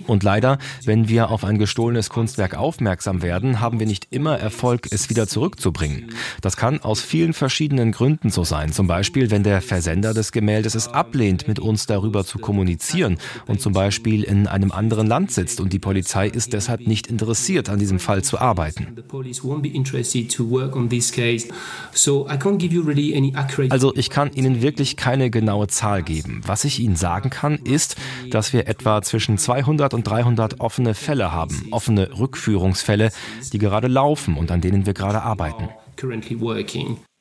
Und 0.05 0.21
leider, 0.21 0.59
wenn 0.83 1.09
wir 1.09 1.31
auf 1.31 1.43
ein 1.43 1.57
gestohlenes 1.57 2.09
Kunstwerk 2.09 2.53
aufmerksam 2.53 3.23
werden, 3.23 3.59
haben 3.59 3.79
wir 3.79 3.87
nicht 3.87 4.09
immer 4.11 4.37
Erfolg, 4.37 4.89
es 4.91 5.09
wieder 5.09 5.27
zurückzubringen. 5.27 6.11
Das 6.41 6.57
kann 6.57 6.79
aus 6.79 7.01
vielen 7.01 7.33
verschiedenen 7.33 7.91
Gründen 7.91 8.29
so 8.29 8.43
sein. 8.43 8.71
Zum 8.71 8.85
Beispiel, 8.85 9.31
wenn 9.31 9.41
der 9.41 9.63
Versender 9.63 10.13
des 10.13 10.31
Gemäldes 10.31 10.75
es 10.75 10.89
ablehnt, 10.89 11.47
mit 11.47 11.57
uns 11.57 11.87
darüber 11.87 12.23
zu 12.23 12.37
kommunizieren 12.37 13.17
und 13.47 13.61
zum 13.61 13.73
Beispiel 13.73 14.23
in 14.23 14.45
einem 14.45 14.71
anderen 14.71 15.07
Land 15.07 15.31
sitzt 15.31 15.59
und 15.59 15.73
die 15.73 15.79
Polizei 15.79 16.35
ist 16.35 16.44
deshalb 16.53 16.87
nicht 16.87 17.07
interessiert, 17.07 17.69
an 17.69 17.79
diesem 17.79 17.99
Fall 17.99 18.23
zu 18.23 18.39
arbeiten. 18.39 18.87
Also 23.71 23.95
ich 23.95 24.09
kann 24.09 24.31
Ihnen 24.33 24.61
wirklich 24.61 24.97
keine 24.97 25.29
genaue 25.29 25.67
Zahl 25.67 26.03
geben. 26.03 26.41
Was 26.45 26.63
ich 26.63 26.79
Ihnen 26.79 26.95
sagen 26.95 27.29
kann, 27.29 27.55
ist, 27.55 27.95
dass 28.31 28.53
wir 28.53 28.67
etwa 28.67 29.01
zwischen 29.01 29.37
200 29.37 29.93
und 29.93 30.03
300 30.07 30.59
offene 30.59 30.93
Fälle 30.93 31.31
haben, 31.31 31.67
offene 31.71 32.17
Rückführungsfälle, 32.17 33.11
die 33.53 33.57
gerade 33.57 33.87
laufen 33.87 34.37
und 34.37 34.51
an 34.51 34.61
denen 34.61 34.85
wir 34.85 34.93
gerade 34.93 35.21
arbeiten. 35.21 35.69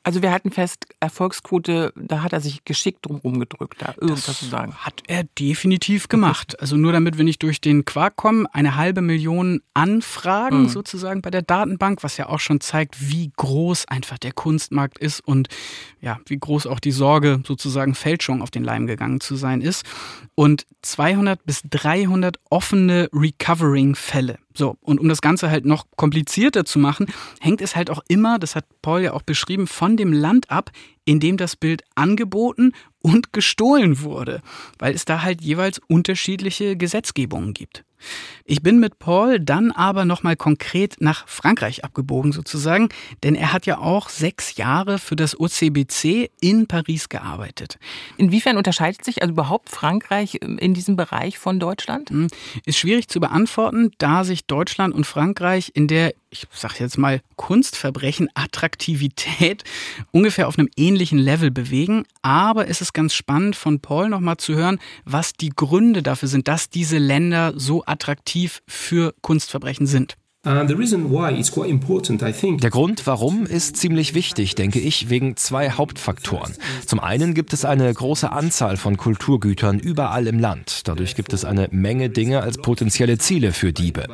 Also 0.05 0.21
wir 0.21 0.31
halten 0.31 0.51
fest, 0.51 0.87
Erfolgsquote, 1.01 1.95
da 1.97 2.23
hat 2.23 2.35
er 2.35 2.41
sich 2.41 2.65
geschickt 2.67 3.07
drum 3.07 3.41
gedrückt, 3.41 3.77
da 3.81 3.95
irgendwas 3.99 4.27
das 4.27 4.39
zu 4.39 4.45
sagen. 4.45 4.75
Hat 4.75 5.03
er 5.09 5.25
definitiv 5.25 6.09
gemacht. 6.09 6.55
Also 6.65 6.77
nur 6.77 6.93
damit 6.93 7.19
wir 7.19 7.25
nicht 7.25 7.43
durch 7.43 7.61
den 7.61 7.85
Quark 7.85 8.17
kommen, 8.17 8.47
eine 8.47 8.77
halbe 8.77 9.03
Million 9.03 9.61
Anfragen 9.75 10.63
mhm. 10.63 10.69
sozusagen 10.69 11.21
bei 11.21 11.31
der 11.31 11.43
Datenbank, 11.43 12.03
was 12.03 12.17
ja 12.17 12.29
auch 12.29 12.41
schon 12.41 12.61
zeigt, 12.61 13.11
wie 13.11 13.33
groß 13.37 13.87
einfach 13.89 14.17
der 14.19 14.33
Kunstmarkt 14.33 14.99
ist 14.99 15.21
und 15.21 15.49
ja, 16.01 16.19
wie 16.27 16.39
groß 16.39 16.67
auch 16.67 16.81
die 16.81 16.93
Sorge 16.93 17.43
sozusagen 17.47 17.95
Fälschung 17.95 18.41
auf 18.41 18.51
den 18.51 18.65
Leim 18.65 18.87
gegangen 18.87 19.21
zu 19.21 19.37
sein 19.37 19.61
ist. 19.61 19.85
Und 20.35 20.65
200 20.83 21.45
bis 21.45 21.63
300 21.69 22.39
offene 22.51 23.09
Recovering-Fälle. 23.13 24.39
So, 24.57 24.77
und 24.81 25.01
um 25.01 25.09
das 25.09 25.21
Ganze 25.21 25.51
halt 25.51 25.65
noch 25.65 25.87
komplizierter 25.97 26.65
zu 26.65 26.79
machen, 26.79 27.07
hängt 27.41 27.61
es 27.61 27.75
halt 27.75 27.91
auch 27.91 28.03
immer, 28.09 28.39
das 28.39 28.55
hat 28.55 28.65
Paul 28.83 29.03
ja 29.03 29.13
auch 29.13 29.23
beschrieben, 29.23 29.67
von 29.67 29.97
dem 29.97 30.13
Land 30.13 30.51
ab, 30.51 30.71
in 31.05 31.19
dem 31.19 31.37
das 31.37 31.57
Bild 31.57 31.83
angeboten 31.97 32.73
und 33.01 33.33
gestohlen 33.33 34.01
wurde, 34.01 34.43
weil 34.79 34.95
es 34.95 35.05
da 35.05 35.23
halt 35.23 35.43
jeweils 35.43 35.81
unterschiedliche 35.89 36.77
Gesetzgebungen 36.77 37.53
gibt. 37.53 37.85
Ich 38.45 38.63
bin 38.63 38.79
mit 38.79 38.99
Paul 38.99 39.41
dann 39.41 39.71
aber 39.71 40.05
nochmal 40.05 40.37
konkret 40.37 40.97
nach 41.01 41.27
Frankreich 41.27 41.85
abgebogen 41.85 42.33
sozusagen, 42.33 42.89
denn 43.23 43.35
er 43.35 43.53
hat 43.53 43.67
ja 43.67 43.79
auch 43.79 44.09
sechs 44.09 44.57
Jahre 44.57 44.99
für 44.99 45.17
das 45.17 45.39
OCBC 45.39 46.31
in 46.41 46.67
Paris 46.67 47.09
gearbeitet. 47.09 47.79
Inwiefern 48.19 48.57
unterscheidet 48.57 49.05
sich 49.05 49.23
also 49.23 49.33
überhaupt 49.33 49.71
Frankreich 49.71 50.39
ähm, 50.43 50.59
in 50.59 50.75
diesem 50.75 50.97
Bereich 50.97 51.39
von 51.39 51.59
Deutschland? 51.59 52.11
Hm, 52.11 52.29
ist 52.67 52.79
schwierig 52.79 53.09
zu 53.09 53.21
beantworten, 53.21 53.93
da 53.99 54.25
sich 54.25 54.47
Deutschland 54.47 54.95
und 54.95 55.07
Frankreich 55.07 55.73
in 55.75 55.89
der, 55.89 56.15
ich 56.35 56.47
sag 56.53 56.81
jetzt 56.81 56.99
mal, 56.99 57.21
Kunstverbrechen, 57.37 58.29
Attraktivität 58.35 59.65
ungefähr 60.11 60.49
auf 60.49 60.59
einem 60.59 60.69
ähnlichen 60.77 61.19
Level 61.19 61.51
bewegen. 61.51 62.05
Aber 62.23 62.69
es 62.69 62.81
ist 62.81 62.93
ganz 62.93 63.15
spannend 63.15 63.57
von 63.57 63.81
Paul 63.81 64.09
nochmal 64.09 64.37
zu 64.37 64.55
hören, 64.55 64.79
was 65.05 65.33
die 65.35 65.51
Gründe 65.51 66.03
dafür 66.03 66.29
sind, 66.29 66.49
dass 66.49 66.71
diese 66.71 66.99
Länder 66.99 67.53
so 67.57 67.85
attraktiv 67.87 68.63
für 68.67 69.15
Kunstverbrechen 69.23 69.87
sind. 69.87 70.17
Der 72.59 72.69
Grund, 72.69 73.07
warum, 73.07 73.47
ist 73.47 73.79
ziemlich 73.79 74.13
wichtig, 74.13 74.55
denke 74.55 74.79
ich, 74.79 75.09
wegen 75.09 75.37
zwei 75.37 75.71
Hauptfaktoren. 75.71 76.53
Zum 76.85 77.01
einen 77.01 77.33
gibt 77.33 77.55
es 77.55 77.65
eine 77.65 77.93
große 77.93 78.31
Anzahl 78.31 78.77
von 78.77 78.99
Kulturgütern 78.99 79.79
überall 79.79 80.27
im 80.27 80.39
Land. 80.39 80.83
Dadurch 80.85 81.15
gibt 81.15 81.33
es 81.33 81.47
eine 81.47 81.69
Menge 81.71 82.11
Dinge 82.11 82.43
als 82.43 82.59
potenzielle 82.59 83.17
Ziele 83.17 83.53
für 83.53 83.73
Diebe. 83.73 84.07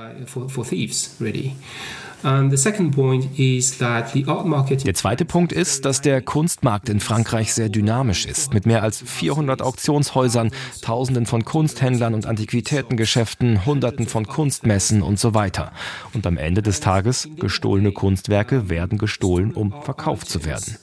Der 4.86 4.94
zweite 4.94 5.24
Punkt 5.24 5.52
ist, 5.52 5.84
dass 5.84 6.00
der 6.00 6.20
Kunstmarkt 6.22 6.88
in 6.88 7.00
Frankreich 7.00 7.54
sehr 7.54 7.68
dynamisch 7.68 8.26
ist, 8.26 8.52
mit 8.52 8.66
mehr 8.66 8.82
als 8.82 9.02
400 9.04 9.62
Auktionshäusern, 9.62 10.50
Tausenden 10.82 11.26
von 11.26 11.44
Kunsthändlern 11.44 12.14
und 12.14 12.26
Antiquitätengeschäften, 12.26 13.64
Hunderten 13.66 14.06
von 14.06 14.26
Kunstmessen 14.26 15.02
und 15.02 15.18
so 15.18 15.34
weiter. 15.34 15.72
Und 16.14 16.26
am 16.26 16.36
Ende 16.36 16.62
des 16.62 16.80
Tages, 16.80 17.28
gestohlene 17.38 17.92
Kunstwerke 17.92 18.68
werden 18.68 18.98
gestohlen, 18.98 19.52
um 19.52 19.74
verkauft 19.82 20.28
zu 20.28 20.44
werden. 20.44 20.76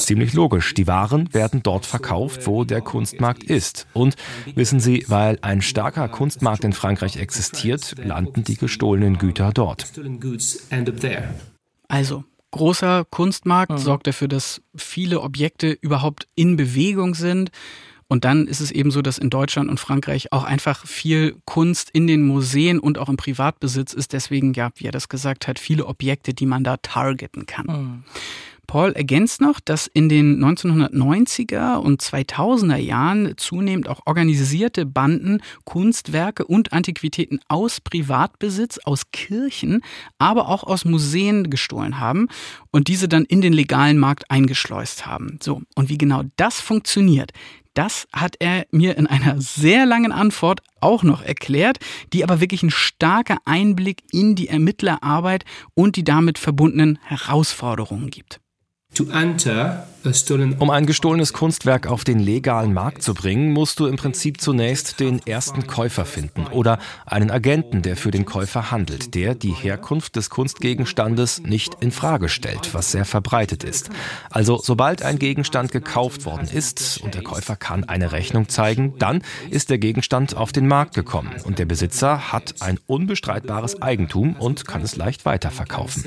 Ziemlich 0.00 0.32
logisch. 0.32 0.74
Die 0.74 0.86
Waren 0.86 1.32
werden 1.32 1.62
dort 1.62 1.86
verkauft, 1.86 2.46
wo 2.46 2.64
der 2.64 2.80
Kunstmarkt 2.80 3.44
ist. 3.44 3.86
Und 3.92 4.16
wissen 4.54 4.80
Sie, 4.80 5.04
weil 5.08 5.38
ein 5.42 5.62
starker 5.62 6.08
Kunstmarkt 6.08 6.64
in 6.64 6.72
Frankreich 6.72 7.16
existiert, 7.16 7.94
landen 7.98 8.44
die 8.44 8.56
gestohlenen 8.56 9.18
Güter 9.18 9.52
dort. 9.52 9.92
Also, 11.88 12.24
großer 12.50 13.04
Kunstmarkt 13.10 13.72
mhm. 13.72 13.78
sorgt 13.78 14.06
dafür, 14.06 14.28
dass 14.28 14.62
viele 14.74 15.20
Objekte 15.20 15.76
überhaupt 15.80 16.26
in 16.34 16.56
Bewegung 16.56 17.14
sind. 17.14 17.50
Und 18.06 18.24
dann 18.24 18.46
ist 18.46 18.60
es 18.60 18.70
eben 18.70 18.90
so, 18.90 19.02
dass 19.02 19.18
in 19.18 19.30
Deutschland 19.30 19.70
und 19.70 19.80
Frankreich 19.80 20.32
auch 20.32 20.44
einfach 20.44 20.86
viel 20.86 21.36
Kunst 21.46 21.90
in 21.90 22.06
den 22.06 22.22
Museen 22.22 22.78
und 22.78 22.98
auch 22.98 23.08
im 23.08 23.16
Privatbesitz 23.16 23.92
ist. 23.92 24.12
Deswegen, 24.12 24.52
ja, 24.52 24.70
wie 24.76 24.86
er 24.86 24.92
das 24.92 25.08
gesagt 25.08 25.48
hat, 25.48 25.58
viele 25.58 25.86
Objekte, 25.86 26.34
die 26.34 26.46
man 26.46 26.64
da 26.64 26.76
targeten 26.76 27.46
kann. 27.46 27.66
Mhm. 27.66 28.04
Paul 28.66 28.92
ergänzt 28.92 29.40
noch, 29.40 29.60
dass 29.60 29.86
in 29.86 30.08
den 30.08 30.42
1990er 30.42 31.76
und 31.76 32.02
2000er 32.02 32.76
Jahren 32.76 33.34
zunehmend 33.36 33.88
auch 33.88 34.00
organisierte 34.06 34.86
Banden 34.86 35.40
Kunstwerke 35.64 36.44
und 36.44 36.72
Antiquitäten 36.72 37.40
aus 37.48 37.80
Privatbesitz, 37.80 38.78
aus 38.84 39.10
Kirchen, 39.12 39.82
aber 40.18 40.48
auch 40.48 40.64
aus 40.64 40.84
Museen 40.84 41.50
gestohlen 41.50 41.98
haben 42.00 42.28
und 42.70 42.88
diese 42.88 43.08
dann 43.08 43.24
in 43.24 43.40
den 43.40 43.52
legalen 43.52 43.98
Markt 43.98 44.30
eingeschleust 44.30 45.06
haben. 45.06 45.38
So, 45.42 45.62
und 45.74 45.88
wie 45.88 45.98
genau 45.98 46.22
das 46.36 46.60
funktioniert, 46.60 47.32
das 47.74 48.06
hat 48.12 48.36
er 48.38 48.66
mir 48.70 48.96
in 48.96 49.08
einer 49.08 49.40
sehr 49.40 49.84
langen 49.84 50.12
Antwort 50.12 50.60
auch 50.80 51.02
noch 51.02 51.22
erklärt, 51.22 51.78
die 52.12 52.22
aber 52.22 52.40
wirklich 52.40 52.62
ein 52.62 52.70
starker 52.70 53.38
Einblick 53.44 54.04
in 54.12 54.36
die 54.36 54.48
Ermittlerarbeit 54.48 55.44
und 55.74 55.96
die 55.96 56.04
damit 56.04 56.38
verbundenen 56.38 56.98
Herausforderungen 57.02 58.10
gibt. 58.10 58.40
Um 60.58 60.68
ein 60.68 60.84
gestohlenes 60.84 61.32
Kunstwerk 61.32 61.86
auf 61.86 62.04
den 62.04 62.18
legalen 62.18 62.74
Markt 62.74 63.02
zu 63.02 63.14
bringen, 63.14 63.52
musst 63.52 63.80
du 63.80 63.86
im 63.86 63.96
Prinzip 63.96 64.38
zunächst 64.38 65.00
den 65.00 65.26
ersten 65.26 65.66
Käufer 65.66 66.04
finden 66.04 66.46
oder 66.48 66.78
einen 67.06 67.30
Agenten, 67.30 67.80
der 67.80 67.96
für 67.96 68.10
den 68.10 68.26
Käufer 68.26 68.70
handelt, 68.70 69.14
der 69.14 69.34
die 69.34 69.52
Herkunft 69.52 70.16
des 70.16 70.28
Kunstgegenstandes 70.28 71.40
nicht 71.40 71.78
in 71.80 71.90
Frage 71.90 72.28
stellt, 72.28 72.74
was 72.74 72.92
sehr 72.92 73.06
verbreitet 73.06 73.64
ist. 73.64 73.88
Also 74.28 74.60
sobald 74.62 75.02
ein 75.02 75.18
Gegenstand 75.18 75.72
gekauft 75.72 76.26
worden 76.26 76.48
ist 76.52 77.00
und 77.02 77.14
der 77.14 77.22
Käufer 77.22 77.56
kann 77.56 77.84
eine 77.84 78.12
Rechnung 78.12 78.50
zeigen, 78.50 78.94
dann 78.98 79.22
ist 79.48 79.70
der 79.70 79.78
Gegenstand 79.78 80.36
auf 80.36 80.52
den 80.52 80.68
Markt 80.68 80.94
gekommen 80.94 81.32
und 81.44 81.58
der 81.58 81.64
Besitzer 81.64 82.30
hat 82.30 82.56
ein 82.60 82.78
unbestreitbares 82.86 83.80
Eigentum 83.80 84.36
und 84.36 84.66
kann 84.66 84.82
es 84.82 84.96
leicht 84.96 85.24
weiterverkaufen. 85.24 86.04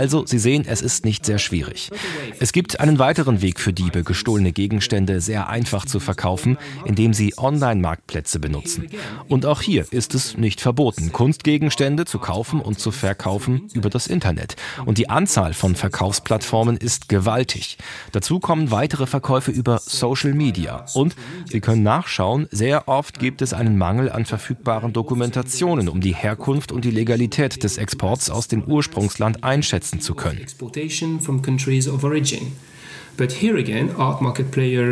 Also, 0.00 0.24
Sie 0.24 0.38
sehen, 0.38 0.64
es 0.66 0.80
ist 0.80 1.04
nicht 1.04 1.26
sehr 1.26 1.38
schwierig. 1.38 1.90
Es 2.38 2.52
gibt 2.52 2.80
einen 2.80 2.98
weiteren 2.98 3.42
Weg 3.42 3.60
für 3.60 3.74
Diebe, 3.74 4.02
gestohlene 4.02 4.50
Gegenstände 4.50 5.20
sehr 5.20 5.50
einfach 5.50 5.84
zu 5.84 6.00
verkaufen, 6.00 6.56
indem 6.86 7.12
sie 7.12 7.34
Online-Marktplätze 7.36 8.38
benutzen. 8.38 8.88
Und 9.28 9.44
auch 9.44 9.60
hier 9.60 9.84
ist 9.90 10.14
es 10.14 10.38
nicht 10.38 10.62
verboten, 10.62 11.12
Kunstgegenstände 11.12 12.06
zu 12.06 12.18
kaufen 12.18 12.62
und 12.62 12.78
zu 12.78 12.92
verkaufen 12.92 13.68
über 13.74 13.90
das 13.90 14.06
Internet. 14.06 14.56
Und 14.86 14.96
die 14.96 15.10
Anzahl 15.10 15.52
von 15.52 15.76
Verkaufsplattformen 15.76 16.78
ist 16.78 17.10
gewaltig. 17.10 17.76
Dazu 18.12 18.40
kommen 18.40 18.70
weitere 18.70 19.06
Verkäufe 19.06 19.50
über 19.50 19.80
Social 19.80 20.32
Media. 20.32 20.86
Und 20.94 21.14
Sie 21.44 21.60
können 21.60 21.82
nachschauen, 21.82 22.48
sehr 22.50 22.88
oft 22.88 23.18
gibt 23.18 23.42
es 23.42 23.52
einen 23.52 23.76
Mangel 23.76 24.10
an 24.10 24.24
verfügbaren 24.24 24.94
Dokumentationen, 24.94 25.90
um 25.90 26.00
die 26.00 26.14
Herkunft 26.14 26.72
und 26.72 26.86
die 26.86 26.90
Legalität 26.90 27.62
des 27.62 27.76
Exports 27.76 28.30
aus 28.30 28.48
dem 28.48 28.64
Ursprungsland 28.64 29.44
einschätzen 29.44 29.89
einschätzen 29.92 30.00
zu 30.00 30.14
können. 30.14 30.46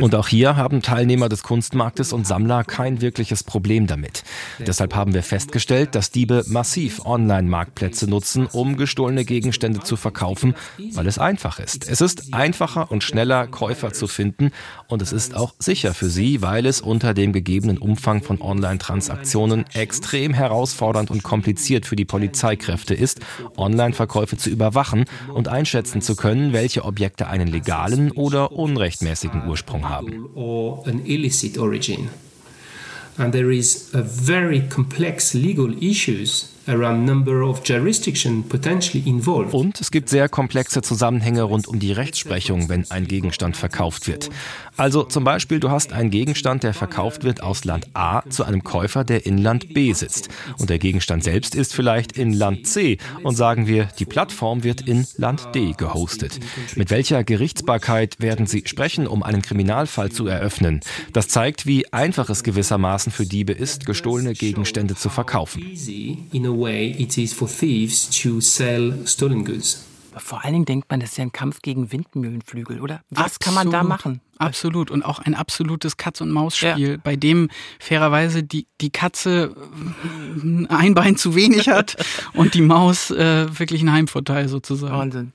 Und 0.02 0.14
auch 0.14 0.28
hier 0.28 0.56
haben 0.56 0.82
Teilnehmer 0.82 1.28
des 1.28 1.42
Kunstmarktes 1.42 2.12
und 2.12 2.26
Sammler 2.26 2.64
kein 2.64 3.00
wirkliches 3.00 3.42
Problem 3.44 3.86
damit. 3.86 4.22
Deshalb 4.58 4.94
haben 4.94 5.14
wir 5.14 5.22
festgestellt, 5.22 5.94
dass 5.94 6.10
Diebe 6.10 6.44
massiv 6.46 7.04
Online-Marktplätze 7.04 8.08
nutzen, 8.08 8.46
um 8.46 8.76
gestohlene 8.76 9.24
Gegenstände 9.24 9.80
zu 9.80 9.96
verkaufen, 9.96 10.54
weil 10.92 11.06
es 11.06 11.18
einfach 11.18 11.58
ist. 11.58 11.88
Es 11.88 12.00
ist 12.00 12.34
einfacher 12.34 12.90
und 12.90 13.02
schneller, 13.02 13.46
Käufer 13.46 13.92
zu 13.92 14.06
finden 14.06 14.50
und 14.88 15.02
es 15.02 15.12
ist 15.12 15.34
auch 15.34 15.54
sicher 15.58 15.94
für 15.94 16.08
sie, 16.08 16.42
weil 16.42 16.66
es 16.66 16.80
unter 16.80 17.14
dem 17.14 17.32
gegebenen 17.32 17.78
Umfang 17.78 18.22
von 18.22 18.40
Online-Transaktionen 18.40 19.64
extrem 19.74 20.34
herausfordernd 20.34 21.10
und 21.10 21.22
kompliziert 21.22 21.86
für 21.86 21.96
die 21.96 22.04
Polizeikräfte 22.04 22.94
ist, 22.94 23.20
Online-Verkäufe 23.56 24.36
zu 24.36 24.50
überwachen 24.50 25.04
und 25.32 25.48
einschätzen 25.48 26.02
zu 26.02 26.16
können, 26.16 26.52
welche 26.52 26.84
Objekte 26.84 27.28
einen 27.28 27.48
legalen 27.48 28.07
oder 28.12 28.52
unrechtmäßigen 28.52 29.48
Ursprung 29.48 29.88
haben. 29.88 30.26
And 33.16 33.32
there 33.32 33.52
is 33.52 33.92
a 33.94 34.02
very 34.02 34.62
complex 34.68 35.34
legal 35.34 35.74
issues 35.82 36.50
und 39.52 39.80
es 39.80 39.90
gibt 39.90 40.08
sehr 40.08 40.28
komplexe 40.28 40.82
Zusammenhänge 40.82 41.42
rund 41.42 41.66
um 41.66 41.78
die 41.78 41.92
Rechtsprechung, 41.92 42.68
wenn 42.68 42.90
ein 42.90 43.06
Gegenstand 43.06 43.56
verkauft 43.56 44.06
wird. 44.06 44.28
Also 44.76 45.02
zum 45.02 45.24
Beispiel, 45.24 45.60
du 45.60 45.70
hast 45.70 45.92
einen 45.92 46.10
Gegenstand, 46.10 46.62
der 46.62 46.74
verkauft 46.74 47.24
wird 47.24 47.42
aus 47.42 47.64
Land 47.64 47.88
A 47.94 48.22
zu 48.28 48.44
einem 48.44 48.64
Käufer, 48.64 49.04
der 49.04 49.24
in 49.24 49.38
Land 49.38 49.72
B 49.72 49.92
sitzt. 49.92 50.28
Und 50.58 50.68
der 50.70 50.78
Gegenstand 50.78 51.24
selbst 51.24 51.54
ist 51.54 51.74
vielleicht 51.74 52.12
in 52.12 52.32
Land 52.32 52.66
C. 52.66 52.98
Und 53.22 53.34
sagen 53.34 53.66
wir, 53.66 53.88
die 53.98 54.04
Plattform 54.04 54.62
wird 54.62 54.82
in 54.82 55.06
Land 55.16 55.48
D 55.54 55.72
gehostet. 55.76 56.38
Mit 56.76 56.90
welcher 56.90 57.24
Gerichtsbarkeit 57.24 58.20
werden 58.20 58.46
sie 58.46 58.62
sprechen, 58.66 59.06
um 59.06 59.22
einen 59.22 59.42
Kriminalfall 59.42 60.10
zu 60.10 60.26
eröffnen? 60.26 60.80
Das 61.12 61.28
zeigt, 61.28 61.66
wie 61.66 61.92
einfach 61.92 62.28
es 62.28 62.42
gewissermaßen 62.42 63.10
für 63.10 63.26
Diebe 63.26 63.52
ist, 63.52 63.86
gestohlene 63.86 64.34
Gegenstände 64.34 64.94
zu 64.94 65.08
verkaufen 65.08 65.62
way 66.58 66.90
it 66.98 67.16
is 67.18 67.32
for 67.32 67.48
thieves 67.48 68.08
to 68.22 68.40
sell 68.40 69.06
stolen 69.06 69.44
goods. 69.44 69.84
Vor 70.16 70.44
allen 70.44 70.52
Dingen 70.52 70.64
denkt 70.64 70.90
man, 70.90 71.00
das 71.00 71.10
ist 71.10 71.18
ja 71.18 71.24
ein 71.24 71.32
Kampf 71.32 71.62
gegen 71.62 71.92
Windmühlenflügel, 71.92 72.80
oder? 72.80 73.02
Was 73.10 73.36
Absolut. 73.36 73.40
kann 73.40 73.54
man 73.54 73.70
da 73.70 73.82
machen? 73.84 74.20
Absolut. 74.38 74.90
Und 74.90 75.04
auch 75.04 75.18
ein 75.20 75.34
absolutes 75.34 75.96
Katz-und-Maus-Spiel, 75.96 76.90
ja. 76.90 76.96
bei 77.02 77.16
dem 77.16 77.50
fairerweise 77.78 78.42
die, 78.42 78.66
die 78.80 78.90
Katze 78.90 79.54
äh, 80.42 80.66
ein 80.72 80.94
Bein 80.94 81.16
zu 81.16 81.34
wenig 81.34 81.68
hat 81.68 81.96
und 82.34 82.54
die 82.54 82.62
Maus 82.62 83.10
äh, 83.10 83.58
wirklich 83.58 83.80
einen 83.80 83.92
Heimvorteil 83.92 84.48
sozusagen. 84.48 84.96
Wahnsinn. 84.96 85.32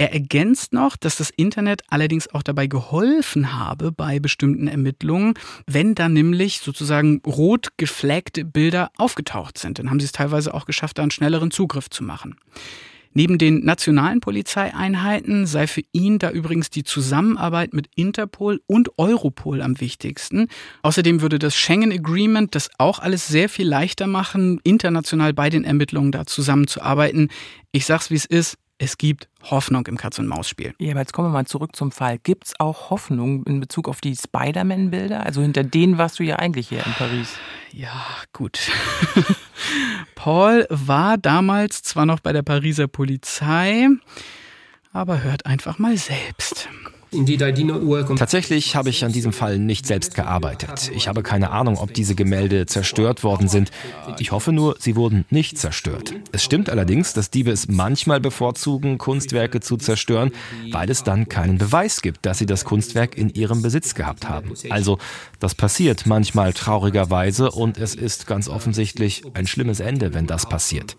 Er 0.00 0.12
ergänzt 0.12 0.72
noch, 0.72 0.96
dass 0.96 1.16
das 1.16 1.30
Internet 1.30 1.82
allerdings 1.88 2.32
auch 2.32 2.44
dabei 2.44 2.68
geholfen 2.68 3.58
habe 3.58 3.90
bei 3.90 4.20
bestimmten 4.20 4.68
Ermittlungen, 4.68 5.34
wenn 5.66 5.96
da 5.96 6.08
nämlich 6.08 6.60
sozusagen 6.60 7.20
rot 7.26 7.70
geflaggte 7.78 8.44
Bilder 8.44 8.92
aufgetaucht 8.96 9.58
sind. 9.58 9.80
Dann 9.80 9.90
haben 9.90 9.98
sie 9.98 10.06
es 10.06 10.12
teilweise 10.12 10.54
auch 10.54 10.66
geschafft, 10.66 10.98
da 10.98 11.02
einen 11.02 11.10
schnelleren 11.10 11.50
Zugriff 11.50 11.90
zu 11.90 12.04
machen. 12.04 12.36
Neben 13.12 13.38
den 13.38 13.64
nationalen 13.64 14.20
Polizeieinheiten 14.20 15.46
sei 15.46 15.66
für 15.66 15.82
ihn 15.90 16.20
da 16.20 16.30
übrigens 16.30 16.70
die 16.70 16.84
Zusammenarbeit 16.84 17.72
mit 17.72 17.88
Interpol 17.96 18.60
und 18.68 18.96
Europol 18.98 19.62
am 19.62 19.80
wichtigsten. 19.80 20.46
Außerdem 20.82 21.22
würde 21.22 21.40
das 21.40 21.56
Schengen 21.56 21.90
Agreement 21.90 22.54
das 22.54 22.70
auch 22.78 23.00
alles 23.00 23.26
sehr 23.26 23.48
viel 23.48 23.66
leichter 23.66 24.06
machen, 24.06 24.60
international 24.62 25.32
bei 25.32 25.50
den 25.50 25.64
Ermittlungen 25.64 26.12
da 26.12 26.26
zusammenzuarbeiten. 26.26 27.30
Ich 27.72 27.86
sag's 27.86 28.12
wie 28.12 28.16
es 28.16 28.26
ist, 28.26 28.58
es 28.78 28.96
gibt 28.96 29.28
Hoffnung 29.42 29.86
im 29.88 29.96
Katz-und-Maus-Spiel. 29.96 30.74
Ja, 30.78 30.92
aber 30.92 31.00
jetzt 31.00 31.12
kommen 31.12 31.28
wir 31.28 31.32
mal 31.32 31.46
zurück 31.46 31.74
zum 31.74 31.90
Fall. 31.90 32.18
Gibt 32.18 32.46
es 32.46 32.60
auch 32.60 32.90
Hoffnung 32.90 33.44
in 33.44 33.58
Bezug 33.58 33.88
auf 33.88 34.00
die 34.00 34.14
Spider-Man-Bilder? 34.14 35.26
Also 35.26 35.42
hinter 35.42 35.64
denen 35.64 35.98
warst 35.98 36.18
du 36.18 36.22
ja 36.22 36.36
eigentlich 36.36 36.68
hier 36.68 36.86
in 36.86 36.92
Paris. 36.92 37.34
Ja, 37.72 38.06
gut. 38.32 38.70
Paul 40.14 40.66
war 40.70 41.18
damals 41.18 41.82
zwar 41.82 42.06
noch 42.06 42.20
bei 42.20 42.32
der 42.32 42.42
Pariser 42.42 42.86
Polizei, 42.86 43.88
aber 44.92 45.22
hört 45.22 45.46
einfach 45.46 45.78
mal 45.78 45.96
selbst. 45.96 46.68
Tatsächlich 48.16 48.76
habe 48.76 48.90
ich 48.90 49.04
an 49.04 49.12
diesem 49.12 49.32
Fall 49.32 49.58
nicht 49.58 49.86
selbst 49.86 50.14
gearbeitet. 50.14 50.90
Ich 50.94 51.08
habe 51.08 51.22
keine 51.22 51.50
Ahnung, 51.50 51.78
ob 51.78 51.94
diese 51.94 52.14
Gemälde 52.14 52.66
zerstört 52.66 53.24
worden 53.24 53.48
sind. 53.48 53.70
Ich 54.18 54.32
hoffe 54.32 54.52
nur, 54.52 54.76
sie 54.78 54.96
wurden 54.96 55.24
nicht 55.30 55.58
zerstört. 55.58 56.14
Es 56.32 56.44
stimmt 56.44 56.68
allerdings, 56.68 57.14
dass 57.14 57.30
Diebe 57.30 57.50
es 57.50 57.68
manchmal 57.68 58.20
bevorzugen, 58.20 58.98
Kunstwerke 58.98 59.60
zu 59.60 59.76
zerstören, 59.76 60.32
weil 60.70 60.90
es 60.90 61.02
dann 61.02 61.28
keinen 61.28 61.58
Beweis 61.58 62.02
gibt, 62.02 62.26
dass 62.26 62.38
sie 62.38 62.46
das 62.46 62.64
Kunstwerk 62.64 63.16
in 63.16 63.30
ihrem 63.30 63.62
Besitz 63.62 63.94
gehabt 63.94 64.28
haben. 64.28 64.52
Also, 64.68 64.98
das 65.38 65.54
passiert 65.54 66.06
manchmal 66.06 66.52
traurigerweise 66.52 67.50
und 67.50 67.78
es 67.78 67.94
ist 67.94 68.26
ganz 68.26 68.48
offensichtlich 68.48 69.22
ein 69.34 69.46
schlimmes 69.46 69.80
Ende, 69.80 70.12
wenn 70.14 70.26
das 70.26 70.48
passiert. 70.48 70.96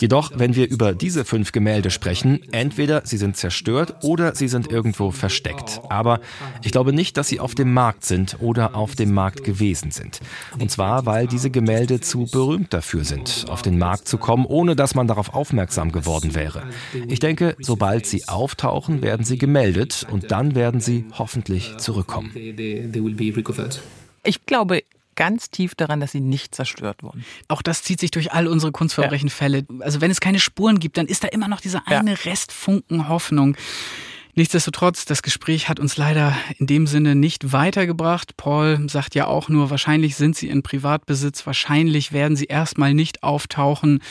Jedoch, 0.00 0.30
wenn 0.36 0.54
wir 0.54 0.68
über 0.68 0.94
diese 0.94 1.24
fünf 1.24 1.52
Gemälde 1.56 1.90
sprechen, 1.90 2.40
entweder 2.52 3.00
sie 3.06 3.16
sind 3.16 3.38
zerstört 3.38 3.96
oder 4.02 4.34
sie 4.34 4.46
sind 4.46 4.70
irgendwo 4.70 5.10
versteckt. 5.10 5.80
Aber 5.88 6.20
ich 6.62 6.70
glaube 6.70 6.92
nicht, 6.92 7.16
dass 7.16 7.28
sie 7.28 7.40
auf 7.40 7.54
dem 7.54 7.72
Markt 7.72 8.04
sind 8.04 8.36
oder 8.40 8.74
auf 8.74 8.94
dem 8.94 9.14
Markt 9.14 9.42
gewesen 9.42 9.90
sind. 9.90 10.20
Und 10.58 10.70
zwar, 10.70 11.06
weil 11.06 11.26
diese 11.26 11.48
Gemälde 11.48 12.02
zu 12.02 12.26
berühmt 12.30 12.74
dafür 12.74 13.04
sind, 13.04 13.46
auf 13.48 13.62
den 13.62 13.78
Markt 13.78 14.06
zu 14.06 14.18
kommen, 14.18 14.44
ohne 14.44 14.76
dass 14.76 14.94
man 14.94 15.06
darauf 15.06 15.32
aufmerksam 15.32 15.92
geworden 15.92 16.34
wäre. 16.34 16.64
Ich 17.08 17.20
denke, 17.20 17.56
sobald 17.58 18.04
sie 18.04 18.28
auftauchen, 18.28 19.00
werden 19.00 19.24
sie 19.24 19.38
gemeldet 19.38 20.06
und 20.10 20.30
dann 20.30 20.54
werden 20.54 20.82
sie 20.82 21.06
hoffentlich 21.18 21.78
zurückkommen. 21.78 22.32
Ich 24.24 24.44
glaube, 24.44 24.82
ganz 25.16 25.50
tief 25.50 25.74
daran, 25.74 26.00
dass 26.00 26.12
sie 26.12 26.20
nicht 26.20 26.54
zerstört 26.54 27.02
wurden. 27.02 27.24
Auch 27.48 27.62
das 27.62 27.82
zieht 27.82 28.00
sich 28.00 28.10
durch 28.10 28.32
all 28.32 28.46
unsere 28.46 28.72
Kunstverbrechenfälle. 28.72 29.66
Ja. 29.68 29.80
Also 29.80 30.00
wenn 30.00 30.10
es 30.10 30.20
keine 30.20 30.38
Spuren 30.38 30.78
gibt, 30.78 30.96
dann 30.98 31.06
ist 31.06 31.24
da 31.24 31.28
immer 31.28 31.48
noch 31.48 31.60
dieser 31.60 31.86
eine 31.88 32.12
ja. 32.12 32.16
Restfunken 32.24 33.08
Hoffnung. 33.08 33.56
Nichtsdestotrotz, 34.38 35.06
das 35.06 35.22
Gespräch 35.22 35.70
hat 35.70 35.80
uns 35.80 35.96
leider 35.96 36.36
in 36.58 36.66
dem 36.66 36.86
Sinne 36.86 37.14
nicht 37.14 37.52
weitergebracht. 37.52 38.36
Paul 38.36 38.86
sagt 38.90 39.14
ja 39.14 39.26
auch 39.26 39.48
nur, 39.48 39.70
wahrscheinlich 39.70 40.14
sind 40.14 40.36
sie 40.36 40.48
in 40.48 40.62
Privatbesitz, 40.62 41.46
wahrscheinlich 41.46 42.12
werden 42.12 42.36
sie 42.36 42.44
erstmal 42.44 42.92
nicht 42.92 43.22
auftauchen, 43.22 44.02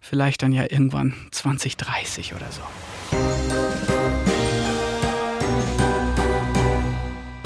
vielleicht 0.00 0.44
dann 0.44 0.52
ja 0.52 0.62
irgendwann 0.62 1.14
2030 1.32 2.34
oder 2.34 2.46
so. 2.52 2.62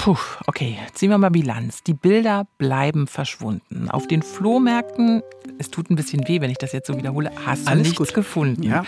Puh, 0.06 0.16
okay, 0.46 0.78
ziehen 0.94 1.10
wir 1.10 1.18
mal 1.18 1.32
Bilanz. 1.32 1.82
Die 1.82 1.92
Bilder 1.92 2.46
bleiben 2.58 3.08
verschwunden. 3.08 3.90
Auf 3.90 4.06
den 4.06 4.22
Flohmärkten, 4.22 5.20
es 5.58 5.68
tut 5.68 5.90
ein 5.90 5.96
bisschen 5.96 6.28
weh, 6.28 6.40
wenn 6.40 6.48
ich 6.52 6.58
das 6.58 6.70
jetzt 6.70 6.86
so 6.86 6.96
wiederhole, 6.96 7.32
hast 7.44 7.66
du 7.66 7.72
Alles 7.72 7.88
nichts 7.88 7.98
gut. 7.98 8.14
gefunden. 8.14 8.62
Ja. 8.62 8.84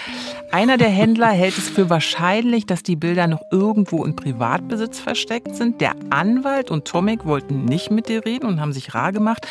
Einer 0.52 0.76
der 0.76 0.90
Händler 0.90 1.30
hält 1.30 1.58
es 1.58 1.68
für 1.68 1.90
wahrscheinlich, 1.90 2.66
dass 2.66 2.84
die 2.84 2.94
Bilder 2.94 3.26
noch 3.26 3.42
irgendwo 3.50 4.04
in 4.04 4.14
Privatbesitz 4.14 5.00
versteckt 5.00 5.56
sind. 5.56 5.80
Der 5.80 5.96
Anwalt 6.10 6.70
und 6.70 6.84
Tomek 6.84 7.26
wollten 7.26 7.64
nicht 7.64 7.90
mit 7.90 8.08
dir 8.08 8.24
reden 8.24 8.46
und 8.46 8.60
haben 8.60 8.72
sich 8.72 8.94
rar 8.94 9.10
gemacht. 9.10 9.44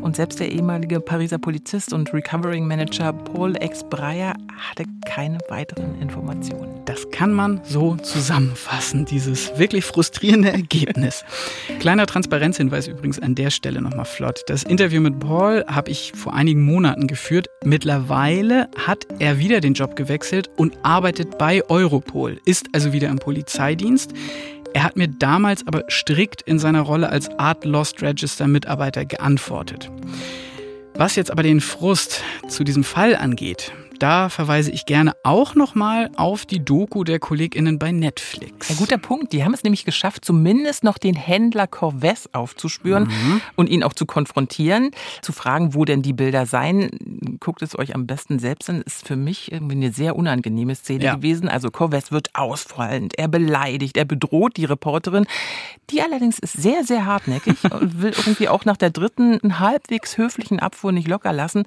Und 0.00 0.16
selbst 0.16 0.40
der 0.40 0.50
ehemalige 0.50 0.98
Pariser 0.98 1.36
Polizist 1.36 1.92
und 1.92 2.14
Recovering 2.14 2.66
Manager 2.66 3.12
Paul 3.12 3.54
X. 3.62 3.84
Breyer 3.84 4.32
hatte 4.56 4.84
keine 5.04 5.36
weiteren 5.50 6.00
Informationen. 6.00 6.80
Das 6.86 7.10
kann 7.10 7.32
man 7.34 7.60
so 7.64 7.96
zusammenfassen, 7.96 9.04
dieses 9.04 9.58
wirklich 9.58 9.84
frustrierende 9.84 10.52
Ergebnis. 10.52 11.01
Ergebnis. 11.02 11.24
Kleiner 11.80 12.06
Transparenzhinweis 12.06 12.88
übrigens 12.88 13.18
an 13.18 13.34
der 13.34 13.50
Stelle 13.50 13.80
nochmal 13.80 14.04
flott. 14.04 14.42
Das 14.46 14.62
Interview 14.62 15.00
mit 15.00 15.18
Paul 15.18 15.64
habe 15.66 15.90
ich 15.90 16.12
vor 16.14 16.34
einigen 16.34 16.62
Monaten 16.62 17.06
geführt. 17.06 17.48
Mittlerweile 17.64 18.68
hat 18.86 19.06
er 19.18 19.38
wieder 19.38 19.60
den 19.60 19.74
Job 19.74 19.96
gewechselt 19.96 20.50
und 20.56 20.76
arbeitet 20.82 21.38
bei 21.38 21.68
Europol, 21.68 22.40
ist 22.44 22.68
also 22.72 22.92
wieder 22.92 23.08
im 23.08 23.18
Polizeidienst. 23.18 24.12
Er 24.74 24.84
hat 24.84 24.96
mir 24.96 25.08
damals 25.08 25.66
aber 25.66 25.84
strikt 25.88 26.42
in 26.42 26.58
seiner 26.58 26.80
Rolle 26.80 27.08
als 27.10 27.28
Art 27.38 27.64
Lost 27.64 28.00
Register 28.00 28.46
Mitarbeiter 28.48 29.04
geantwortet. 29.04 29.90
Was 30.94 31.16
jetzt 31.16 31.30
aber 31.30 31.42
den 31.42 31.60
Frust 31.60 32.22
zu 32.48 32.64
diesem 32.64 32.84
Fall 32.84 33.16
angeht, 33.16 33.72
da 34.02 34.28
verweise 34.28 34.72
ich 34.72 34.84
gerne 34.84 35.12
auch 35.22 35.54
nochmal 35.54 36.10
auf 36.16 36.44
die 36.44 36.64
Doku 36.64 37.04
der 37.04 37.20
KollegInnen 37.20 37.78
bei 37.78 37.92
Netflix. 37.92 38.68
Ein 38.68 38.76
guter 38.76 38.98
Punkt. 38.98 39.32
Die 39.32 39.44
haben 39.44 39.54
es 39.54 39.62
nämlich 39.62 39.84
geschafft, 39.84 40.24
zumindest 40.24 40.82
noch 40.82 40.98
den 40.98 41.14
Händler 41.14 41.66
Corvès 41.66 42.28
aufzuspüren 42.32 43.04
mhm. 43.04 43.40
und 43.54 43.68
ihn 43.68 43.84
auch 43.84 43.92
zu 43.92 44.04
konfrontieren, 44.04 44.90
zu 45.22 45.32
fragen, 45.32 45.74
wo 45.74 45.84
denn 45.84 46.02
die 46.02 46.12
Bilder 46.12 46.46
seien. 46.46 47.38
Guckt 47.38 47.62
es 47.62 47.78
euch 47.78 47.94
am 47.94 48.08
besten 48.08 48.40
selbst 48.40 48.68
an. 48.68 48.82
Ist 48.82 49.06
für 49.06 49.14
mich 49.14 49.52
irgendwie 49.52 49.76
eine 49.76 49.92
sehr 49.92 50.16
unangenehme 50.16 50.74
Szene 50.74 51.04
ja. 51.04 51.14
gewesen. 51.14 51.48
Also 51.48 51.68
Corvès 51.68 52.10
wird 52.10 52.30
ausfallend, 52.34 53.16
er 53.16 53.28
beleidigt, 53.28 53.96
er 53.96 54.04
bedroht 54.04 54.56
die 54.56 54.64
Reporterin. 54.64 55.26
Die 55.90 56.02
allerdings 56.02 56.40
ist 56.40 56.54
sehr, 56.54 56.82
sehr 56.82 57.06
hartnäckig 57.06 57.62
und 57.72 58.02
will 58.02 58.12
irgendwie 58.16 58.48
auch 58.48 58.64
nach 58.64 58.76
der 58.76 58.90
dritten 58.90 59.60
halbwegs 59.60 60.18
höflichen 60.18 60.58
Abfuhr 60.58 60.90
nicht 60.90 61.06
locker 61.06 61.32
lassen. 61.32 61.64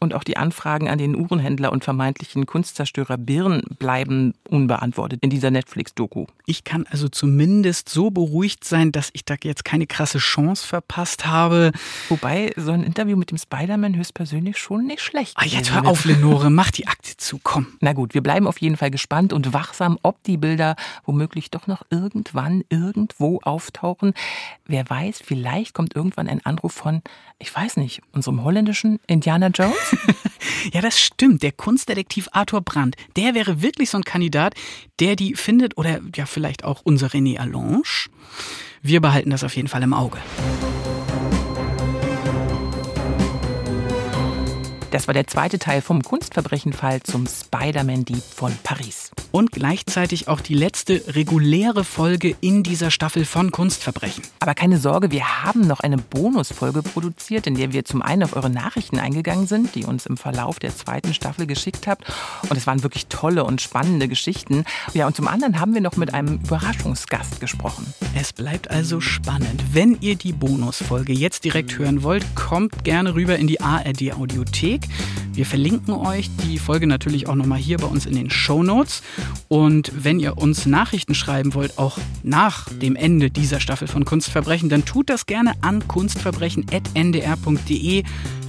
Und 0.00 0.14
auch 0.14 0.22
die 0.22 0.36
Anfragen 0.36 0.88
an 0.88 0.98
den 0.98 1.16
Uhrenhändler 1.16 1.72
und 1.72 1.82
vermeintlichen 1.82 2.46
Kunstzerstörer 2.46 3.18
Birn 3.18 3.62
bleiben 3.78 4.34
unbeantwortet 4.48 5.20
in 5.22 5.30
dieser 5.30 5.50
Netflix-Doku. 5.50 6.26
Ich 6.46 6.62
kann 6.62 6.86
also 6.88 7.08
zumindest 7.08 7.88
so 7.88 8.10
beruhigt 8.10 8.64
sein, 8.64 8.92
dass 8.92 9.10
ich 9.12 9.24
da 9.24 9.34
jetzt 9.42 9.64
keine 9.64 9.88
krasse 9.88 10.18
Chance 10.18 10.64
verpasst 10.64 11.26
habe. 11.26 11.72
Wobei 12.08 12.52
so 12.56 12.70
ein 12.70 12.84
Interview 12.84 13.16
mit 13.16 13.32
dem 13.32 13.38
Spider-Man 13.38 13.96
höchstpersönlich 13.96 14.56
schon 14.56 14.86
nicht 14.86 15.02
schlecht 15.02 15.30
ist. 15.30 15.36
Ah, 15.36 15.46
jetzt 15.46 15.72
hör 15.74 15.86
auf, 15.86 16.04
Lenore, 16.04 16.50
mach 16.50 16.70
die 16.70 16.86
Akte 16.86 17.16
zu, 17.16 17.40
komm. 17.42 17.66
Na 17.80 17.92
gut, 17.92 18.14
wir 18.14 18.22
bleiben 18.22 18.46
auf 18.46 18.58
jeden 18.60 18.76
Fall 18.76 18.92
gespannt 18.92 19.32
und 19.32 19.52
wachsam, 19.52 19.98
ob 20.02 20.22
die 20.22 20.36
Bilder 20.36 20.76
womöglich 21.04 21.50
doch 21.50 21.66
noch 21.66 21.82
irgendwann 21.90 22.62
irgendwo 22.68 23.40
auftauchen. 23.42 24.14
Wer 24.64 24.88
weiß, 24.88 25.22
vielleicht 25.24 25.74
kommt 25.74 25.96
irgendwann 25.96 26.28
ein 26.28 26.44
Anruf 26.46 26.72
von, 26.72 27.02
ich 27.38 27.54
weiß 27.54 27.78
nicht, 27.78 28.00
unserem 28.12 28.44
holländischen 28.44 29.00
Indiana 29.06 29.48
Jones? 29.48 29.87
ja, 30.72 30.80
das 30.80 31.00
stimmt. 31.00 31.42
Der 31.42 31.52
Kunstdetektiv 31.52 32.28
Arthur 32.32 32.60
Brandt, 32.60 32.96
der 33.16 33.34
wäre 33.34 33.62
wirklich 33.62 33.90
so 33.90 33.98
ein 33.98 34.04
Kandidat, 34.04 34.54
der 35.00 35.16
die 35.16 35.34
findet 35.34 35.76
oder 35.76 36.00
ja 36.14 36.26
vielleicht 36.26 36.64
auch 36.64 36.80
unser 36.84 37.08
René 37.08 37.38
Allange. 37.38 37.82
Wir 38.82 39.00
behalten 39.00 39.30
das 39.30 39.44
auf 39.44 39.56
jeden 39.56 39.68
Fall 39.68 39.82
im 39.82 39.94
Auge. 39.94 40.18
Das 44.90 45.06
war 45.06 45.12
der 45.12 45.26
zweite 45.26 45.58
Teil 45.58 45.82
vom 45.82 46.02
Kunstverbrechenfall 46.02 47.02
zum 47.02 47.26
Spider-Man-Dieb 47.26 48.22
von 48.22 48.56
Paris. 48.62 49.10
Und 49.32 49.52
gleichzeitig 49.52 50.28
auch 50.28 50.40
die 50.40 50.54
letzte 50.54 51.02
reguläre 51.08 51.84
Folge 51.84 52.34
in 52.40 52.62
dieser 52.62 52.90
Staffel 52.90 53.26
von 53.26 53.52
Kunstverbrechen. 53.52 54.24
Aber 54.40 54.54
keine 54.54 54.78
Sorge, 54.78 55.10
wir 55.10 55.44
haben 55.44 55.66
noch 55.66 55.80
eine 55.80 55.98
Bonusfolge 55.98 56.82
produziert, 56.82 57.46
in 57.46 57.54
der 57.54 57.74
wir 57.74 57.84
zum 57.84 58.00
einen 58.00 58.22
auf 58.22 58.34
eure 58.34 58.48
Nachrichten 58.48 58.98
eingegangen 58.98 59.46
sind, 59.46 59.74
die 59.74 59.84
uns 59.84 60.06
im 60.06 60.16
Verlauf 60.16 60.58
der 60.58 60.74
zweiten 60.74 61.12
Staffel 61.12 61.46
geschickt 61.46 61.86
habt. 61.86 62.04
Und 62.48 62.56
es 62.56 62.66
waren 62.66 62.82
wirklich 62.82 63.08
tolle 63.08 63.44
und 63.44 63.60
spannende 63.60 64.08
Geschichten. 64.08 64.64
Ja, 64.94 65.06
und 65.06 65.14
zum 65.14 65.28
anderen 65.28 65.60
haben 65.60 65.74
wir 65.74 65.82
noch 65.82 65.96
mit 65.98 66.14
einem 66.14 66.36
Überraschungsgast 66.36 67.40
gesprochen. 67.40 67.92
Es 68.14 68.32
bleibt 68.32 68.70
also 68.70 69.02
spannend. 69.02 69.62
Wenn 69.72 69.98
ihr 70.00 70.16
die 70.16 70.32
Bonusfolge 70.32 71.12
jetzt 71.12 71.44
direkt 71.44 71.76
hören 71.76 72.02
wollt, 72.02 72.24
kommt 72.34 72.84
gerne 72.84 73.14
rüber 73.14 73.36
in 73.36 73.48
die 73.48 73.60
ARD 73.60 74.14
Audiothek. 74.78 74.88
Wir 75.32 75.46
verlinken 75.46 75.94
euch 75.94 76.28
die 76.44 76.58
Folge 76.58 76.86
natürlich 76.88 77.28
auch 77.28 77.36
nochmal 77.36 77.58
hier 77.58 77.78
bei 77.78 77.86
uns 77.86 78.06
in 78.06 78.16
den 78.16 78.30
Show 78.30 78.64
Notes. 78.64 79.02
Und 79.46 79.92
wenn 79.96 80.18
ihr 80.18 80.36
uns 80.38 80.66
Nachrichten 80.66 81.14
schreiben 81.14 81.54
wollt, 81.54 81.78
auch 81.78 81.98
nach 82.24 82.68
dem 82.70 82.96
Ende 82.96 83.30
dieser 83.30 83.60
Staffel 83.60 83.86
von 83.86 84.04
Kunstverbrechen, 84.04 84.68
dann 84.68 84.84
tut 84.84 85.08
das 85.10 85.26
gerne 85.26 85.52
an 85.60 85.86
kunstverbrechen.ndr.de. 85.86 88.02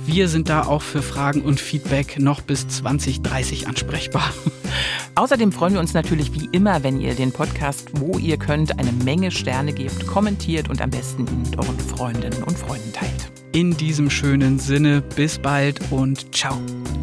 Wir 0.08 0.28
sind 0.28 0.50
da 0.50 0.64
auch 0.64 0.82
für 0.82 1.04
Fragen 1.04 1.42
und 1.42 1.60
Feedback 1.60 2.18
noch 2.20 2.42
bis 2.42 2.68
2030 2.68 3.68
ansprechbar. 3.68 4.34
Außerdem 5.16 5.52
freuen 5.52 5.74
wir 5.74 5.82
uns 5.82 5.94
natürlich 5.94 6.34
wie 6.34 6.50
immer, 6.52 6.82
wenn 6.82 7.00
ihr 7.00 7.14
den 7.14 7.32
Podcast, 7.32 7.90
wo 7.94 8.18
ihr 8.18 8.38
könnt, 8.38 8.80
eine 8.80 8.92
Menge 8.92 9.30
Sterne 9.30 9.74
gebt, 9.74 10.08
kommentiert 10.08 10.68
und 10.70 10.82
am 10.82 10.90
besten 10.90 11.26
mit 11.44 11.60
euren 11.60 11.78
Freundinnen 11.78 12.42
und 12.42 12.58
Freunden 12.58 12.92
teilt. 12.92 13.39
In 13.52 13.76
diesem 13.76 14.12
schönen 14.12 14.60
Sinne, 14.60 15.02
bis 15.16 15.40
bald 15.40 15.80
und 15.90 16.36
ciao. 16.36 16.56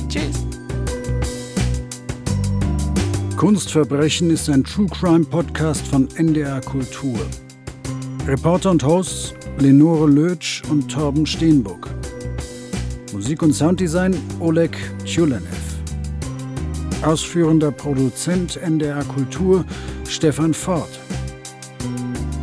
Tschüss. 0.09 0.47
Kunstverbrechen 3.37 4.31
ist 4.31 4.49
ein 4.49 4.63
True 4.63 4.87
Crime 4.87 5.25
Podcast 5.25 5.85
von 5.89 6.09
NDR 6.15 6.61
Kultur. 6.61 7.19
Reporter 8.29 8.71
und 8.71 8.85
Hosts 8.85 9.35
Lenore 9.59 10.09
Lötsch 10.09 10.63
und 10.71 10.89
Torben 10.89 11.27
Steenbuck. 11.27 11.89
Musik 13.13 13.43
und 13.43 13.53
Sounddesign 13.53 14.17
Oleg 14.39 14.79
Tjulenev. 15.05 15.43
Ausführender 17.03 17.73
Produzent 17.73 18.57
NDR 18.59 19.03
Kultur 19.03 19.65
Stefan 20.09 20.55
Ford. 20.55 21.01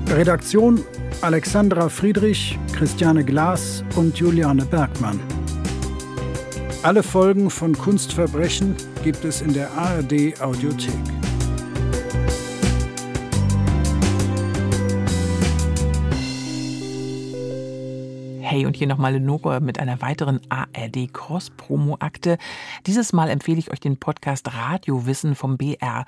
Redaktion 0.10 0.82
Alexandra 1.24 1.88
Friedrich, 1.88 2.60
Christiane 2.74 3.24
Glas 3.24 3.82
und 3.96 4.18
Juliane 4.18 4.66
Bergmann. 4.66 5.22
Alle 6.82 7.02
Folgen 7.02 7.50
von 7.50 7.72
Kunstverbrechen 7.78 8.76
gibt 9.06 9.24
es 9.24 9.40
in 9.40 9.54
der 9.54 9.72
ARD 9.72 10.42
Audiothek. 10.42 11.23
Hey, 18.54 18.68
und 18.68 18.76
hier 18.78 18.86
nochmal 18.86 19.14
Lenore 19.14 19.62
mit 19.62 19.80
einer 19.80 20.00
weiteren 20.04 20.40
ARD 20.50 21.12
Cross-Promo-Akte. 21.12 22.38
Dieses 22.86 23.12
Mal 23.12 23.32
empfehle 23.32 23.58
ich 23.58 23.72
euch 23.72 23.80
den 23.80 23.98
Podcast 23.98 24.54
Radiowissen 24.54 25.34
vom 25.34 25.58
BR. 25.58 26.06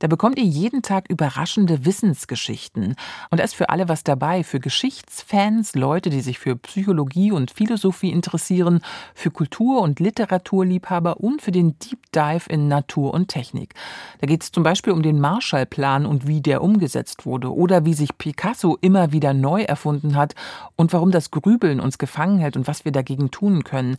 Da 0.00 0.06
bekommt 0.06 0.36
ihr 0.36 0.44
jeden 0.44 0.82
Tag 0.82 1.08
überraschende 1.08 1.86
Wissensgeschichten. 1.86 2.96
Und 3.30 3.40
da 3.40 3.44
ist 3.44 3.54
für 3.54 3.70
alle 3.70 3.88
was 3.88 4.04
dabei. 4.04 4.44
Für 4.44 4.60
Geschichtsfans, 4.60 5.74
Leute, 5.74 6.10
die 6.10 6.20
sich 6.20 6.38
für 6.38 6.54
Psychologie 6.56 7.32
und 7.32 7.50
Philosophie 7.50 8.10
interessieren, 8.10 8.82
für 9.14 9.30
Kultur- 9.30 9.80
und 9.80 9.98
Literaturliebhaber 9.98 11.16
und 11.16 11.40
für 11.40 11.50
den 11.50 11.78
Deep 11.78 12.12
Dive 12.14 12.50
in 12.50 12.68
Natur 12.68 13.14
und 13.14 13.28
Technik. 13.28 13.72
Da 14.20 14.26
geht 14.26 14.42
es 14.42 14.52
zum 14.52 14.64
Beispiel 14.64 14.92
um 14.92 15.00
den 15.00 15.18
Marshallplan 15.18 16.04
und 16.04 16.26
wie 16.26 16.42
der 16.42 16.62
umgesetzt 16.62 17.24
wurde. 17.24 17.54
Oder 17.54 17.86
wie 17.86 17.94
sich 17.94 18.18
Picasso 18.18 18.76
immer 18.82 19.12
wieder 19.12 19.32
neu 19.32 19.62
erfunden 19.62 20.14
hat 20.14 20.34
und 20.76 20.92
warum 20.92 21.10
das 21.10 21.30
Grübeln 21.30 21.85
uns 21.86 21.96
gefangen 21.96 22.38
hält 22.38 22.56
und 22.56 22.66
was 22.66 22.84
wir 22.84 22.92
dagegen 22.92 23.30
tun 23.30 23.64
können. 23.64 23.96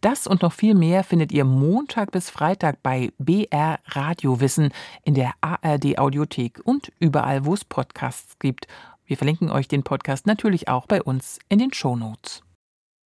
Das 0.00 0.28
und 0.28 0.42
noch 0.42 0.52
viel 0.52 0.74
mehr 0.74 1.02
findet 1.02 1.32
ihr 1.32 1.44
Montag 1.44 2.12
bis 2.12 2.30
Freitag 2.30 2.82
bei 2.82 3.10
BR 3.18 3.80
Radiowissen 3.86 4.70
in 5.02 5.14
der 5.14 5.32
ARD 5.40 5.98
Audiothek 5.98 6.60
und 6.62 6.92
überall, 7.00 7.44
wo 7.44 7.54
es 7.54 7.64
Podcasts 7.64 8.38
gibt. 8.38 8.68
Wir 9.06 9.16
verlinken 9.16 9.50
euch 9.50 9.66
den 9.66 9.82
Podcast 9.82 10.26
natürlich 10.28 10.68
auch 10.68 10.86
bei 10.86 11.02
uns 11.02 11.40
in 11.48 11.58
den 11.58 11.72
Show 11.72 11.96
Notes. 11.96 12.42